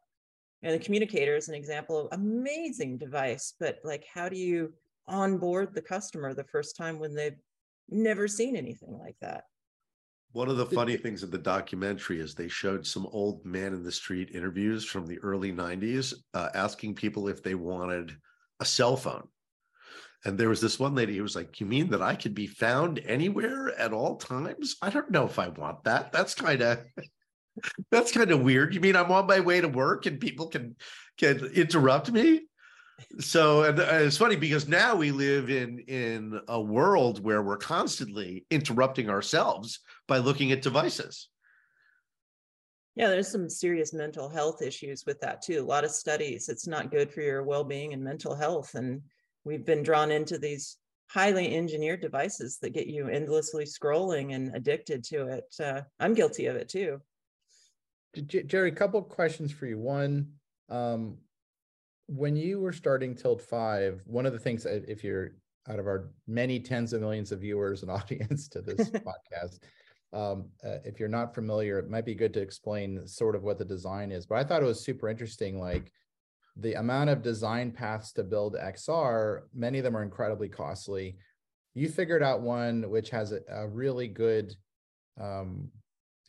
And 0.61 0.73
the 0.73 0.83
communicator 0.83 1.35
is 1.35 1.47
an 1.47 1.55
example 1.55 1.97
of 1.99 2.19
amazing 2.19 2.97
device 2.97 3.53
but 3.59 3.79
like 3.83 4.05
how 4.13 4.27
do 4.27 4.37
you 4.37 4.73
onboard 5.07 5.73
the 5.73 5.81
customer 5.81 6.33
the 6.33 6.43
first 6.43 6.75
time 6.75 6.99
when 6.99 7.15
they've 7.15 7.39
never 7.89 8.27
seen 8.27 8.55
anything 8.55 8.97
like 8.99 9.15
that 9.21 9.45
one 10.35 10.49
of 10.49 10.57
the 10.57 10.65
funny 10.65 10.97
things 10.97 11.23
of 11.23 11.31
the 11.31 11.37
documentary 11.37 12.19
is 12.19 12.35
they 12.35 12.49
showed 12.49 12.85
some 12.85 13.07
old 13.13 13.45
man 13.45 13.73
in 13.73 13.83
the 13.83 13.91
street 13.91 14.31
interviews 14.33 14.83
from 14.83 15.07
the 15.07 15.17
early 15.19 15.53
90s 15.53 16.13
uh, 16.33 16.49
asking 16.53 16.93
people 16.93 17.29
if 17.29 17.41
they 17.41 17.55
wanted 17.55 18.11
a 18.59 18.65
cell 18.65 18.97
phone. 18.97 19.25
And 20.25 20.37
there 20.37 20.49
was 20.49 20.59
this 20.59 20.77
one 20.77 20.93
lady 20.93 21.15
who 21.15 21.23
was 21.23 21.37
like, 21.37 21.61
You 21.61 21.65
mean 21.65 21.89
that 21.91 22.01
I 22.01 22.15
could 22.15 22.35
be 22.35 22.47
found 22.47 22.99
anywhere 23.05 23.79
at 23.79 23.93
all 23.93 24.17
times? 24.17 24.75
I 24.81 24.89
don't 24.89 25.09
know 25.09 25.23
if 25.23 25.39
I 25.39 25.47
want 25.47 25.85
that. 25.85 26.11
That's 26.11 26.35
kind 26.35 26.61
of 26.61 26.79
that's 27.89 28.11
kind 28.11 28.31
of 28.31 28.41
weird. 28.41 28.73
You 28.73 28.81
mean 28.81 28.97
I'm 28.97 29.13
on 29.13 29.27
my 29.27 29.39
way 29.39 29.61
to 29.61 29.69
work 29.69 30.05
and 30.05 30.19
people 30.19 30.47
can 30.47 30.75
can 31.17 31.45
interrupt 31.45 32.11
me? 32.11 32.41
so 33.19 33.63
and 33.63 33.79
uh, 33.79 33.87
it's 33.91 34.17
funny 34.17 34.35
because 34.35 34.67
now 34.67 34.95
we 34.95 35.11
live 35.11 35.49
in 35.49 35.79
in 35.79 36.39
a 36.47 36.59
world 36.59 37.23
where 37.23 37.41
we're 37.41 37.57
constantly 37.57 38.45
interrupting 38.49 39.09
ourselves 39.09 39.79
by 40.07 40.17
looking 40.17 40.51
at 40.51 40.61
devices. 40.61 41.29
Yeah 42.95 43.09
there's 43.09 43.31
some 43.31 43.49
serious 43.49 43.93
mental 43.93 44.29
health 44.29 44.61
issues 44.61 45.03
with 45.05 45.19
that 45.21 45.41
too. 45.41 45.61
A 45.61 45.65
lot 45.65 45.83
of 45.83 45.91
studies 45.91 46.49
it's 46.49 46.67
not 46.67 46.91
good 46.91 47.11
for 47.11 47.21
your 47.21 47.43
well-being 47.43 47.93
and 47.93 48.03
mental 48.03 48.35
health 48.35 48.75
and 48.75 49.01
we've 49.43 49.65
been 49.65 49.83
drawn 49.83 50.11
into 50.11 50.37
these 50.37 50.77
highly 51.07 51.55
engineered 51.55 52.01
devices 52.01 52.57
that 52.61 52.73
get 52.73 52.87
you 52.87 53.07
endlessly 53.07 53.63
scrolling 53.63 54.33
and 54.33 54.55
addicted 54.55 55.03
to 55.03 55.27
it. 55.27 55.55
Uh, 55.63 55.81
i'm 55.99 56.13
guilty 56.13 56.47
of 56.47 56.55
it 56.55 56.69
too. 56.69 56.99
Jeri 58.15 58.69
a 58.69 58.71
couple 58.71 59.01
questions 59.01 59.51
for 59.51 59.65
you. 59.65 59.77
One 59.77 60.31
um, 60.69 61.17
when 62.07 62.35
you 62.35 62.59
were 62.59 62.73
starting 62.73 63.15
Tilt 63.15 63.41
Five, 63.41 64.01
one 64.05 64.25
of 64.25 64.33
the 64.33 64.39
things, 64.39 64.65
if 64.65 65.03
you're 65.03 65.31
out 65.67 65.79
of 65.79 65.87
our 65.87 66.11
many 66.27 66.59
tens 66.59 66.93
of 66.93 67.01
millions 67.01 67.31
of 67.31 67.39
viewers 67.39 67.81
and 67.81 67.91
audience 67.99 68.47
to 68.49 68.61
this 68.61 68.89
podcast, 68.89 69.59
um, 70.15 70.45
uh, 70.63 70.77
if 70.85 70.99
you're 70.99 71.09
not 71.09 71.35
familiar, 71.35 71.77
it 71.77 71.89
might 71.89 72.05
be 72.05 72.15
good 72.15 72.33
to 72.35 72.41
explain 72.41 73.05
sort 73.05 73.35
of 73.35 73.43
what 73.43 73.57
the 73.57 73.65
design 73.65 74.11
is. 74.11 74.25
But 74.25 74.37
I 74.37 74.43
thought 74.45 74.63
it 74.63 74.65
was 74.65 74.83
super 74.83 75.09
interesting, 75.09 75.59
like 75.59 75.91
the 76.55 76.75
amount 76.75 77.09
of 77.09 77.21
design 77.21 77.71
paths 77.71 78.13
to 78.13 78.23
build 78.23 78.55
XR. 78.55 79.41
Many 79.53 79.79
of 79.79 79.83
them 79.83 79.97
are 79.97 80.03
incredibly 80.03 80.47
costly. 80.47 81.17
You 81.73 81.89
figured 81.89 82.23
out 82.23 82.41
one 82.41 82.89
which 82.89 83.09
has 83.09 83.33
a, 83.33 83.41
a 83.49 83.67
really 83.67 84.07
good 84.07 84.55
um, 85.19 85.69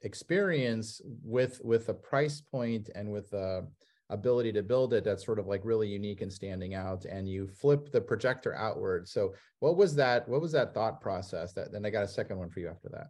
experience 0.02 1.00
with 1.22 1.60
with 1.64 1.88
a 1.88 1.94
price 1.94 2.40
point 2.40 2.90
and 2.94 3.10
with 3.10 3.30
the 3.30 3.66
ability 4.10 4.52
to 4.52 4.62
build 4.62 4.92
it 4.92 5.02
that's 5.02 5.24
sort 5.24 5.38
of 5.38 5.48
like 5.48 5.64
really 5.64 5.88
unique 5.88 6.20
and 6.20 6.32
standing 6.32 6.74
out 6.74 7.04
and 7.06 7.28
you 7.28 7.48
flip 7.48 7.90
the 7.90 8.00
projector 8.00 8.54
outward 8.54 9.08
so 9.08 9.34
what 9.58 9.76
was 9.76 9.96
that 9.96 10.28
what 10.28 10.40
was 10.40 10.52
that 10.52 10.72
thought 10.72 11.00
process 11.00 11.52
that 11.52 11.72
then 11.72 11.84
i 11.84 11.90
got 11.90 12.04
a 12.04 12.08
second 12.08 12.38
one 12.38 12.48
for 12.48 12.60
you 12.60 12.68
after 12.68 12.88
that 12.88 13.08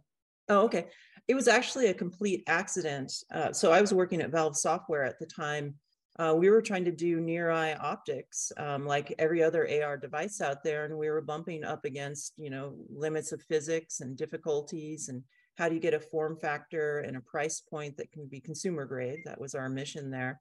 oh 0.49 0.61
okay. 0.61 0.87
It 1.27 1.35
was 1.35 1.49
actually 1.49 1.87
a 1.87 1.93
complete 1.93 2.43
accident 2.47 3.11
uh, 3.33 3.51
so 3.51 3.73
i 3.73 3.81
was 3.81 3.93
working 3.93 4.21
at 4.21 4.31
valve 4.31 4.57
software 4.57 5.03
at 5.03 5.19
the 5.19 5.25
time. 5.25 5.75
Uh, 6.19 6.33
we 6.35 6.49
were 6.49 6.63
trying 6.63 6.83
to 6.85 6.91
do 6.91 7.19
near 7.19 7.51
eye 7.51 7.73
optics 7.75 8.51
um, 8.57 8.87
like 8.87 9.13
every 9.19 9.43
other 9.43 9.67
ar 9.83 9.97
device 9.97 10.41
out 10.41 10.63
there 10.63 10.85
and 10.85 10.97
we 10.97 11.09
were 11.09 11.21
bumping 11.21 11.63
up 11.63 11.85
against 11.85 12.33
you 12.37 12.49
know 12.49 12.73
limits 12.89 13.31
of 13.31 13.41
physics 13.43 13.99
and 13.99 14.17
difficulties 14.17 15.09
and 15.09 15.21
how 15.57 15.67
do 15.67 15.75
you 15.75 15.81
get 15.81 15.93
a 15.93 15.99
form 15.99 16.37
factor 16.37 16.99
and 16.99 17.17
a 17.17 17.21
price 17.21 17.59
point 17.59 17.97
that 17.97 18.11
can 18.11 18.27
be 18.27 18.39
consumer 18.39 18.85
grade. 18.85 19.19
That 19.25 19.41
was 19.41 19.55
our 19.55 19.69
mission 19.69 20.11
there. 20.11 20.39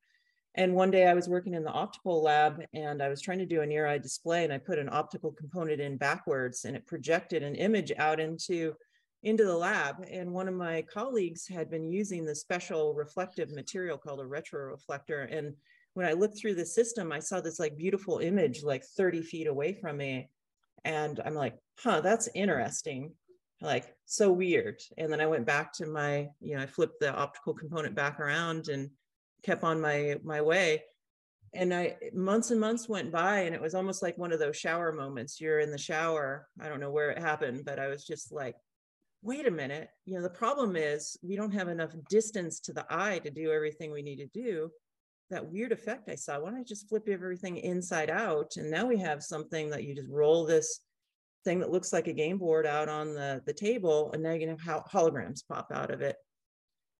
And 0.55 0.75
one 0.75 0.91
day 0.91 1.07
I 1.07 1.15
was 1.15 1.29
working 1.29 1.55
in 1.55 1.65
the 1.65 1.71
optical 1.71 2.23
lab 2.23 2.63
and 2.73 3.03
I 3.03 3.09
was 3.09 3.21
trying 3.21 3.39
to 3.39 3.47
do 3.47 3.61
a 3.61 3.67
near 3.67 3.87
eye 3.87 3.99
display 3.99 4.45
and 4.45 4.53
I 4.53 4.59
put 4.59 4.79
an 4.79 4.89
optical 4.91 5.33
component 5.33 5.81
in 5.81 5.97
backwards 5.97 6.65
and 6.65 6.77
it 6.77 6.87
projected 6.87 7.43
an 7.43 7.55
image 7.55 7.93
out 7.99 8.21
into 8.21 8.75
into 9.23 9.45
the 9.45 9.57
lab. 9.57 10.05
And 10.11 10.33
one 10.33 10.49
of 10.49 10.55
my 10.55 10.83
colleagues 10.83 11.47
had 11.47 11.71
been 11.71 11.91
using 11.91 12.25
the 12.25 12.35
special 12.35 12.95
reflective 12.95 13.51
material 13.51 13.99
called 13.99 14.21
a 14.21 14.25
retroreflector. 14.25 15.37
And 15.37 15.55
when 15.95 16.07
I 16.07 16.13
looked 16.13 16.39
through 16.39 16.55
the 16.57 16.67
system, 16.67 17.11
I 17.13 17.21
saw 17.21 17.41
this 17.41 17.59
like 17.59 17.77
beautiful 17.77 18.19
image 18.19 18.63
like 18.63 18.85
30 18.85 19.23
feet 19.23 19.47
away 19.47 19.73
from 19.73 19.97
me. 19.97 20.29
And 20.85 21.21
I'm 21.25 21.35
like, 21.35 21.57
huh, 21.79 22.01
that's 22.01 22.29
interesting. 22.35 23.13
like 23.61 23.95
so 24.05 24.31
weird. 24.31 24.81
And 24.99 25.11
then 25.13 25.21
I 25.21 25.27
went 25.27 25.47
back 25.47 25.73
to 25.75 25.87
my, 25.87 26.29
you 26.41 26.57
know, 26.57 26.63
I 26.63 26.67
flipped 26.67 27.01
the 27.01 27.15
optical 27.15 27.55
component 27.55 27.95
back 27.95 28.21
around 28.21 28.69
and 28.69 28.91
kept 29.43 29.65
on 29.65 29.81
my 29.81 30.17
my 30.23 30.43
way. 30.43 30.83
And 31.55 31.73
I 31.73 31.97
months 32.13 32.51
and 32.51 32.61
months 32.61 32.89
went 32.89 33.11
by 33.11 33.41
and 33.41 33.55
it 33.55 33.61
was 33.61 33.75
almost 33.75 34.03
like 34.03 34.19
one 34.19 34.33
of 34.33 34.39
those 34.39 34.57
shower 34.57 34.93
moments. 34.93 35.41
You're 35.41 35.61
in 35.61 35.71
the 35.71 35.79
shower. 35.79 36.47
I 36.61 36.69
don't 36.69 36.81
know 36.81 36.91
where 36.91 37.11
it 37.11 37.19
happened, 37.19 37.65
but 37.65 37.79
I 37.79 37.89
was 37.89 38.05
just 38.05 38.33
like, 38.33 38.57
wait 39.27 39.47
a 39.49 39.51
minute. 39.51 39.89
You 40.05 40.15
know, 40.15 40.23
the 40.23 40.31
problem 40.31 40.77
is 40.77 41.19
we 41.21 41.35
don't 41.35 41.53
have 41.53 41.67
enough 41.67 41.91
distance 42.09 42.61
to 42.61 42.73
the 42.73 42.87
eye 42.89 43.19
to 43.19 43.31
do 43.31 43.51
everything 43.51 43.91
we 43.91 44.03
need 44.03 44.19
to 44.19 44.27
do. 44.27 44.71
That 45.31 45.51
weird 45.51 45.73
effect 45.73 46.09
I 46.09 46.15
saw. 46.15 46.39
Why 46.39 46.51
don't 46.51 46.61
I 46.61 46.63
just 46.63 46.89
flip 46.89 47.09
everything 47.09 47.57
inside 47.57 48.09
out? 48.09 48.53
And 48.57 48.71
now 48.71 48.87
we 48.87 48.97
have 48.99 49.25
something 49.25 49.69
that 49.71 49.83
you 49.83 49.97
just 49.97 50.09
roll 50.09 50.47
this 50.47 50.81
thing 51.45 51.59
that 51.59 51.73
looks 51.73 51.93
like 51.93 52.07
a 52.07 52.13
game 52.13 52.39
board 52.39 52.67
out 52.67 52.89
on 52.89 53.15
the, 53.15 53.43
the 53.47 53.53
table, 53.53 54.13
and 54.13 54.23
now 54.23 54.33
you 54.33 54.47
can 54.47 54.57
have 54.59 54.85
holograms 54.85 55.47
pop 55.49 55.73
out 55.75 55.91
of 55.91 56.03
it. 56.03 56.15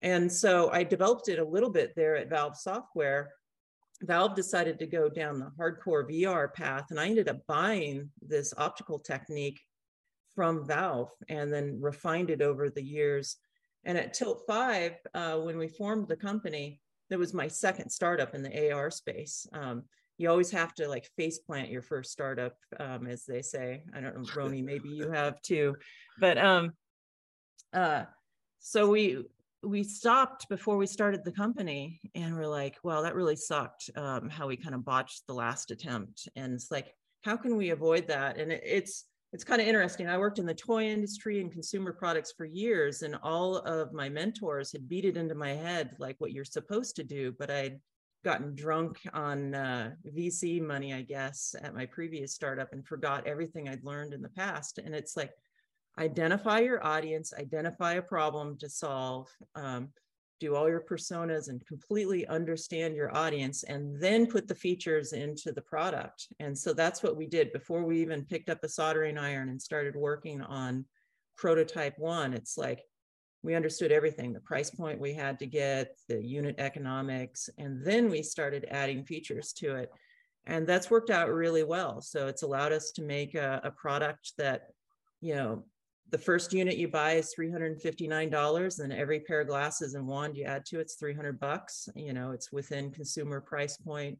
And 0.03 0.31
so 0.31 0.71
I 0.73 0.83
developed 0.83 1.29
it 1.29 1.39
a 1.39 1.45
little 1.45 1.71
bit 1.71 1.93
there 1.95 2.17
at 2.17 2.29
Valve 2.29 2.57
Software. 2.57 3.31
Valve 4.03 4.35
decided 4.35 4.81
to 4.81 4.87
go 4.87 5.09
down 5.09 5.39
the 5.39 5.53
hardcore 5.59 6.11
VR 6.11 6.53
path, 6.53 6.87
and 6.91 6.99
I 6.99 7.07
ended 7.07 7.29
up 7.29 7.39
buying 7.47 8.11
this 8.21 8.53
optical 8.59 8.99
technique 8.99 9.61
from 10.37 10.65
Valve 10.67 11.11
and 11.29 11.53
then 11.53 11.81
refined 11.81 12.31
it 12.31 12.43
over 12.43 12.71
the 12.71 12.85
years. 12.85 13.37
And 13.85 13.99
at 13.99 14.15
Tilt 14.15 14.43
Five, 14.47 14.93
uh, 15.15 15.39
when 15.39 15.59
we 15.59 15.67
formed 15.67 16.07
the 16.07 16.17
company, 16.17 16.81
that 17.11 17.19
was 17.19 17.35
my 17.35 17.49
second 17.49 17.91
startup 17.91 18.35
in 18.35 18.43
the 18.43 18.71
AR 18.71 18.91
space. 18.91 19.47
Um, 19.53 19.85
you 20.19 20.31
always 20.31 20.51
have 20.51 20.75
to 20.75 20.89
like 20.89 21.11
face 21.17 21.39
plant 21.39 21.71
your 21.71 21.83
first 21.83 22.13
startup, 22.13 22.57
um, 22.79 23.07
as 23.07 23.25
they 23.25 23.43
say. 23.43 23.83
I 23.95 24.01
don't 24.01 24.17
know, 24.17 24.23
Rony, 24.35 24.63
maybe 24.63 24.91
you 24.91 25.11
have 25.11 25.41
too. 25.43 25.77
But 26.21 26.39
um, 26.39 26.73
uh, 27.73 28.05
so 28.59 28.91
we 28.91 29.25
we 29.63 29.83
stopped 29.83 30.49
before 30.49 30.77
we 30.77 30.87
started 30.87 31.25
the 31.25 31.33
company, 31.33 32.01
and 32.15 32.37
we're 32.37 32.47
like, 32.47 32.77
well, 32.83 33.03
that 33.03 33.15
really 33.15 33.37
sucked. 33.37 33.91
Um, 33.97 34.29
how 34.29 34.47
we 34.47 34.57
kind 34.57 34.75
of 34.75 34.85
botched 34.85 35.27
the 35.27 35.35
last 35.35 35.71
attempt, 35.71 36.29
and 36.37 36.53
it's 36.53 36.71
like, 36.71 36.93
how 37.23 37.37
can 37.37 37.57
we 37.57 37.71
avoid 37.71 38.09
that? 38.09 38.39
And 38.39 38.53
it, 38.53 38.63
it's 38.65 39.05
it's 39.37 39.45
kind 39.45 39.61
of 39.61 39.69
interesting. 39.69 40.09
I 40.09 40.17
worked 40.17 40.39
in 40.39 40.47
the 40.47 40.55
toy 40.55 40.85
industry 40.85 41.43
and 41.43 41.53
consumer 41.53 41.93
products 41.93 42.33
for 42.35 42.47
years, 42.47 43.03
and 43.03 43.19
all 43.23 43.59
of 43.59 43.93
my 43.93 44.09
mentors 44.09 44.73
had 44.73 44.89
beat 44.89 45.05
it 45.05 45.19
into 45.19 45.35
my 45.35 45.51
head 45.51 45.91
like 45.99 46.17
what 46.21 46.33
you're 46.33 46.43
supposed 46.43 46.97
to 46.97 47.05
do, 47.05 47.35
but 47.39 47.51
I'd 47.51 47.79
gotten 48.25 48.55
drunk 48.55 48.99
on 49.13 49.55
uh, 49.55 49.91
VC 50.07 50.63
money, 50.63 50.95
I 50.95 51.03
guess, 51.03 51.55
at 51.63 51.75
my 51.75 51.85
previous 51.85 52.33
startup 52.33 52.73
and 52.73 52.87
forgot 52.87 53.27
everything 53.27 53.69
I'd 53.69 53.85
learned 53.85 54.15
in 54.15 54.23
the 54.23 54.31
past. 54.31 54.79
And 54.79 54.95
it's 54.95 55.19
like, 55.19 55.33
identify 55.99 56.61
your 56.61 56.83
audience, 56.83 57.35
identify 57.39 57.93
a 57.97 58.03
problem 58.03 58.57
to 58.61 58.71
solve, 58.71 59.29
um, 59.55 59.91
do 60.39 60.55
all 60.55 60.69
your 60.69 60.85
personas 60.89 61.49
and 61.49 61.65
completely 61.67 62.27
understand 62.27 62.95
your 62.95 63.15
audience, 63.17 63.63
and 63.63 64.01
then 64.01 64.27
put 64.27 64.49
the 64.49 64.55
features 64.55 65.13
into 65.13 65.53
the 65.53 65.63
product. 65.63 66.29
And 66.41 66.57
so 66.57 66.73
that's 66.73 67.03
what 67.03 67.17
we 67.17 67.27
did 67.27 67.53
before 67.53 67.85
we 67.85 68.01
even 68.01 68.25
picked 68.25 68.51
up 68.51 68.63
a 68.63 68.69
soldering 68.69 69.19
iron 69.19 69.49
and 69.49 69.61
started 69.61 69.97
working 69.97 70.43
on 70.43 70.85
prototype 71.37 71.99
one. 71.99 72.33
It's 72.35 72.59
like, 72.59 72.83
we 73.47 73.55
understood 73.55 73.93
everything 73.93 74.33
the 74.33 74.41
price 74.41 74.71
point 74.71 74.99
we 75.01 75.15
had 75.15 75.39
to 75.39 75.47
get 75.47 75.97
the 76.09 76.21
unit 76.23 76.57
economics 76.59 77.49
and 77.59 77.85
then 77.85 78.11
we 78.11 78.21
started 78.21 78.67
adding 78.71 79.05
features 79.05 79.53
to 79.53 79.77
it 79.77 79.91
and 80.47 80.67
that's 80.67 80.91
worked 80.91 81.11
out 81.11 81.33
really 81.33 81.63
well 81.63 82.01
so 82.01 82.27
it's 82.27 82.43
allowed 82.43 82.73
us 82.73 82.91
to 82.91 83.03
make 83.03 83.37
a, 83.37 83.61
a 83.63 83.71
product 83.71 84.33
that 84.37 84.63
you 85.21 85.35
know 85.35 85.65
the 86.11 86.19
first 86.19 86.53
unit 86.53 86.77
you 86.77 86.89
buy 86.89 87.15
is 87.15 87.35
$359 87.39 88.81
and 88.81 88.93
every 88.93 89.21
pair 89.21 89.41
of 89.41 89.49
glasses 89.49 89.95
and 89.95 90.07
wand 90.07 90.37
you 90.37 90.45
add 90.45 90.65
to 90.67 90.81
it's 90.81 90.95
300 90.95 91.39
bucks 91.39 91.89
you 91.95 92.13
know 92.13 92.31
it's 92.31 92.53
within 92.53 92.91
consumer 92.91 93.41
price 93.41 93.77
point 93.77 94.19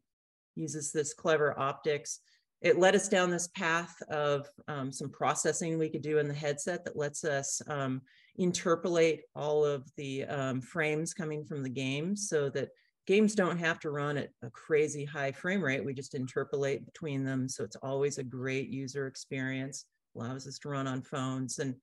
uses 0.55 0.91
this 0.91 1.13
clever 1.13 1.57
optics 1.59 2.19
it 2.61 2.79
led 2.79 2.95
us 2.95 3.07
down 3.07 3.29
this 3.29 3.47
path 3.49 3.95
of 4.09 4.47
um, 4.67 4.91
some 4.91 5.09
processing 5.09 5.77
we 5.77 5.89
could 5.89 6.01
do 6.01 6.17
in 6.17 6.27
the 6.27 6.33
headset 6.33 6.83
that 6.85 6.97
lets 6.97 7.23
us 7.23 7.61
um, 7.67 8.01
interpolate 8.39 9.21
all 9.35 9.63
of 9.63 9.89
the 9.95 10.25
um, 10.25 10.61
frames 10.61 11.13
coming 11.13 11.45
from 11.45 11.61
the 11.61 11.69
game 11.69 12.15
so 12.15 12.49
that 12.49 12.69
games 13.05 13.35
don't 13.35 13.59
have 13.59 13.79
to 13.79 13.91
run 13.91 14.17
at 14.17 14.29
a 14.43 14.49
crazy 14.49 15.05
high 15.05 15.31
frame 15.31 15.61
rate. 15.61 15.83
We 15.83 15.93
just 15.93 16.15
interpolate 16.15 16.85
between 16.85 17.23
them. 17.23 17.47
So 17.47 17.63
it's 17.63 17.77
always 17.77 18.17
a 18.17 18.23
great 18.23 18.69
user 18.69 19.07
experience, 19.07 19.85
allows 20.17 20.47
us 20.47 20.59
to 20.59 20.69
run 20.69 20.87
on 20.87 21.01
phones. 21.01 21.59
And 21.59 21.75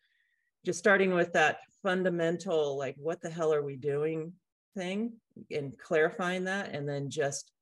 just 0.64 0.78
starting 0.78 1.14
with 1.14 1.32
that 1.32 1.58
fundamental, 1.82 2.76
like, 2.76 2.96
what 2.98 3.20
the 3.20 3.30
hell 3.30 3.52
are 3.52 3.62
we 3.62 3.76
doing 3.76 4.32
thing 4.74 5.12
and 5.50 5.76
clarifying 5.78 6.44
that, 6.44 6.74
and 6.74 6.88
then 6.88 7.10
just 7.10 7.52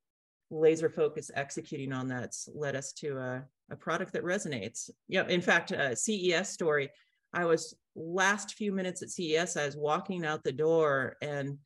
laser 0.50 0.90
focus 0.90 1.30
executing 1.34 1.92
on 1.92 2.08
that's 2.08 2.48
led 2.54 2.76
us 2.76 2.92
to 2.92 3.18
a, 3.18 3.44
a 3.70 3.76
product 3.76 4.12
that 4.12 4.24
resonates. 4.24 4.90
Yeah, 5.08 5.26
in 5.26 5.40
fact, 5.40 5.72
a 5.72 5.96
CES 5.96 6.48
story. 6.50 6.90
I 7.32 7.44
was 7.44 7.74
last 7.96 8.54
few 8.54 8.72
minutes 8.72 9.02
at 9.02 9.10
CES. 9.10 9.56
I 9.56 9.66
was 9.66 9.76
walking 9.76 10.24
out 10.24 10.44
the 10.44 10.52
door, 10.52 11.16
and 11.22 11.58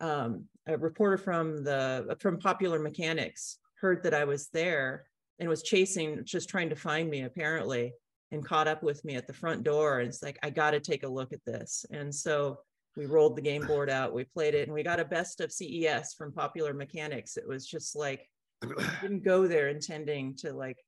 um, 0.00 0.44
a 0.66 0.76
reporter 0.76 1.16
from 1.16 1.62
the 1.62 2.16
from 2.20 2.38
Popular 2.38 2.78
Mechanics 2.78 3.58
heard 3.80 4.02
that 4.02 4.14
I 4.14 4.24
was 4.24 4.48
there 4.48 5.06
and 5.38 5.48
was 5.48 5.62
chasing, 5.62 6.24
just 6.24 6.48
trying 6.48 6.70
to 6.70 6.76
find 6.76 7.08
me 7.08 7.22
apparently, 7.22 7.92
and 8.32 8.44
caught 8.44 8.68
up 8.68 8.82
with 8.82 9.04
me 9.04 9.14
at 9.14 9.26
the 9.26 9.32
front 9.32 9.62
door. 9.62 10.00
And 10.00 10.08
it's 10.08 10.22
like, 10.22 10.38
I 10.42 10.50
got 10.50 10.72
to 10.72 10.80
take 10.80 11.04
a 11.04 11.08
look 11.08 11.32
at 11.32 11.44
this. 11.44 11.84
And 11.90 12.14
so 12.14 12.58
we 12.96 13.06
rolled 13.06 13.36
the 13.36 13.42
game 13.42 13.66
board 13.66 13.90
out, 13.90 14.14
we 14.14 14.24
played 14.24 14.54
it, 14.54 14.66
and 14.66 14.74
we 14.74 14.82
got 14.82 15.00
a 15.00 15.04
best 15.04 15.40
of 15.40 15.52
CES 15.52 16.14
from 16.14 16.32
Popular 16.32 16.72
Mechanics. 16.72 17.36
It 17.36 17.46
was 17.46 17.66
just 17.66 17.94
like 17.94 18.28
I 18.62 18.68
didn't 19.02 19.22
go 19.22 19.46
there 19.46 19.68
intending 19.68 20.34
to 20.36 20.52
like, 20.52 20.78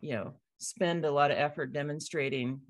you 0.00 0.14
know, 0.14 0.34
spend 0.58 1.04
a 1.04 1.10
lot 1.10 1.30
of 1.30 1.38
effort 1.38 1.72
demonstrating. 1.72 2.60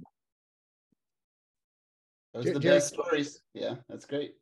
Those 2.32 2.46
are 2.46 2.54
the 2.54 2.60
best 2.60 2.94
stories. 2.94 3.42
Yeah, 3.54 3.74
that's 3.88 4.04
great. 4.04 4.34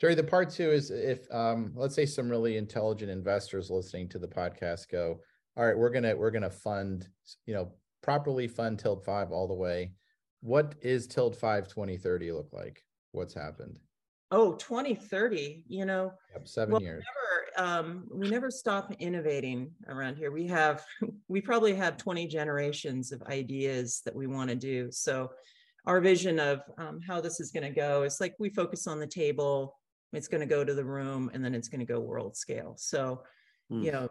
Jeri, 0.00 0.16
the 0.16 0.24
part 0.24 0.50
two 0.50 0.70
is 0.70 0.90
if 0.90 1.32
um, 1.32 1.72
let's 1.74 1.94
say 1.94 2.06
some 2.06 2.28
really 2.28 2.56
intelligent 2.56 3.10
investors 3.10 3.70
listening 3.70 4.08
to 4.10 4.18
the 4.18 4.28
podcast 4.28 4.88
go, 4.88 5.20
all 5.56 5.66
right, 5.66 5.76
we're 5.76 5.90
gonna 5.90 6.16
we're 6.16 6.30
gonna 6.30 6.50
fund, 6.50 7.08
you 7.46 7.54
know, 7.54 7.72
properly 8.02 8.48
fund 8.48 8.78
Tilt 8.78 9.04
Five 9.04 9.32
all 9.32 9.48
the 9.48 9.54
way. 9.54 9.92
What 10.40 10.74
is 10.82 11.06
Tilt 11.06 11.36
Five 11.36 11.68
2030 11.68 12.32
look 12.32 12.52
like? 12.52 12.82
what's 13.12 13.34
happened? 13.34 13.78
Oh, 14.30 14.54
2030, 14.54 15.64
you 15.68 15.84
know. 15.84 16.12
Yep, 16.32 16.48
seven 16.48 16.72
well, 16.72 16.82
years. 16.82 17.04
Never, 17.56 17.68
um, 17.68 18.04
we 18.10 18.30
never 18.30 18.50
stop 18.50 18.92
innovating 18.98 19.70
around 19.88 20.16
here. 20.16 20.32
We 20.32 20.46
have, 20.48 20.84
we 21.28 21.40
probably 21.40 21.74
have 21.74 21.98
20 21.98 22.26
generations 22.26 23.12
of 23.12 23.22
ideas 23.24 24.00
that 24.04 24.14
we 24.14 24.26
want 24.26 24.48
to 24.50 24.56
do. 24.56 24.90
So 24.90 25.30
our 25.86 26.00
vision 26.00 26.38
of 26.38 26.62
um, 26.78 27.00
how 27.06 27.20
this 27.20 27.40
is 27.40 27.50
going 27.50 27.64
to 27.64 27.78
go 27.78 28.04
is 28.04 28.20
like 28.20 28.34
we 28.38 28.48
focus 28.48 28.86
on 28.86 28.98
the 28.98 29.06
table, 29.06 29.78
it's 30.12 30.28
going 30.28 30.40
to 30.40 30.46
go 30.46 30.64
to 30.64 30.74
the 30.74 30.84
room, 30.84 31.30
and 31.34 31.44
then 31.44 31.54
it's 31.54 31.68
going 31.68 31.80
to 31.80 31.92
go 31.92 32.00
world 32.00 32.36
scale. 32.36 32.74
So, 32.78 33.22
mm. 33.70 33.84
you 33.84 33.92
know, 33.92 34.08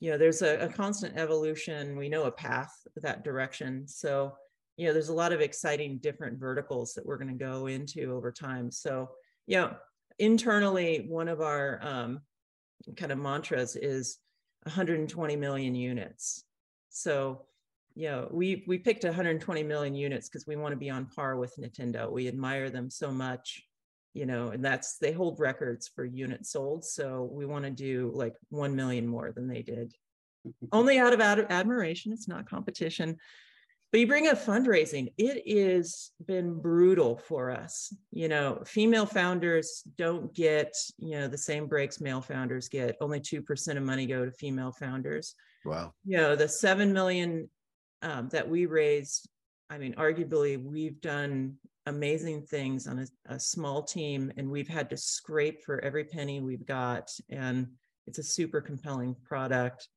you 0.00 0.10
know, 0.10 0.18
there's 0.18 0.42
a, 0.42 0.58
a 0.58 0.68
constant 0.68 1.16
evolution. 1.16 1.96
We 1.96 2.08
know 2.08 2.24
a 2.24 2.30
path 2.30 2.72
that 2.96 3.24
direction. 3.24 3.88
So 3.88 4.34
you 4.76 4.86
know, 4.86 4.92
there's 4.92 5.08
a 5.08 5.14
lot 5.14 5.32
of 5.32 5.40
exciting 5.40 5.98
different 5.98 6.38
verticals 6.38 6.94
that 6.94 7.06
we're 7.06 7.16
going 7.16 7.36
to 7.36 7.44
go 7.44 7.66
into 7.66 8.14
over 8.14 8.30
time. 8.30 8.70
So, 8.70 9.08
you 9.46 9.56
know, 9.56 9.74
internally, 10.18 11.06
one 11.08 11.28
of 11.28 11.40
our 11.40 11.80
um, 11.82 12.20
kind 12.96 13.10
of 13.10 13.18
mantras 13.18 13.74
is 13.76 14.18
120 14.64 15.36
million 15.36 15.74
units. 15.74 16.44
So, 16.90 17.46
you 17.94 18.08
know, 18.08 18.28
we 18.30 18.64
we 18.66 18.78
picked 18.78 19.04
120 19.04 19.62
million 19.62 19.94
units 19.94 20.28
because 20.28 20.46
we 20.46 20.56
want 20.56 20.72
to 20.72 20.76
be 20.76 20.90
on 20.90 21.06
par 21.06 21.36
with 21.36 21.56
Nintendo. 21.56 22.10
We 22.10 22.28
admire 22.28 22.68
them 22.68 22.90
so 22.90 23.10
much, 23.10 23.62
you 24.16 24.26
know, 24.26 24.48
and 24.48 24.64
that's 24.64 24.98
they 24.98 25.12
hold 25.12 25.38
records 25.38 25.88
for 25.88 26.04
units 26.04 26.52
sold. 26.52 26.84
So 26.84 27.28
we 27.30 27.46
want 27.46 27.64
to 27.64 27.70
do 27.70 28.10
like 28.14 28.34
1 28.48 28.74
million 28.74 29.06
more 29.06 29.30
than 29.30 29.46
they 29.46 29.62
did. 29.62 29.94
Only 30.72 30.98
out 30.98 31.12
of 31.12 31.20
ad- 31.20 31.46
admiration, 31.50 32.12
it's 32.12 32.28
not 32.28 32.48
competition 32.48 33.18
but 33.92 34.00
you 34.00 34.06
bring 34.06 34.28
up 34.28 34.36
fundraising 34.36 35.12
it 35.16 35.42
is 35.46 36.12
been 36.26 36.60
brutal 36.60 37.16
for 37.16 37.50
us 37.50 37.92
you 38.10 38.28
know 38.28 38.60
female 38.66 39.06
founders 39.06 39.82
don't 39.96 40.34
get 40.34 40.74
you 40.98 41.12
know 41.12 41.28
the 41.28 41.38
same 41.38 41.66
breaks 41.66 42.00
male 42.00 42.20
founders 42.20 42.68
get 42.68 42.96
only 43.00 43.20
2% 43.20 43.76
of 43.76 43.82
money 43.82 44.06
go 44.06 44.24
to 44.24 44.30
female 44.32 44.72
founders 44.72 45.34
wow 45.64 45.92
you 46.04 46.16
know 46.16 46.36
the 46.36 46.48
7 46.48 46.92
million 46.92 47.48
um, 48.02 48.28
that 48.30 48.48
we 48.48 48.66
raised 48.66 49.28
i 49.70 49.78
mean 49.78 49.94
arguably 49.94 50.62
we've 50.62 51.00
done 51.00 51.56
amazing 51.86 52.42
things 52.42 52.86
on 52.86 52.98
a, 52.98 53.34
a 53.34 53.40
small 53.40 53.82
team 53.82 54.32
and 54.36 54.50
we've 54.50 54.68
had 54.68 54.90
to 54.90 54.96
scrape 54.96 55.62
for 55.62 55.82
every 55.84 56.04
penny 56.04 56.40
we've 56.40 56.66
got 56.66 57.10
and 57.30 57.68
it's 58.06 58.18
a 58.18 58.22
super 58.22 58.60
compelling 58.60 59.16
product. 59.24 59.88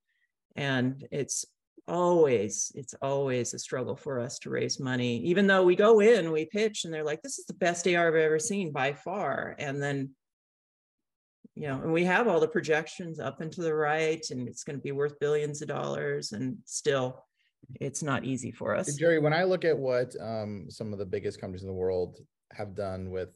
And 0.56 1.08
it's 1.12 1.46
always 1.88 2.72
it's 2.76 2.94
always 3.02 3.54
a 3.54 3.60
struggle 3.60 3.96
for 3.96 4.20
us 4.20 4.40
to 4.40 4.50
raise 4.50 4.80
money. 4.80 5.18
Even 5.20 5.48
though 5.48 5.64
we 5.64 5.76
go 5.76 6.02
in 6.02 6.32
we 6.32 6.46
pitch 6.46 6.86
and 6.86 6.94
they're 6.94 7.04
like 7.04 7.22
this 7.22 7.40
is 7.40 7.46
the 7.46 7.54
best 7.54 7.88
ar 7.88 8.08
i've 8.08 8.16
ever 8.16 8.40
seen 8.40 8.72
by 8.72 8.94
far. 8.94 9.56
And 9.58 9.82
then 9.82 10.12
you 11.56 11.68
know 11.68 11.82
and 11.82 11.94
we 11.94 12.04
have 12.06 12.28
all 12.28 12.40
the 12.40 12.48
projections 12.48 13.20
up 13.20 13.42
and 13.42 13.52
to 13.54 13.62
the 13.62 13.74
right 13.74 14.26
and 14.30 14.48
it's 14.48 14.64
going 14.64 14.78
to 14.78 14.84
be 14.84 14.92
worth 14.92 15.20
billions 15.20 15.62
of 15.62 15.68
dollars 15.68 16.32
and 16.32 16.58
still 16.66 17.26
it's 17.80 18.02
not 18.02 18.24
easy 18.24 18.52
for 18.52 18.76
us 18.76 19.00
Jeri 19.00 19.22
when 19.22 19.34
i 19.34 19.44
look 19.44 19.66
at 19.66 19.78
what 19.78 20.16
um, 20.22 20.66
some 20.70 20.94
of 20.94 21.00
the 21.00 21.06
biggest 21.06 21.40
companies 21.40 21.62
in 21.62 21.68
the 21.68 21.74
world 21.74 22.18
have 22.52 22.76
done 22.76 23.12
with 23.12 23.30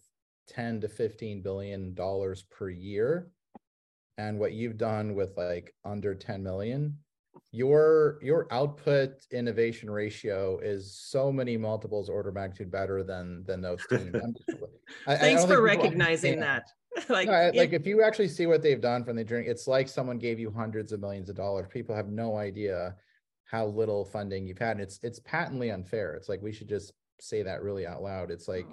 10 0.49 0.81
to 0.81 0.87
15 0.87 1.41
billion 1.41 1.93
dollars 1.93 2.43
per 2.51 2.69
year 2.69 3.29
and 4.17 4.39
what 4.39 4.53
you've 4.53 4.77
done 4.77 5.15
with 5.15 5.37
like 5.37 5.73
under 5.85 6.13
10 6.15 6.43
million 6.43 6.97
your 7.51 8.19
your 8.21 8.47
output 8.51 9.11
innovation 9.31 9.89
ratio 9.89 10.59
is 10.59 10.95
so 10.95 11.31
many 11.31 11.55
multiples 11.55 12.09
order 12.09 12.31
magnitude 12.31 12.71
better 12.71 13.03
than 13.03 13.43
than 13.45 13.61
those 13.61 13.79
teams. 13.87 14.15
I, 15.07 15.15
Thanks 15.15 15.43
I 15.43 15.47
for 15.47 15.61
recognizing 15.61 16.39
that. 16.39 16.63
like, 17.09 17.27
no, 17.27 17.51
like 17.55 17.73
if 17.73 17.85
you 17.87 18.03
actually 18.03 18.27
see 18.27 18.45
what 18.45 18.61
they've 18.61 18.81
done 18.81 19.03
from 19.03 19.15
the 19.15 19.23
journey, 19.23 19.47
it's 19.47 19.67
like 19.67 19.87
someone 19.87 20.17
gave 20.19 20.39
you 20.39 20.51
hundreds 20.51 20.91
of 20.91 20.99
millions 20.99 21.29
of 21.29 21.35
dollars. 21.35 21.67
People 21.71 21.95
have 21.95 22.07
no 22.07 22.37
idea 22.37 22.95
how 23.45 23.67
little 23.67 24.05
funding 24.05 24.47
you've 24.47 24.57
had. 24.57 24.71
And 24.71 24.81
it's 24.81 24.99
it's 25.03 25.19
patently 25.19 25.71
unfair. 25.71 26.13
It's 26.13 26.29
like 26.29 26.41
we 26.41 26.51
should 26.51 26.69
just 26.69 26.93
say 27.19 27.43
that 27.43 27.61
really 27.61 27.85
out 27.85 28.01
loud. 28.01 28.31
It's 28.31 28.47
like 28.47 28.65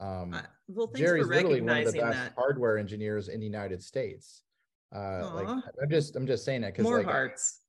um 0.00 0.36
well, 0.68 0.88
Jeri's 0.88 1.28
literally 1.28 1.60
one 1.60 1.78
of 1.78 1.92
the 1.92 2.00
best 2.00 2.18
that. 2.18 2.32
hardware 2.36 2.78
engineers 2.78 3.28
in 3.28 3.40
the 3.40 3.46
United 3.46 3.82
States. 3.82 4.42
Uh 4.94 5.30
like 5.34 5.48
I'm 5.48 5.90
just 5.90 6.16
I'm 6.16 6.26
just 6.26 6.44
saying 6.44 6.62
that 6.62 6.72
because 6.72 6.84
more 6.84 6.98
like, 6.98 7.06
hearts 7.06 7.60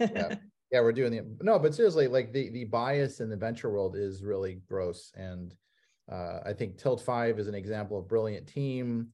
yeah. 0.00 0.34
yeah, 0.72 0.80
we're 0.80 0.92
doing 0.92 1.12
the 1.12 1.24
no, 1.42 1.58
but 1.58 1.74
seriously, 1.74 2.08
like 2.08 2.32
the 2.32 2.50
the 2.50 2.64
bias 2.64 3.20
in 3.20 3.28
the 3.28 3.36
venture 3.36 3.70
world 3.70 3.96
is 3.96 4.22
really 4.22 4.60
gross, 4.68 5.12
and 5.14 5.54
uh, 6.10 6.40
I 6.44 6.52
think 6.52 6.78
Tilt 6.78 7.00
Five 7.00 7.38
is 7.38 7.48
an 7.48 7.54
example 7.54 7.98
of 7.98 8.08
brilliant 8.08 8.46
team 8.46 9.08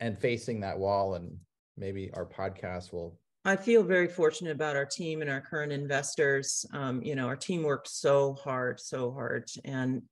and 0.00 0.18
facing 0.18 0.60
that 0.60 0.78
wall, 0.78 1.14
and 1.14 1.36
maybe 1.76 2.10
our 2.14 2.26
podcast 2.26 2.92
will. 2.92 3.18
I 3.44 3.56
feel 3.56 3.82
very 3.82 4.06
fortunate 4.06 4.52
about 4.52 4.76
our 4.76 4.84
team 4.84 5.20
and 5.20 5.30
our 5.30 5.40
current 5.40 5.72
investors. 5.72 6.64
Um, 6.72 7.02
you 7.02 7.16
know, 7.16 7.26
our 7.26 7.36
team 7.36 7.64
worked 7.64 7.88
so 7.88 8.34
hard, 8.34 8.78
so 8.78 9.10
hard, 9.10 9.48
and 9.64 10.02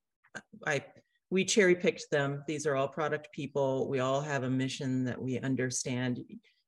I 0.67 0.85
we 1.31 1.45
cherry 1.45 1.77
picked 1.77 2.11
them. 2.11 2.43
These 2.49 2.67
are 2.67 2.75
all 2.75 2.89
product 2.89 3.29
people. 3.33 3.89
We 3.89 4.01
all 4.01 4.21
have 4.21 4.43
a 4.43 4.51
mission 4.51 5.05
that 5.05 5.21
we 5.21 5.39
understand. 5.39 6.19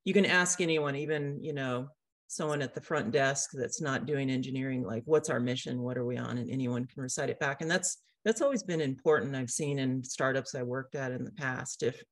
You 0.04 0.14
can 0.14 0.24
ask 0.24 0.60
anyone, 0.60 0.94
even 0.94 1.42
you 1.42 1.52
know 1.52 1.88
someone 2.32 2.62
at 2.62 2.74
the 2.74 2.80
front 2.80 3.10
desk 3.10 3.50
that's 3.52 3.82
not 3.82 4.06
doing 4.06 4.30
engineering 4.30 4.82
like 4.82 5.02
what's 5.04 5.28
our 5.28 5.38
mission 5.38 5.82
what 5.82 5.98
are 5.98 6.06
we 6.06 6.16
on 6.16 6.38
and 6.38 6.50
anyone 6.50 6.86
can 6.86 7.02
recite 7.02 7.28
it 7.28 7.38
back 7.38 7.60
and 7.60 7.70
that's 7.70 7.98
that's 8.24 8.40
always 8.40 8.62
been 8.62 8.80
important 8.80 9.36
i've 9.36 9.50
seen 9.50 9.78
in 9.78 10.02
startups 10.02 10.54
i 10.54 10.62
worked 10.62 10.94
at 10.94 11.12
in 11.12 11.24
the 11.24 11.30
past 11.32 11.82
if 11.82 12.02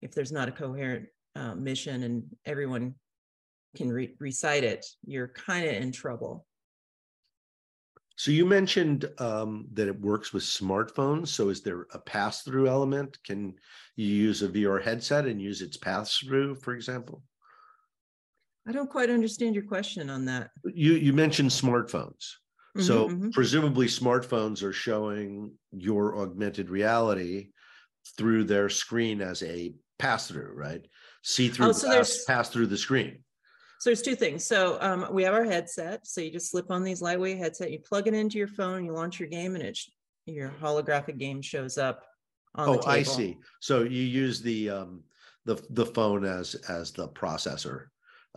if 0.00 0.12
there's 0.12 0.32
not 0.32 0.48
a 0.48 0.52
coherent 0.52 1.04
uh, 1.36 1.54
mission 1.54 2.04
and 2.04 2.22
everyone 2.46 2.94
can 3.76 3.90
re- 3.90 4.14
recite 4.18 4.64
it 4.64 4.84
you're 5.04 5.28
kind 5.28 5.66
of 5.66 5.74
in 5.74 5.92
trouble 5.92 6.46
so 8.18 8.32
you 8.32 8.46
mentioned 8.46 9.08
um, 9.18 9.68
that 9.74 9.86
it 9.86 10.00
works 10.00 10.32
with 10.32 10.42
smartphones. 10.42 11.28
So 11.28 11.50
is 11.50 11.62
there 11.62 11.86
a 11.92 12.00
pass-through 12.00 12.66
element? 12.66 13.16
Can 13.24 13.54
you 13.94 14.06
use 14.06 14.42
a 14.42 14.48
VR 14.48 14.82
headset 14.82 15.26
and 15.26 15.40
use 15.40 15.62
its 15.62 15.76
pass-through, 15.76 16.56
for 16.56 16.74
example? 16.74 17.22
I 18.66 18.72
don't 18.72 18.90
quite 18.90 19.08
understand 19.08 19.54
your 19.54 19.64
question 19.64 20.10
on 20.10 20.24
that. 20.24 20.50
You 20.64 20.94
you 20.94 21.12
mentioned 21.12 21.50
smartphones. 21.50 22.34
Mm-hmm, 22.76 22.82
so 22.82 23.08
mm-hmm. 23.08 23.30
presumably 23.30 23.86
smartphones 23.86 24.64
are 24.64 24.72
showing 24.72 25.52
your 25.70 26.18
augmented 26.18 26.70
reality 26.70 27.50
through 28.16 28.44
their 28.44 28.68
screen 28.68 29.22
as 29.22 29.44
a 29.44 29.74
pass 30.00 30.26
through, 30.26 30.52
right? 30.54 30.84
See 31.22 31.48
through 31.48 31.68
oh, 31.68 31.72
so 31.72 31.88
pass, 31.88 32.24
pass 32.26 32.50
through 32.50 32.66
the 32.66 32.76
screen. 32.76 33.20
So 33.80 33.90
there's 33.90 34.02
two 34.02 34.16
things. 34.16 34.44
So 34.44 34.78
um, 34.80 35.06
we 35.12 35.22
have 35.22 35.34
our 35.34 35.44
headset. 35.44 36.06
So 36.06 36.20
you 36.20 36.30
just 36.30 36.50
slip 36.50 36.70
on 36.70 36.82
these 36.82 37.00
lightweight 37.00 37.38
headset, 37.38 37.70
you 37.70 37.78
plug 37.78 38.08
it 38.08 38.14
into 38.14 38.36
your 38.38 38.48
phone, 38.48 38.84
you 38.84 38.92
launch 38.92 39.20
your 39.20 39.28
game, 39.28 39.54
and 39.54 39.62
it 39.62 39.78
your 40.26 40.52
holographic 40.60 41.18
game 41.18 41.40
shows 41.40 41.78
up 41.78 42.04
on 42.54 42.68
oh, 42.68 42.72
the 42.72 42.78
table. 42.78 42.90
I 42.90 43.02
see. 43.02 43.38
So 43.60 43.82
you 43.82 44.02
use 44.02 44.42
the 44.42 44.70
um, 44.70 45.02
the 45.44 45.62
the 45.70 45.86
phone 45.86 46.24
as 46.24 46.54
as 46.68 46.92
the 46.92 47.08
processor. 47.08 47.86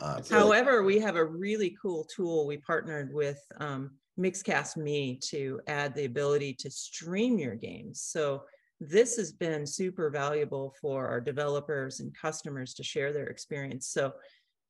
Uh, 0.01 0.21
However, 0.29 0.83
we 0.83 0.99
have 0.99 1.15
a 1.15 1.25
really 1.25 1.75
cool 1.81 2.05
tool. 2.05 2.47
We 2.47 2.57
partnered 2.57 3.13
with 3.13 3.39
um, 3.57 3.91
Mixcast 4.19 4.77
Me 4.77 5.19
to 5.25 5.59
add 5.67 5.93
the 5.95 6.05
ability 6.05 6.53
to 6.59 6.71
stream 6.71 7.37
your 7.37 7.55
games. 7.55 8.01
So 8.01 8.43
this 8.79 9.17
has 9.17 9.31
been 9.31 9.67
super 9.67 10.09
valuable 10.09 10.73
for 10.81 11.07
our 11.07 11.21
developers 11.21 11.99
and 11.99 12.15
customers 12.17 12.73
to 12.75 12.83
share 12.83 13.13
their 13.13 13.27
experience. 13.27 13.87
So 13.87 14.13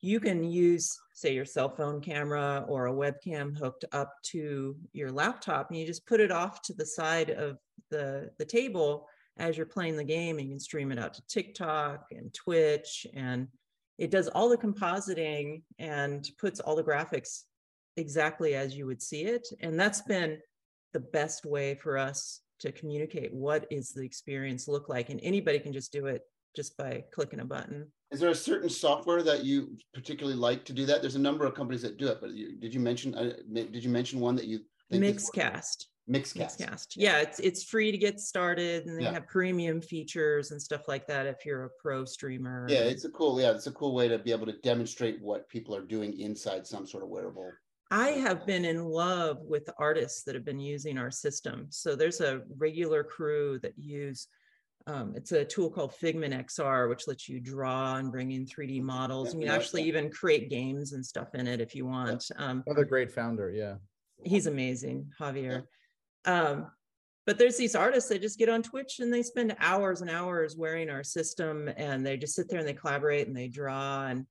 you 0.01 0.19
can 0.19 0.43
use, 0.43 0.97
say, 1.13 1.33
your 1.33 1.45
cell 1.45 1.69
phone 1.69 2.01
camera 2.01 2.65
or 2.67 2.87
a 2.87 2.93
webcam 2.93 3.57
hooked 3.57 3.85
up 3.91 4.13
to 4.23 4.75
your 4.93 5.11
laptop, 5.11 5.69
and 5.69 5.79
you 5.79 5.85
just 5.85 6.07
put 6.07 6.19
it 6.19 6.31
off 6.31 6.61
to 6.63 6.73
the 6.73 6.85
side 6.85 7.29
of 7.29 7.57
the, 7.89 8.29
the 8.39 8.45
table 8.45 9.07
as 9.37 9.57
you're 9.57 9.65
playing 9.65 9.95
the 9.95 10.03
game, 10.03 10.37
and 10.37 10.47
you 10.47 10.53
can 10.53 10.59
stream 10.59 10.91
it 10.91 10.99
out 10.99 11.13
to 11.13 11.21
TikTok 11.27 12.07
and 12.11 12.33
Twitch 12.33 13.05
and 13.13 13.47
it 14.01 14.09
does 14.09 14.27
all 14.29 14.49
the 14.49 14.57
compositing 14.57 15.61
and 15.77 16.27
puts 16.39 16.59
all 16.59 16.75
the 16.75 16.83
graphics 16.83 17.43
exactly 17.97 18.55
as 18.55 18.75
you 18.75 18.87
would 18.87 18.99
see 18.99 19.25
it. 19.25 19.47
And 19.59 19.79
that's 19.79 20.01
been 20.01 20.39
the 20.91 20.99
best 20.99 21.45
way 21.45 21.75
for 21.75 21.99
us 21.99 22.41
to 22.61 22.71
communicate 22.71 23.31
what 23.31 23.67
is 23.69 23.91
the 23.91 24.01
experience 24.01 24.67
look 24.67 24.89
like. 24.89 25.11
And 25.11 25.19
anybody 25.21 25.59
can 25.59 25.71
just 25.71 25.91
do 25.91 26.07
it 26.07 26.23
just 26.55 26.77
by 26.77 27.03
clicking 27.13 27.39
a 27.39 27.45
button. 27.45 27.87
Is 28.11 28.19
there 28.19 28.29
a 28.29 28.35
certain 28.35 28.69
software 28.69 29.23
that 29.23 29.45
you 29.45 29.77
particularly 29.93 30.37
like 30.37 30.65
to 30.65 30.73
do 30.73 30.85
that? 30.85 31.01
There's 31.01 31.15
a 31.15 31.19
number 31.19 31.45
of 31.45 31.55
companies 31.55 31.81
that 31.83 31.97
do 31.97 32.07
it, 32.07 32.19
but 32.19 32.31
you, 32.31 32.57
did 32.57 32.73
you 32.73 32.79
mention 32.79 33.15
uh, 33.15 33.33
did 33.53 33.83
you 33.83 33.89
mention 33.89 34.19
one 34.19 34.35
that 34.35 34.45
you 34.45 34.59
think 34.89 35.03
Mixcast? 35.03 35.85
Mixcast. 36.09 36.59
Mixcast. 36.59 36.87
Yeah, 36.97 37.19
it's 37.19 37.39
it's 37.39 37.63
free 37.63 37.91
to 37.91 37.97
get 37.97 38.19
started, 38.19 38.85
and 38.85 38.97
they 38.97 39.03
yeah. 39.03 39.13
have 39.13 39.27
premium 39.27 39.81
features 39.81 40.51
and 40.51 40.61
stuff 40.61 40.87
like 40.87 41.07
that 41.07 41.25
if 41.25 41.45
you're 41.45 41.65
a 41.65 41.69
pro 41.81 42.03
streamer. 42.03 42.65
Yeah, 42.69 42.79
it's 42.79 43.05
a 43.05 43.09
cool. 43.09 43.39
Yeah, 43.39 43.51
it's 43.51 43.67
a 43.67 43.71
cool 43.71 43.93
way 43.93 44.07
to 44.09 44.17
be 44.17 44.31
able 44.31 44.47
to 44.47 44.57
demonstrate 44.63 45.21
what 45.21 45.47
people 45.47 45.75
are 45.75 45.83
doing 45.83 46.19
inside 46.19 46.67
some 46.67 46.85
sort 46.85 47.03
of 47.03 47.09
wearable. 47.09 47.51
I 47.91 48.09
have 48.11 48.45
been 48.45 48.65
in 48.65 48.85
love 48.85 49.37
with 49.41 49.69
artists 49.77 50.23
that 50.23 50.35
have 50.35 50.45
been 50.45 50.59
using 50.59 50.97
our 50.97 51.11
system. 51.11 51.67
So 51.69 51.95
there's 51.95 52.21
a 52.21 52.41
regular 52.57 53.03
crew 53.03 53.59
that 53.59 53.77
use. 53.77 54.27
Um, 54.87 55.13
it's 55.15 55.31
a 55.31 55.45
tool 55.45 55.69
called 55.69 55.93
Figment 55.95 56.33
XR, 56.33 56.89
which 56.89 57.07
lets 57.07 57.29
you 57.29 57.39
draw 57.39 57.95
and 57.95 58.11
bring 58.11 58.31
in 58.31 58.45
3D 58.45 58.81
models. 58.81 59.27
Yeah, 59.27 59.31
and 59.33 59.41
you 59.41 59.47
can 59.47 59.55
actually 59.55 59.83
even 59.83 60.09
create 60.09 60.49
games 60.49 60.93
and 60.93 61.05
stuff 61.05 61.35
in 61.35 61.47
it 61.47 61.61
if 61.61 61.75
you 61.75 61.85
want. 61.85 62.29
Um, 62.37 62.63
Another 62.65 62.85
great 62.85 63.11
founder, 63.11 63.51
yeah. 63.51 63.75
He's 64.23 64.47
amazing, 64.47 65.11
Javier. 65.19 65.63
Um, 66.25 66.67
but 67.25 67.37
there's 67.37 67.57
these 67.57 67.75
artists 67.75 68.09
that 68.09 68.21
just 68.21 68.39
get 68.39 68.49
on 68.49 68.63
Twitch 68.63 68.99
and 68.99 69.13
they 69.13 69.23
spend 69.23 69.55
hours 69.59 70.01
and 70.01 70.09
hours 70.09 70.57
wearing 70.57 70.89
our 70.89 71.03
system 71.03 71.69
and 71.77 72.05
they 72.05 72.17
just 72.17 72.35
sit 72.35 72.49
there 72.49 72.59
and 72.59 72.67
they 72.67 72.73
collaborate 72.73 73.27
and 73.27 73.35
they 73.35 73.47
draw 73.47 74.07
and 74.07 74.25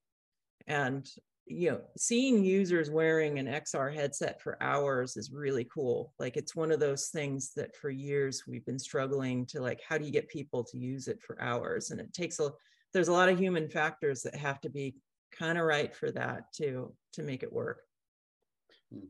and 0.67 1.09
you 1.51 1.71
know 1.71 1.81
seeing 1.97 2.45
users 2.45 2.91
wearing 2.91 3.39
an 3.39 3.47
XR 3.47 3.93
headset 3.93 4.41
for 4.41 4.63
hours 4.63 5.17
is 5.17 5.33
really 5.33 5.65
cool. 5.65 6.13
Like 6.19 6.37
it's 6.37 6.55
one 6.55 6.71
of 6.71 6.81
those 6.81 7.09
things 7.09 7.53
that 7.57 7.77
for 7.77 7.91
years 7.91 8.45
we've 8.47 8.65
been 8.65 8.79
struggling 8.79 9.45
to 9.47 9.61
like 9.61 9.81
how 9.87 9.99
do 9.99 10.05
you 10.05 10.13
get 10.13 10.29
people 10.29 10.65
to 10.65 10.79
use 10.79 11.09
it 11.09 11.21
for 11.21 11.41
hours 11.43 11.91
and 11.91 12.01
it 12.01 12.13
takes 12.15 12.39
a 12.39 12.51
there's 12.93 13.09
a 13.09 13.13
lot 13.13 13.29
of 13.29 13.39
human 13.39 13.69
factors 13.69 14.23
that 14.23 14.35
have 14.35 14.61
to 14.61 14.71
be 14.71 14.97
kind 15.33 15.59
of 15.59 15.65
right 15.65 15.95
for 15.95 16.11
that 16.13 16.53
to 16.55 16.95
to 17.15 17.23
make 17.23 17.43
it 17.43 17.53
work. 17.53 17.81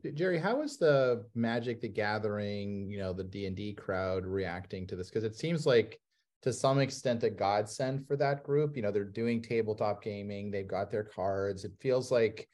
Jeri, 0.05 0.39
how 0.39 0.61
is 0.61 0.77
the 0.77 1.25
Magic 1.33 1.81
the 1.81 1.87
Gathering, 1.87 2.89
you 2.89 2.99
know, 2.99 3.13
the 3.13 3.23
D 3.23 3.47
and 3.47 3.55
D 3.55 3.73
crowd 3.73 4.25
reacting 4.25 4.85
to 4.87 4.95
this? 4.95 5.09
Because 5.09 5.23
it 5.23 5.35
seems 5.35 5.65
like 5.65 5.99
to 6.41 6.51
some 6.51 6.79
extent 6.79 7.23
a 7.23 7.29
godsend 7.29 8.07
for 8.07 8.17
that 8.17 8.43
group. 8.43 8.75
You 8.75 8.81
know, 8.81 8.91
they're 8.91 9.03
doing 9.03 9.41
tabletop 9.41 10.03
gaming, 10.03 10.51
they've 10.51 10.67
got 10.67 10.91
their 10.91 11.03
cards. 11.03 11.63
It 11.63 11.73
feels 11.79 12.11
like, 12.11 12.47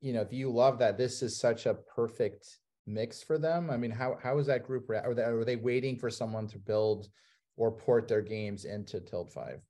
you 0.00 0.12
know, 0.12 0.22
if 0.22 0.32
you 0.32 0.50
love 0.50 0.78
that, 0.78 0.98
this 0.98 1.22
is 1.22 1.38
such 1.38 1.66
a 1.66 1.74
perfect 1.74 2.58
mix 2.86 3.22
for 3.22 3.38
them. 3.38 3.70
I 3.70 3.76
mean, 3.76 3.90
how 3.90 4.16
how 4.22 4.38
is 4.38 4.46
that 4.46 4.66
group? 4.66 4.90
Are 4.90 5.14
they, 5.14 5.22
are 5.22 5.44
they 5.44 5.56
waiting 5.56 5.96
for 5.96 6.10
someone 6.10 6.48
to 6.48 6.58
build 6.58 7.08
or 7.56 7.70
port 7.70 8.08
their 8.08 8.22
games 8.22 8.64
into 8.64 9.00
Tilt 9.00 9.32
Five? 9.32 9.60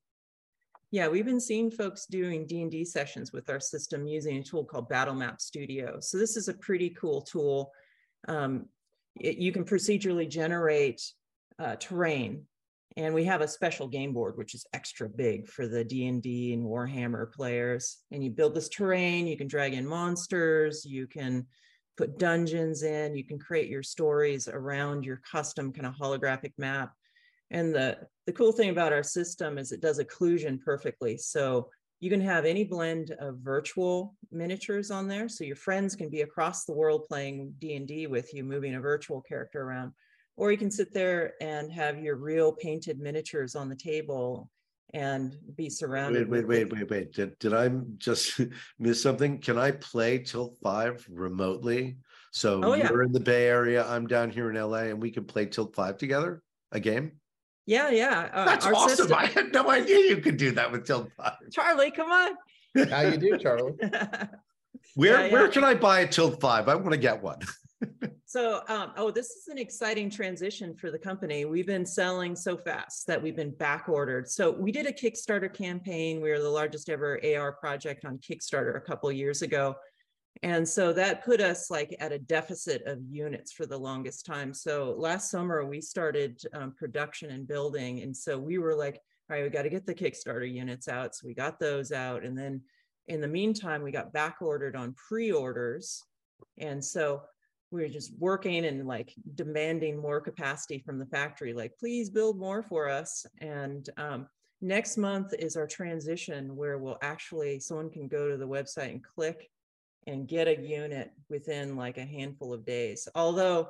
Yeah, 0.93 1.07
we've 1.07 1.27
been 1.27 1.41
seeing 1.41 1.71
folks 1.71 2.07
doing 2.07 2.47
D&D 2.47 2.85
sessions 2.85 3.33
with 3.33 3.49
our 3.49 3.61
system 3.61 4.09
using 4.09 4.39
a 4.39 4.43
tool 4.43 4.65
called 4.65 4.89
Battle 4.89 5.15
Map 5.15 5.41
Studio. 5.41 6.01
So 6.01 6.19
this 6.19 6.37
is 6.37 6.49
a 6.49 6.55
pretty 6.55 6.91
cool 6.91 7.21
tool. 7.23 7.71
Um, 8.27 8.67
it, 9.15 9.37
you 9.37 9.53
can 9.53 9.65
procedurally 9.65 10.29
generate 10.29 11.01
uh, 11.61 11.77
terrain 11.77 12.45
and 12.97 13.15
we 13.15 13.25
have 13.25 13.41
a 13.41 13.49
special 13.49 13.87
game 13.87 14.13
board 14.13 14.37
which 14.37 14.55
is 14.55 14.67
extra 14.73 15.09
big 15.09 15.47
for 15.47 15.69
the 15.69 15.85
d&d 15.85 16.53
and 16.53 16.65
warhammer 16.65 17.31
players 17.33 17.99
and 18.11 18.23
you 18.23 18.31
build 18.31 18.55
this 18.55 18.69
terrain 18.69 19.27
you 19.27 19.37
can 19.37 19.49
drag 19.49 19.75
in 19.75 19.87
monsters 19.87 20.85
you 20.85 21.07
can 21.07 21.47
put 22.01 22.19
dungeons 22.19 22.83
in, 22.83 23.15
you 23.15 23.25
can 23.25 23.39
create 23.39 23.69
your 23.69 23.83
stories 23.83 24.49
around 24.49 25.05
your 25.05 25.21
custom 25.31 25.71
kind 25.71 25.87
of 25.87 25.95
holographic 25.95 26.55
map. 26.57 26.95
And 27.51 27.75
the, 27.75 27.99
the 28.25 28.33
cool 28.33 28.53
thing 28.53 28.71
about 28.71 28.95
our 28.95 29.03
system 29.03 29.59
is 29.59 29.71
it 29.71 29.83
does 29.83 29.99
occlusion 29.99 30.59
perfectly. 30.63 31.19
So 31.19 31.69
you 31.99 32.09
can 32.09 32.23
have 32.23 32.47
any 32.47 32.65
blend 32.65 33.11
of 33.21 33.41
virtual 33.41 34.15
miniatures 34.33 34.91
on 34.91 35.09
there. 35.09 35.29
So 35.29 35.45
your 35.45 35.57
friends 35.57 35.95
can 35.95 36.09
be 36.09 36.23
across 36.23 36.65
the 36.65 36.73
world 36.73 37.05
playing 37.07 37.53
D&D 37.59 38.07
with 38.07 38.33
you, 38.33 38.45
moving 38.45 38.77
a 38.77 38.81
virtual 38.81 39.21
character 39.21 39.61
around. 39.61 39.93
Or 40.41 40.51
you 40.51 40.57
can 40.57 40.71
sit 40.71 40.95
there 40.95 41.35
and 41.43 41.71
have 41.71 41.99
your 41.99 42.17
real 42.17 42.51
painted 42.51 42.99
miniatures 42.99 43.55
on 43.55 43.69
the 43.69 43.77
table 43.77 44.49
and 44.95 45.37
be 45.55 45.69
surrounded. 45.69 46.31
Wait, 46.31 46.47
wait, 46.47 46.71
wait, 46.71 46.73
wait, 46.73 46.91
wait. 46.91 47.13
Did, 47.13 47.39
did 47.39 47.53
I 47.53 47.69
just 47.99 48.41
miss 48.79 49.03
something? 49.03 49.39
Can 49.39 49.59
I 49.59 49.73
play 49.73 50.17
Tilt 50.21 50.57
Five 50.63 51.07
remotely? 51.11 51.99
So 52.33 52.59
oh, 52.65 52.73
you're 52.73 53.03
yeah. 53.03 53.07
in 53.07 53.13
the 53.13 53.21
Bay 53.21 53.49
Area, 53.49 53.87
I'm 53.87 54.07
down 54.07 54.31
here 54.31 54.49
in 54.49 54.57
LA, 54.57 54.85
and 54.85 55.03
we 55.03 55.11
can 55.11 55.25
play 55.25 55.45
Tilt 55.45 55.77
Five 55.77 55.99
together, 55.99 56.43
a 56.73 56.81
game? 56.81 57.13
Yeah, 57.67 57.91
yeah. 57.91 58.31
Uh, 58.33 58.47
That's 58.47 58.65
awesome. 58.65 58.97
System... 58.97 59.19
I 59.19 59.27
had 59.27 59.53
no 59.53 59.71
idea 59.71 60.09
you 60.09 60.23
could 60.23 60.39
do 60.39 60.53
that 60.53 60.73
with 60.73 60.87
Tilt 60.87 61.11
Five. 61.19 61.35
Charlie, 61.53 61.91
come 61.91 62.11
on. 62.11 62.89
How 62.89 63.03
you 63.03 63.19
do, 63.19 63.37
Charlie? 63.37 63.75
where 64.95 65.21
yeah, 65.21 65.27
yeah. 65.27 65.33
where 65.35 65.49
can 65.49 65.65
I 65.65 65.75
buy 65.75 66.01
a 66.01 66.09
Tilt 66.09 66.41
Five? 66.41 66.67
I 66.67 66.77
want 66.77 66.93
to 66.93 66.97
get 66.97 67.23
one. 67.23 67.41
so, 68.27 68.63
um, 68.69 68.93
oh, 68.97 69.11
this 69.11 69.31
is 69.31 69.49
an 69.49 69.59
exciting 69.59 70.11
transition 70.11 70.75
for 70.75 70.91
the 70.91 70.99
company. 70.99 71.45
We've 71.45 71.67
been 71.67 71.87
selling 71.87 72.37
so 72.37 72.57
fast 72.57 73.07
that 73.07 73.23
we've 73.23 73.37
been 73.37 73.55
back 73.55 73.89
ordered. 73.89 74.29
So, 74.29 74.51
we 74.51 74.73
did 74.73 74.87
a 74.87 74.93
Kickstarter 74.93 75.53
campaign. 75.53 76.21
We 76.21 76.31
were 76.31 76.41
the 76.41 76.49
largest 76.49 76.89
ever 76.89 77.21
AR 77.25 77.53
project 77.53 78.05
on 78.05 78.19
Kickstarter 78.19 78.77
a 78.77 78.81
couple 78.81 79.11
years 79.13 79.43
ago. 79.43 79.77
And 80.43 80.67
so 80.67 80.93
that 80.93 81.25
put 81.25 81.41
us 81.41 81.71
like 81.71 81.95
at 82.01 82.13
a 82.13 82.19
deficit 82.19 82.83
of 82.87 82.99
units 83.11 83.53
for 83.53 83.67
the 83.67 83.77
longest 83.77 84.25
time. 84.25 84.55
So 84.55 84.95
last 84.97 85.31
summer 85.31 85.67
we 85.67 85.81
started 85.81 86.41
um, 86.55 86.73
production 86.79 87.31
and 87.31 87.47
building. 87.47 88.01
And 88.01 88.17
so 88.17 88.39
we 88.39 88.59
were 88.59 88.75
like, 88.75 89.01
all 89.29 89.37
right, 89.37 89.43
we 89.43 89.51
got 89.51 89.63
to 89.63 89.71
get 89.71 89.87
the 89.87 89.95
Kickstarter 89.95 90.51
units 90.51 90.89
out. 90.89 91.15
So 91.15 91.27
we 91.27 91.35
got 91.35 91.61
those 91.61 91.93
out. 91.93 92.25
And 92.25 92.39
then 92.39 92.63
in 93.09 93.21
the 93.21 93.29
meantime, 93.29 93.83
we 93.83 93.91
got 93.91 94.13
back 94.13 94.37
ordered 94.41 94.77
on 94.77 94.95
pre 94.95 95.31
orders. 95.31 96.03
And 96.59 96.83
so 96.83 97.23
we 97.71 97.83
were 97.83 97.89
just 97.89 98.13
working 98.19 98.65
and 98.65 98.87
like 98.87 99.15
demanding 99.35 99.97
more 99.97 100.21
capacity 100.21 100.79
from 100.79 100.99
the 100.99 101.07
factory, 101.07 101.53
like, 101.53 101.73
please 101.79 102.11
build 102.11 102.39
more 102.39 102.63
for 102.63 102.89
us. 102.89 103.27
And 103.39 103.89
um, 103.97 104.29
next 104.61 104.97
month 104.97 105.33
is 105.39 105.57
our 105.57 105.67
transition 105.67 106.57
where 106.57 106.79
we'll 106.79 106.99
actually, 107.03 107.61
someone 107.61 107.91
can 107.91 108.09
go 108.09 108.29
to 108.29 108.37
the 108.37 108.49
website 108.49 108.91
and 108.91 109.05
click 109.05 109.51
and 110.07 110.27
get 110.27 110.49
a 110.49 110.61
unit 110.61 111.13
within 111.29 111.77
like 111.77 111.99
a 111.99 112.05
handful 112.05 112.53
of 112.53 112.65
days. 112.65 113.07
Although 113.15 113.69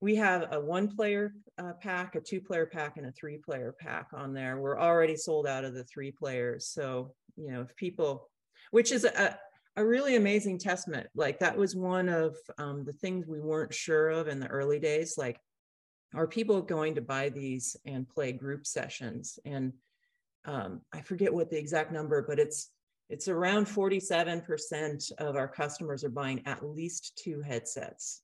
we 0.00 0.14
have 0.16 0.48
a 0.52 0.60
one 0.60 0.94
player 0.94 1.34
uh, 1.58 1.72
pack, 1.80 2.14
a 2.14 2.20
two 2.20 2.40
player 2.40 2.66
pack, 2.66 2.96
and 2.96 3.06
a 3.06 3.12
three 3.12 3.38
player 3.38 3.74
pack 3.78 4.08
on 4.12 4.34
there. 4.34 4.58
We're 4.58 4.78
already 4.78 5.16
sold 5.16 5.46
out 5.46 5.64
of 5.64 5.74
the 5.74 5.84
three 5.84 6.12
players. 6.12 6.66
So, 6.66 7.14
you 7.36 7.50
know, 7.50 7.62
if 7.62 7.74
people, 7.76 8.28
which 8.70 8.92
is 8.92 9.04
a, 9.04 9.38
a 9.76 9.84
really 9.84 10.16
amazing 10.16 10.58
testament, 10.58 11.08
like 11.14 11.38
that 11.40 11.56
was 11.56 11.74
one 11.74 12.08
of 12.08 12.36
um, 12.58 12.84
the 12.84 12.92
things 12.92 13.26
we 13.26 13.40
weren't 13.40 13.74
sure 13.74 14.10
of 14.10 14.28
in 14.28 14.38
the 14.38 14.46
early 14.46 14.78
days. 14.78 15.18
Like, 15.18 15.40
are 16.14 16.28
people 16.28 16.62
going 16.62 16.94
to 16.94 17.00
buy 17.00 17.28
these 17.28 17.76
and 17.84 18.08
play 18.08 18.32
group 18.32 18.66
sessions? 18.66 19.38
And 19.44 19.72
um, 20.44 20.82
I 20.92 21.00
forget 21.00 21.34
what 21.34 21.50
the 21.50 21.58
exact 21.58 21.92
number, 21.92 22.22
but 22.22 22.38
it's 22.38 22.70
it's 23.10 23.28
around 23.28 23.66
47% 23.66 25.12
of 25.18 25.36
our 25.36 25.48
customers 25.48 26.04
are 26.04 26.10
buying 26.10 26.42
at 26.46 26.64
least 26.64 27.20
two 27.22 27.42
headsets. 27.42 28.22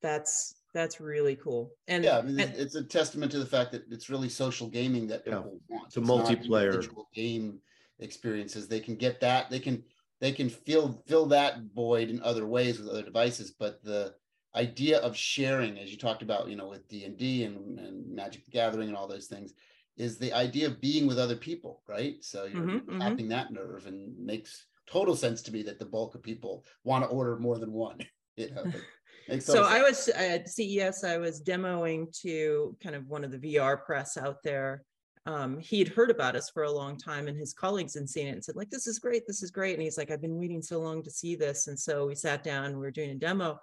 That's 0.00 0.54
that's 0.72 1.00
really 1.00 1.36
cool. 1.36 1.72
And 1.88 2.04
yeah, 2.04 2.18
I 2.18 2.22
mean, 2.22 2.38
and, 2.38 2.54
it's 2.54 2.74
a 2.74 2.84
testament 2.84 3.32
to 3.32 3.38
the 3.38 3.46
fact 3.46 3.72
that 3.72 3.82
it's 3.90 4.08
really 4.08 4.28
social 4.28 4.68
gaming 4.68 5.06
that 5.08 5.24
people 5.24 5.60
yeah, 5.68 5.76
want. 5.76 5.86
It's 5.86 5.96
a 5.96 6.00
multiplayer 6.00 6.86
game 7.14 7.60
experiences. 7.98 8.68
They 8.68 8.80
can 8.80 8.94
get 8.94 9.20
that. 9.20 9.50
They 9.50 9.58
can 9.58 9.82
they 10.20 10.32
can 10.32 10.48
fill 10.48 11.02
fill 11.06 11.26
that 11.26 11.58
void 11.74 12.08
in 12.08 12.22
other 12.22 12.46
ways 12.46 12.78
with 12.78 12.88
other 12.88 13.02
devices. 13.02 13.50
But 13.50 13.82
the 13.82 14.14
idea 14.54 14.98
of 14.98 15.16
sharing, 15.16 15.78
as 15.78 15.90
you 15.90 15.98
talked 15.98 16.22
about, 16.22 16.48
you 16.48 16.56
know, 16.56 16.68
with 16.68 16.88
D 16.88 17.04
and 17.04 17.78
and 17.78 18.14
Magic 18.14 18.44
the 18.44 18.50
Gathering 18.50 18.88
and 18.88 18.96
all 18.96 19.08
those 19.08 19.26
things, 19.26 19.52
is 19.96 20.18
the 20.18 20.32
idea 20.32 20.66
of 20.66 20.80
being 20.80 21.06
with 21.06 21.18
other 21.18 21.36
people, 21.36 21.82
right? 21.88 22.16
So 22.22 22.44
you're 22.44 22.62
mm-hmm, 22.62 22.98
tapping 23.00 23.16
mm-hmm. 23.16 23.28
that 23.28 23.52
nerve 23.52 23.86
and 23.86 24.16
makes 24.18 24.66
total 24.86 25.16
sense 25.16 25.42
to 25.42 25.52
me 25.52 25.62
that 25.64 25.78
the 25.78 25.84
bulk 25.84 26.14
of 26.14 26.22
people 26.22 26.64
want 26.84 27.04
to 27.04 27.10
order 27.10 27.38
more 27.38 27.58
than 27.58 27.72
one. 27.72 27.98
You 28.38 28.50
know, 28.50 28.70
so 29.38 29.64
I 29.64 29.80
was 29.80 30.08
at 30.08 30.46
CES, 30.46 31.04
I 31.04 31.16
was 31.16 31.42
demoing 31.42 32.14
to 32.20 32.76
kind 32.82 32.94
of 32.94 33.08
one 33.08 33.24
of 33.24 33.30
the 33.30 33.38
VR 33.38 33.82
press 33.82 34.18
out 34.18 34.42
there. 34.44 34.82
Um, 35.26 35.58
he 35.58 35.80
had 35.80 35.88
heard 35.88 36.10
about 36.10 36.36
us 36.36 36.48
for 36.48 36.62
a 36.62 36.70
long 36.70 36.96
time 36.96 37.26
and 37.26 37.36
his 37.36 37.52
colleagues 37.52 37.94
had 37.94 38.08
seen 38.08 38.28
it 38.28 38.30
and 38.30 38.44
said 38.44 38.54
like, 38.54 38.70
this 38.70 38.86
is 38.86 39.00
great, 39.00 39.26
this 39.26 39.42
is 39.42 39.50
great. 39.50 39.74
And 39.74 39.82
he's 39.82 39.98
like, 39.98 40.10
I've 40.10 40.22
been 40.22 40.38
waiting 40.38 40.62
so 40.62 40.78
long 40.78 41.02
to 41.02 41.10
see 41.10 41.34
this. 41.34 41.66
And 41.66 41.78
so 41.78 42.06
we 42.06 42.14
sat 42.14 42.44
down, 42.44 42.74
we 42.74 42.80
were 42.80 42.92
doing 42.92 43.10
a 43.10 43.14
demo 43.16 43.58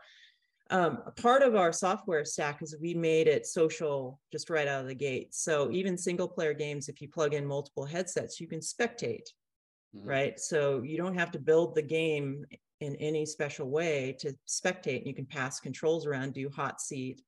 um, 0.70 1.00
part 1.18 1.44
of 1.44 1.56
our 1.56 1.72
software 1.72 2.26
stack 2.26 2.62
is 2.62 2.76
we 2.82 2.94
made 2.94 3.28
it 3.28 3.46
social 3.46 4.20
just 4.32 4.50
right 4.50 4.68
out 4.68 4.82
of 4.82 4.88
the 4.88 4.96
gate. 4.96 5.34
So 5.34 5.70
even 5.72 5.98
single 5.98 6.28
player 6.28 6.54
games, 6.54 6.90
if 6.90 7.02
you 7.02 7.10
plug 7.10 7.34
in 7.34 7.46
multiple 7.46 7.86
headsets, 7.86 8.40
you 8.40 8.48
can 8.48 8.60
spectate, 8.60 9.28
mm-hmm. 9.96 10.08
right? 10.08 10.40
So 10.40 10.82
you 10.82 10.98
don't 10.98 11.18
have 11.18 11.32
to 11.32 11.40
build 11.40 11.76
the 11.76 11.82
game 11.82 12.46
in 12.80 12.96
any 12.96 13.26
special 13.26 13.70
way 13.70 14.16
to 14.20 14.36
spectate. 14.48 15.06
You 15.06 15.14
can 15.14 15.26
pass 15.26 15.60
controls 15.60 16.06
around, 16.06 16.34
do 16.34 16.50
hot 16.50 16.82
seat. 16.82 17.22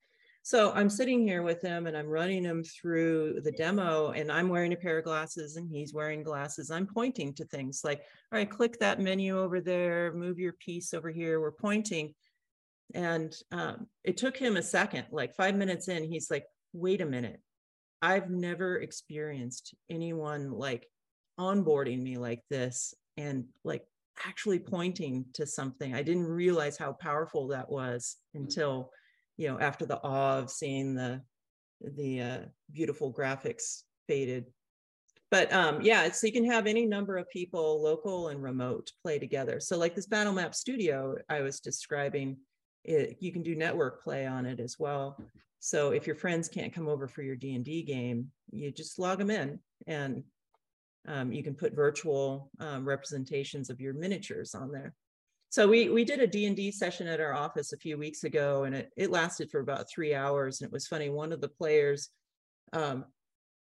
So 0.46 0.72
I'm 0.74 0.92
sitting 0.92 1.28
here 1.28 1.42
with 1.42 1.60
him 1.64 1.88
and 1.88 1.98
I'm 1.98 2.06
running 2.06 2.44
him 2.44 2.64
through 2.64 3.42
the 3.44 3.52
demo 3.52 4.12
and 4.12 4.32
I'm 4.32 4.48
wearing 4.48 4.74
a 4.74 4.76
pair 4.76 5.00
of 5.00 5.04
glasses 5.04 5.56
and 5.56 5.68
he's 5.68 5.92
wearing 5.92 6.22
glasses. 6.22 6.70
I'm 6.70 6.86
pointing 6.86 7.34
to 7.34 7.46
things 7.46 7.82
like, 7.84 8.04
all 8.32 8.38
right, 8.38 8.48
click 8.48 8.78
that 8.78 9.00
menu 9.00 9.40
over 9.40 9.60
there, 9.60 10.14
move 10.14 10.38
your 10.38 10.54
piece 10.54 10.94
over 10.94 11.10
here. 11.10 11.42
We're 11.42 11.52
pointing 11.52 12.14
and 12.94 13.36
um, 13.52 13.88
it 14.04 14.18
took 14.18 14.38
him 14.38 14.56
a 14.56 14.62
second, 14.62 15.06
like 15.10 15.34
five 15.34 15.56
minutes 15.56 15.88
in, 15.88 16.04
he's 16.04 16.30
like, 16.30 16.46
wait 16.74 17.02
a 17.02 17.08
minute. 17.08 17.42
I've 18.04 18.30
never 18.30 18.78
experienced 18.78 19.74
anyone 19.90 20.52
like 20.52 20.88
onboarding 21.40 22.04
me 22.04 22.20
like 22.20 22.44
this 22.52 22.94
and 23.18 23.46
like 23.64 23.82
actually 24.24 24.60
pointing 24.60 25.26
to 25.34 25.48
something. 25.48 25.96
I 25.96 26.04
didn't 26.04 26.28
realize 26.28 26.78
how 26.78 26.94
powerful 26.94 27.48
that 27.48 27.68
was 27.68 28.18
mm. 28.38 28.42
until, 28.42 28.92
you 29.38 29.48
know, 29.48 29.60
after 29.60 29.86
the 29.86 30.02
awe 30.02 30.40
of 30.40 30.50
seeing 30.50 30.96
the 30.96 31.22
the 31.82 32.22
uh, 32.22 32.40
beautiful 32.72 33.14
graphics 33.14 33.84
faded. 34.08 34.46
But 35.32 35.52
um, 35.52 35.82
yeah, 35.82 36.10
so 36.12 36.28
you 36.28 36.34
can 36.34 36.46
have 36.46 36.68
any 36.68 36.86
number 36.86 37.18
of 37.18 37.30
people, 37.30 37.82
local 37.82 38.30
and 38.30 38.42
remote, 38.42 38.92
play 39.02 39.20
together. 39.20 39.60
So 39.60 39.78
like 39.78 39.96
this 39.96 40.08
Battle 40.08 40.34
Map 40.34 40.56
Studio 40.56 41.16
I 41.30 41.42
was 41.42 41.60
describing, 41.60 42.38
it, 42.84 43.18
you 43.20 43.34
can 43.34 43.42
do 43.42 43.56
network 43.56 44.04
play 44.04 44.26
on 44.28 44.46
it 44.46 44.60
as 44.60 44.78
well. 44.80 45.20
So 45.60 45.92
if 45.92 46.06
your 46.06 46.16
friends 46.16 46.48
can't 46.48 46.74
come 46.74 46.88
over 46.88 47.08
for 47.08 47.24
your 47.24 47.36
D&D 47.36 47.84
game, 47.84 48.28
you 48.52 48.72
just 48.72 49.00
log 49.00 49.18
them 49.18 49.32
in 49.32 49.60
and 49.88 50.24
um, 51.08 51.32
you 51.32 51.44
can 51.44 51.56
put 51.56 51.76
virtual 51.76 52.52
um, 52.60 52.86
representations 52.86 53.70
of 53.70 53.82
your 53.82 53.94
miniatures 53.94 54.56
on 54.56 54.72
there. 54.72 54.94
So 55.50 55.68
we 55.68 55.90
we 55.90 56.04
did 56.04 56.20
a 56.20 56.28
D&D 56.28 56.72
session 56.72 57.08
at 57.08 57.22
our 57.22 57.34
office 57.34 57.72
a 57.72 57.78
few 57.78 57.98
weeks 57.98 58.24
ago 58.24 58.64
and 58.64 58.76
it, 58.76 58.92
it 58.98 59.10
lasted 59.10 59.50
for 59.50 59.60
about 59.60 59.90
three 59.90 60.14
hours. 60.14 60.60
And 60.60 60.68
it 60.68 60.74
was 60.74 60.88
funny, 60.88 61.10
one 61.10 61.32
of 61.32 61.42
the 61.42 61.48
players 61.48 62.10
um, 62.74 63.06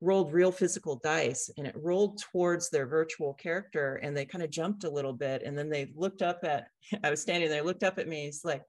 rolled 0.02 0.34
real 0.34 0.52
physical 0.52 1.00
dice 1.04 1.50
and 1.58 1.66
it 1.68 1.76
rolled 1.78 2.22
towards 2.22 2.70
their 2.70 2.86
virtual 2.86 3.34
character 3.34 3.96
and 3.96 4.16
they 4.16 4.26
kind 4.26 4.44
of 4.44 4.50
jumped 4.50 4.84
a 4.84 4.90
little 4.90 5.14
bit. 5.14 5.44
And 5.44 5.58
then 5.58 5.70
they 5.70 5.92
looked 5.96 6.22
up 6.22 6.40
at, 6.44 6.68
I 7.04 7.10
was 7.10 7.22
standing 7.22 7.50
there, 7.50 7.64
looked 7.64 7.84
up 7.84 8.00
at 8.00 8.08
me, 8.08 8.28
it's 8.28 8.46
like, 8.46 8.62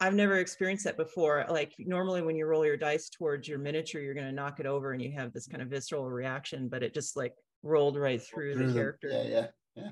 I've 0.00 0.14
never 0.14 0.38
experienced 0.38 0.84
that 0.84 0.96
before. 0.96 1.46
Like 1.48 1.72
normally 1.78 2.20
when 2.20 2.36
you 2.36 2.46
roll 2.46 2.66
your 2.66 2.76
dice 2.76 3.08
towards 3.08 3.48
your 3.48 3.58
miniature, 3.58 4.02
you're 4.02 4.14
going 4.14 4.26
to 4.26 4.32
knock 4.32 4.60
it 4.60 4.66
over 4.66 4.92
and 4.92 5.00
you 5.00 5.12
have 5.12 5.32
this 5.32 5.46
kind 5.46 5.62
of 5.62 5.68
visceral 5.68 6.10
reaction, 6.10 6.68
but 6.68 6.82
it 6.82 6.92
just 6.92 7.16
like 7.16 7.34
rolled 7.62 7.96
right 7.96 8.20
through 8.20 8.56
the 8.56 8.72
character. 8.72 9.08
Yeah, 9.08 9.22
yeah, 9.22 9.46
yeah. 9.76 9.90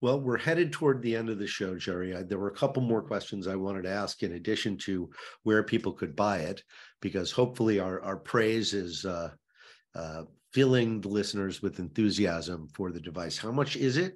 Well, 0.00 0.20
we're 0.20 0.38
headed 0.38 0.72
toward 0.72 1.02
the 1.02 1.16
end 1.16 1.28
of 1.28 1.38
the 1.38 1.46
show, 1.46 1.74
Jeri. 1.74 2.16
I, 2.16 2.22
there 2.22 2.38
were 2.38 2.48
a 2.48 2.54
couple 2.54 2.82
more 2.82 3.02
questions 3.02 3.48
I 3.48 3.56
wanted 3.56 3.82
to 3.82 3.90
ask 3.90 4.22
in 4.22 4.34
addition 4.34 4.76
to 4.78 5.10
where 5.42 5.62
people 5.64 5.92
could 5.92 6.14
buy 6.14 6.38
it, 6.38 6.62
because 7.00 7.32
hopefully 7.32 7.80
our, 7.80 8.00
our 8.02 8.16
praise 8.16 8.74
is 8.74 9.04
uh, 9.04 9.30
uh, 9.96 10.22
filling 10.52 11.00
the 11.00 11.08
listeners 11.08 11.62
with 11.62 11.80
enthusiasm 11.80 12.68
for 12.74 12.92
the 12.92 13.00
device. 13.00 13.36
How 13.36 13.50
much 13.50 13.76
is 13.76 13.96
it? 13.96 14.14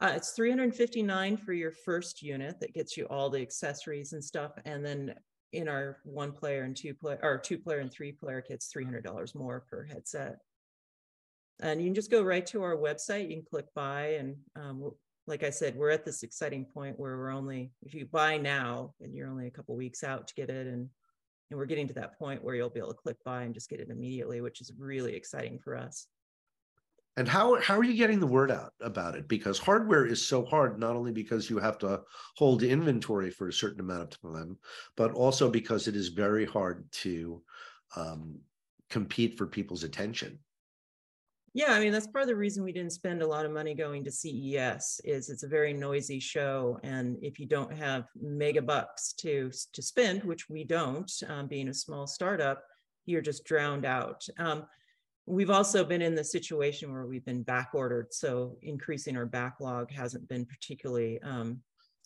Uh, 0.00 0.12
it's 0.16 0.32
359 0.32 1.36
for 1.36 1.52
your 1.52 1.70
first 1.70 2.22
unit 2.22 2.58
that 2.60 2.74
gets 2.74 2.96
you 2.96 3.04
all 3.06 3.30
the 3.30 3.40
accessories 3.40 4.12
and 4.12 4.24
stuff. 4.24 4.52
And 4.64 4.84
then 4.84 5.14
in 5.52 5.68
our 5.68 5.98
one 6.04 6.32
player 6.32 6.64
and 6.64 6.76
two 6.76 6.94
player 6.94 7.18
or 7.22 7.38
two 7.38 7.58
player 7.58 7.78
and 7.78 7.92
three 7.92 8.12
player 8.12 8.40
kits, 8.40 8.72
$300 8.74 9.34
more 9.34 9.64
per 9.70 9.84
headset. 9.84 10.38
And 11.60 11.80
you 11.80 11.86
can 11.86 11.94
just 11.94 12.10
go 12.10 12.22
right 12.22 12.44
to 12.46 12.62
our 12.62 12.76
website. 12.76 13.28
You 13.28 13.36
can 13.36 13.44
click 13.48 13.66
buy 13.74 14.14
and 14.18 14.36
um, 14.56 14.90
like 15.26 15.42
I 15.42 15.50
said, 15.50 15.76
we're 15.76 15.90
at 15.90 16.04
this 16.04 16.22
exciting 16.22 16.66
point 16.66 16.98
where 16.98 17.16
we're 17.16 17.30
only 17.30 17.72
if 17.82 17.94
you 17.94 18.06
buy 18.06 18.36
now 18.36 18.94
and 19.00 19.14
you're 19.14 19.28
only 19.28 19.46
a 19.46 19.50
couple 19.50 19.76
weeks 19.76 20.04
out 20.04 20.28
to 20.28 20.34
get 20.34 20.50
it, 20.50 20.66
and 20.66 20.88
and 21.50 21.58
we're 21.58 21.66
getting 21.66 21.88
to 21.88 21.94
that 21.94 22.18
point 22.18 22.42
where 22.42 22.54
you'll 22.54 22.70
be 22.70 22.80
able 22.80 22.92
to 22.92 22.94
click 22.94 23.16
buy 23.24 23.42
and 23.42 23.54
just 23.54 23.70
get 23.70 23.80
it 23.80 23.90
immediately, 23.90 24.40
which 24.40 24.60
is 24.60 24.72
really 24.78 25.14
exciting 25.14 25.58
for 25.58 25.76
us. 25.76 26.06
And 27.16 27.28
how 27.28 27.60
how 27.60 27.78
are 27.78 27.84
you 27.84 27.94
getting 27.94 28.20
the 28.20 28.26
word 28.26 28.50
out 28.50 28.72
about 28.80 29.14
it? 29.14 29.28
Because 29.28 29.58
hardware 29.58 30.04
is 30.04 30.26
so 30.26 30.44
hard, 30.44 30.78
not 30.78 30.96
only 30.96 31.12
because 31.12 31.48
you 31.48 31.58
have 31.58 31.78
to 31.78 32.02
hold 32.36 32.62
inventory 32.62 33.30
for 33.30 33.48
a 33.48 33.52
certain 33.52 33.80
amount 33.80 34.14
of 34.14 34.32
time, 34.32 34.58
but 34.96 35.12
also 35.12 35.48
because 35.48 35.88
it 35.88 35.96
is 35.96 36.08
very 36.08 36.44
hard 36.44 36.84
to 36.90 37.40
um, 37.96 38.40
compete 38.90 39.38
for 39.38 39.46
people's 39.46 39.84
attention. 39.84 40.38
Yeah, 41.56 41.70
I 41.70 41.78
mean 41.78 41.92
that's 41.92 42.08
part 42.08 42.22
of 42.22 42.28
the 42.28 42.34
reason 42.34 42.64
we 42.64 42.72
didn't 42.72 42.92
spend 42.92 43.22
a 43.22 43.26
lot 43.26 43.46
of 43.46 43.52
money 43.52 43.74
going 43.74 44.02
to 44.04 44.10
CES 44.10 45.00
is 45.04 45.30
it's 45.30 45.44
a 45.44 45.48
very 45.48 45.72
noisy 45.72 46.18
show, 46.18 46.80
and 46.82 47.16
if 47.22 47.38
you 47.38 47.46
don't 47.46 47.72
have 47.72 48.06
mega 48.20 48.60
bucks 48.60 49.12
to 49.18 49.52
to 49.72 49.80
spend, 49.80 50.24
which 50.24 50.50
we 50.50 50.64
don't, 50.64 51.10
um, 51.28 51.46
being 51.46 51.68
a 51.68 51.74
small 51.74 52.08
startup, 52.08 52.64
you're 53.06 53.22
just 53.22 53.44
drowned 53.44 53.84
out. 53.84 54.26
Um, 54.36 54.66
we've 55.26 55.50
also 55.50 55.84
been 55.84 56.02
in 56.02 56.16
the 56.16 56.24
situation 56.24 56.92
where 56.92 57.06
we've 57.06 57.24
been 57.24 57.44
back 57.44 57.70
ordered, 57.72 58.12
so 58.12 58.58
increasing 58.62 59.16
our 59.16 59.26
backlog 59.26 59.92
hasn't 59.92 60.28
been 60.28 60.44
particularly, 60.46 61.20
um, 61.22 61.60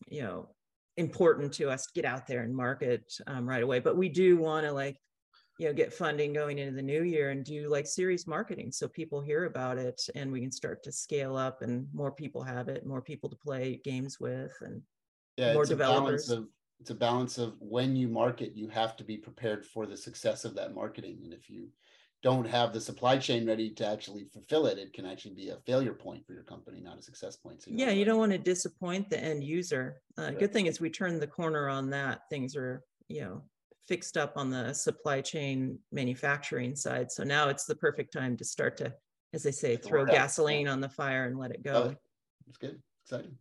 you 0.08 0.20
know, 0.22 0.50
important 0.98 1.54
to 1.54 1.70
us 1.70 1.86
to 1.86 1.92
get 1.94 2.04
out 2.04 2.26
there 2.26 2.42
and 2.42 2.54
market 2.54 3.14
um, 3.26 3.48
right 3.48 3.62
away. 3.62 3.80
But 3.80 3.96
we 3.96 4.10
do 4.10 4.36
want 4.36 4.66
to 4.66 4.72
like 4.72 4.98
you 5.58 5.66
know 5.66 5.74
get 5.74 5.92
funding 5.92 6.32
going 6.32 6.58
into 6.58 6.74
the 6.74 6.82
new 6.82 7.02
year 7.02 7.30
and 7.30 7.44
do 7.44 7.68
like 7.68 7.86
serious 7.86 8.26
marketing 8.26 8.70
so 8.70 8.86
people 8.86 9.20
hear 9.20 9.44
about 9.44 9.76
it 9.76 10.00
and 10.14 10.30
we 10.30 10.40
can 10.40 10.52
start 10.52 10.82
to 10.82 10.92
scale 10.92 11.36
up 11.36 11.62
and 11.62 11.86
more 11.92 12.12
people 12.12 12.42
have 12.42 12.68
it 12.68 12.86
more 12.86 13.02
people 13.02 13.28
to 13.28 13.36
play 13.36 13.80
games 13.84 14.18
with 14.20 14.52
and 14.60 14.80
yeah, 15.38 15.52
more 15.52 15.62
it's 15.62 15.70
developers 15.70 16.30
A 16.30 16.30
balance 16.30 16.30
of, 16.30 16.48
it's 16.80 16.90
a 16.90 16.94
balance 16.94 17.38
of 17.38 17.54
when 17.60 17.96
you 17.96 18.08
market 18.08 18.56
you 18.56 18.68
have 18.68 18.96
to 18.96 19.04
be 19.04 19.16
prepared 19.16 19.64
for 19.64 19.86
the 19.86 19.96
success 19.96 20.44
of 20.44 20.54
that 20.56 20.74
marketing. 20.74 21.20
And 21.24 21.32
if 21.32 21.48
you 21.48 21.68
don't 22.22 22.46
have 22.46 22.72
the 22.72 22.80
supply 22.80 23.16
chain 23.16 23.46
ready 23.46 23.70
to 23.70 23.86
actually 23.86 24.24
fulfill 24.32 24.66
it 24.66 24.76
it 24.76 24.92
can 24.92 25.06
actually 25.06 25.34
be 25.34 25.50
a 25.50 25.58
failure 25.64 25.92
point 25.92 26.26
for 26.26 26.32
your 26.32 26.42
company 26.42 26.80
not 26.80 26.98
a 26.98 27.02
success 27.02 27.36
point. 27.36 27.62
So 27.62 27.70
yeah 27.72 27.90
you 27.90 28.04
don't 28.04 28.18
want 28.18 28.32
to 28.32 28.38
disappoint 28.38 29.08
the 29.08 29.22
end 29.22 29.44
user. 29.44 30.00
Uh, 30.18 30.22
right. 30.22 30.38
good 30.38 30.52
thing 30.52 30.66
is 30.66 30.80
we 30.80 30.90
turned 30.90 31.22
the 31.22 31.26
corner 31.26 31.68
on 31.68 31.90
that 31.90 32.22
things 32.28 32.56
are 32.56 32.82
you 33.08 33.20
know 33.20 33.42
fixed 33.88 34.16
up 34.16 34.34
on 34.36 34.50
the 34.50 34.72
supply 34.72 35.20
chain 35.20 35.78
manufacturing 35.90 36.76
side. 36.76 37.10
So 37.10 37.24
now 37.24 37.48
it's 37.48 37.64
the 37.64 37.74
perfect 37.74 38.12
time 38.12 38.36
to 38.36 38.44
start 38.44 38.76
to, 38.76 38.92
as 39.32 39.42
they 39.42 39.50
say, 39.50 39.76
throw 39.76 40.04
gasoline 40.04 40.68
on 40.68 40.80
the 40.80 40.88
fire 40.88 41.24
and 41.24 41.38
let 41.38 41.50
it 41.50 41.62
go. 41.64 41.94
That's 42.46 42.58
good. 42.58 42.80
Exciting. 43.04 43.36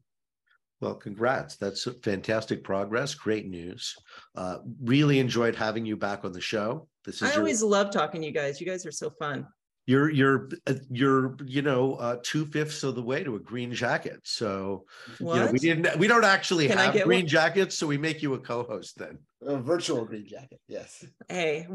Well, 0.80 0.95
congrats. 0.95 1.56
That's 1.58 1.88
fantastic 2.04 2.64
progress. 2.64 3.16
Great 3.16 3.48
news. 3.48 3.95
Uh, 4.36 4.60
really 4.82 5.20
enjoyed 5.20 5.56
having 5.56 5.86
you 5.86 5.98
back 5.98 6.24
on 6.24 6.32
the 6.32 6.41
show. 6.41 6.88
This 7.04 7.18
is 7.18 7.24
I 7.24 7.28
your... 7.28 7.39
always 7.39 7.64
love 7.64 7.91
talking 7.91 8.22
to 8.22 8.28
you 8.28 8.34
guys. 8.34 8.62
You 8.62 8.68
guys 8.68 8.86
are 8.86 8.91
so 8.91 9.10
fun 9.10 9.48
you're 9.88 10.12
you're 10.12 10.50
uh, 10.68 10.74
you're 10.92 11.38
you 11.46 11.64
know 11.64 11.96
uh, 11.96 12.18
two 12.22 12.46
fifths 12.46 12.84
of 12.84 12.94
the 12.96 13.02
way 13.02 13.24
to 13.24 13.36
a 13.36 13.40
green 13.40 13.74
jacket. 13.74 14.20
So 14.24 14.84
what? 15.20 15.36
you 15.36 15.46
know 15.46 15.52
we 15.52 15.60
didn't 15.60 15.98
we 15.98 16.08
don't 16.08 16.26
actually 16.26 16.68
Can 16.68 16.78
have 16.78 16.94
green 17.04 17.22
one? 17.22 17.28
jackets, 17.28 17.78
so 17.78 17.88
we 17.88 17.98
make 17.98 18.22
you 18.22 18.34
a 18.36 18.40
co-host 18.40 18.98
then. 18.98 19.18
A 19.46 19.58
virtual 19.58 20.04
green 20.04 20.28
jacket, 20.28 20.60
yes. 20.68 21.06
Hey, 21.30 21.68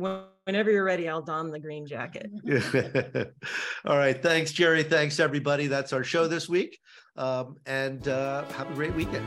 whenever 0.44 0.70
you're 0.70 0.84
ready, 0.84 1.08
I'll 1.08 1.22
don 1.22 1.50
the 1.50 1.60
green 1.60 1.86
jacket. 1.86 2.30
All 3.86 3.96
right, 3.96 4.20
thanks, 4.22 4.52
Jeri. 4.52 4.88
Thanks 4.88 5.18
everybody. 5.18 5.66
That's 5.68 5.92
our 5.92 6.04
show 6.04 6.28
this 6.28 6.48
week, 6.48 6.78
um, 7.16 7.56
and 7.64 8.06
uh, 8.08 8.44
have 8.44 8.70
a 8.70 8.74
great 8.74 8.94
weekend. 8.94 9.26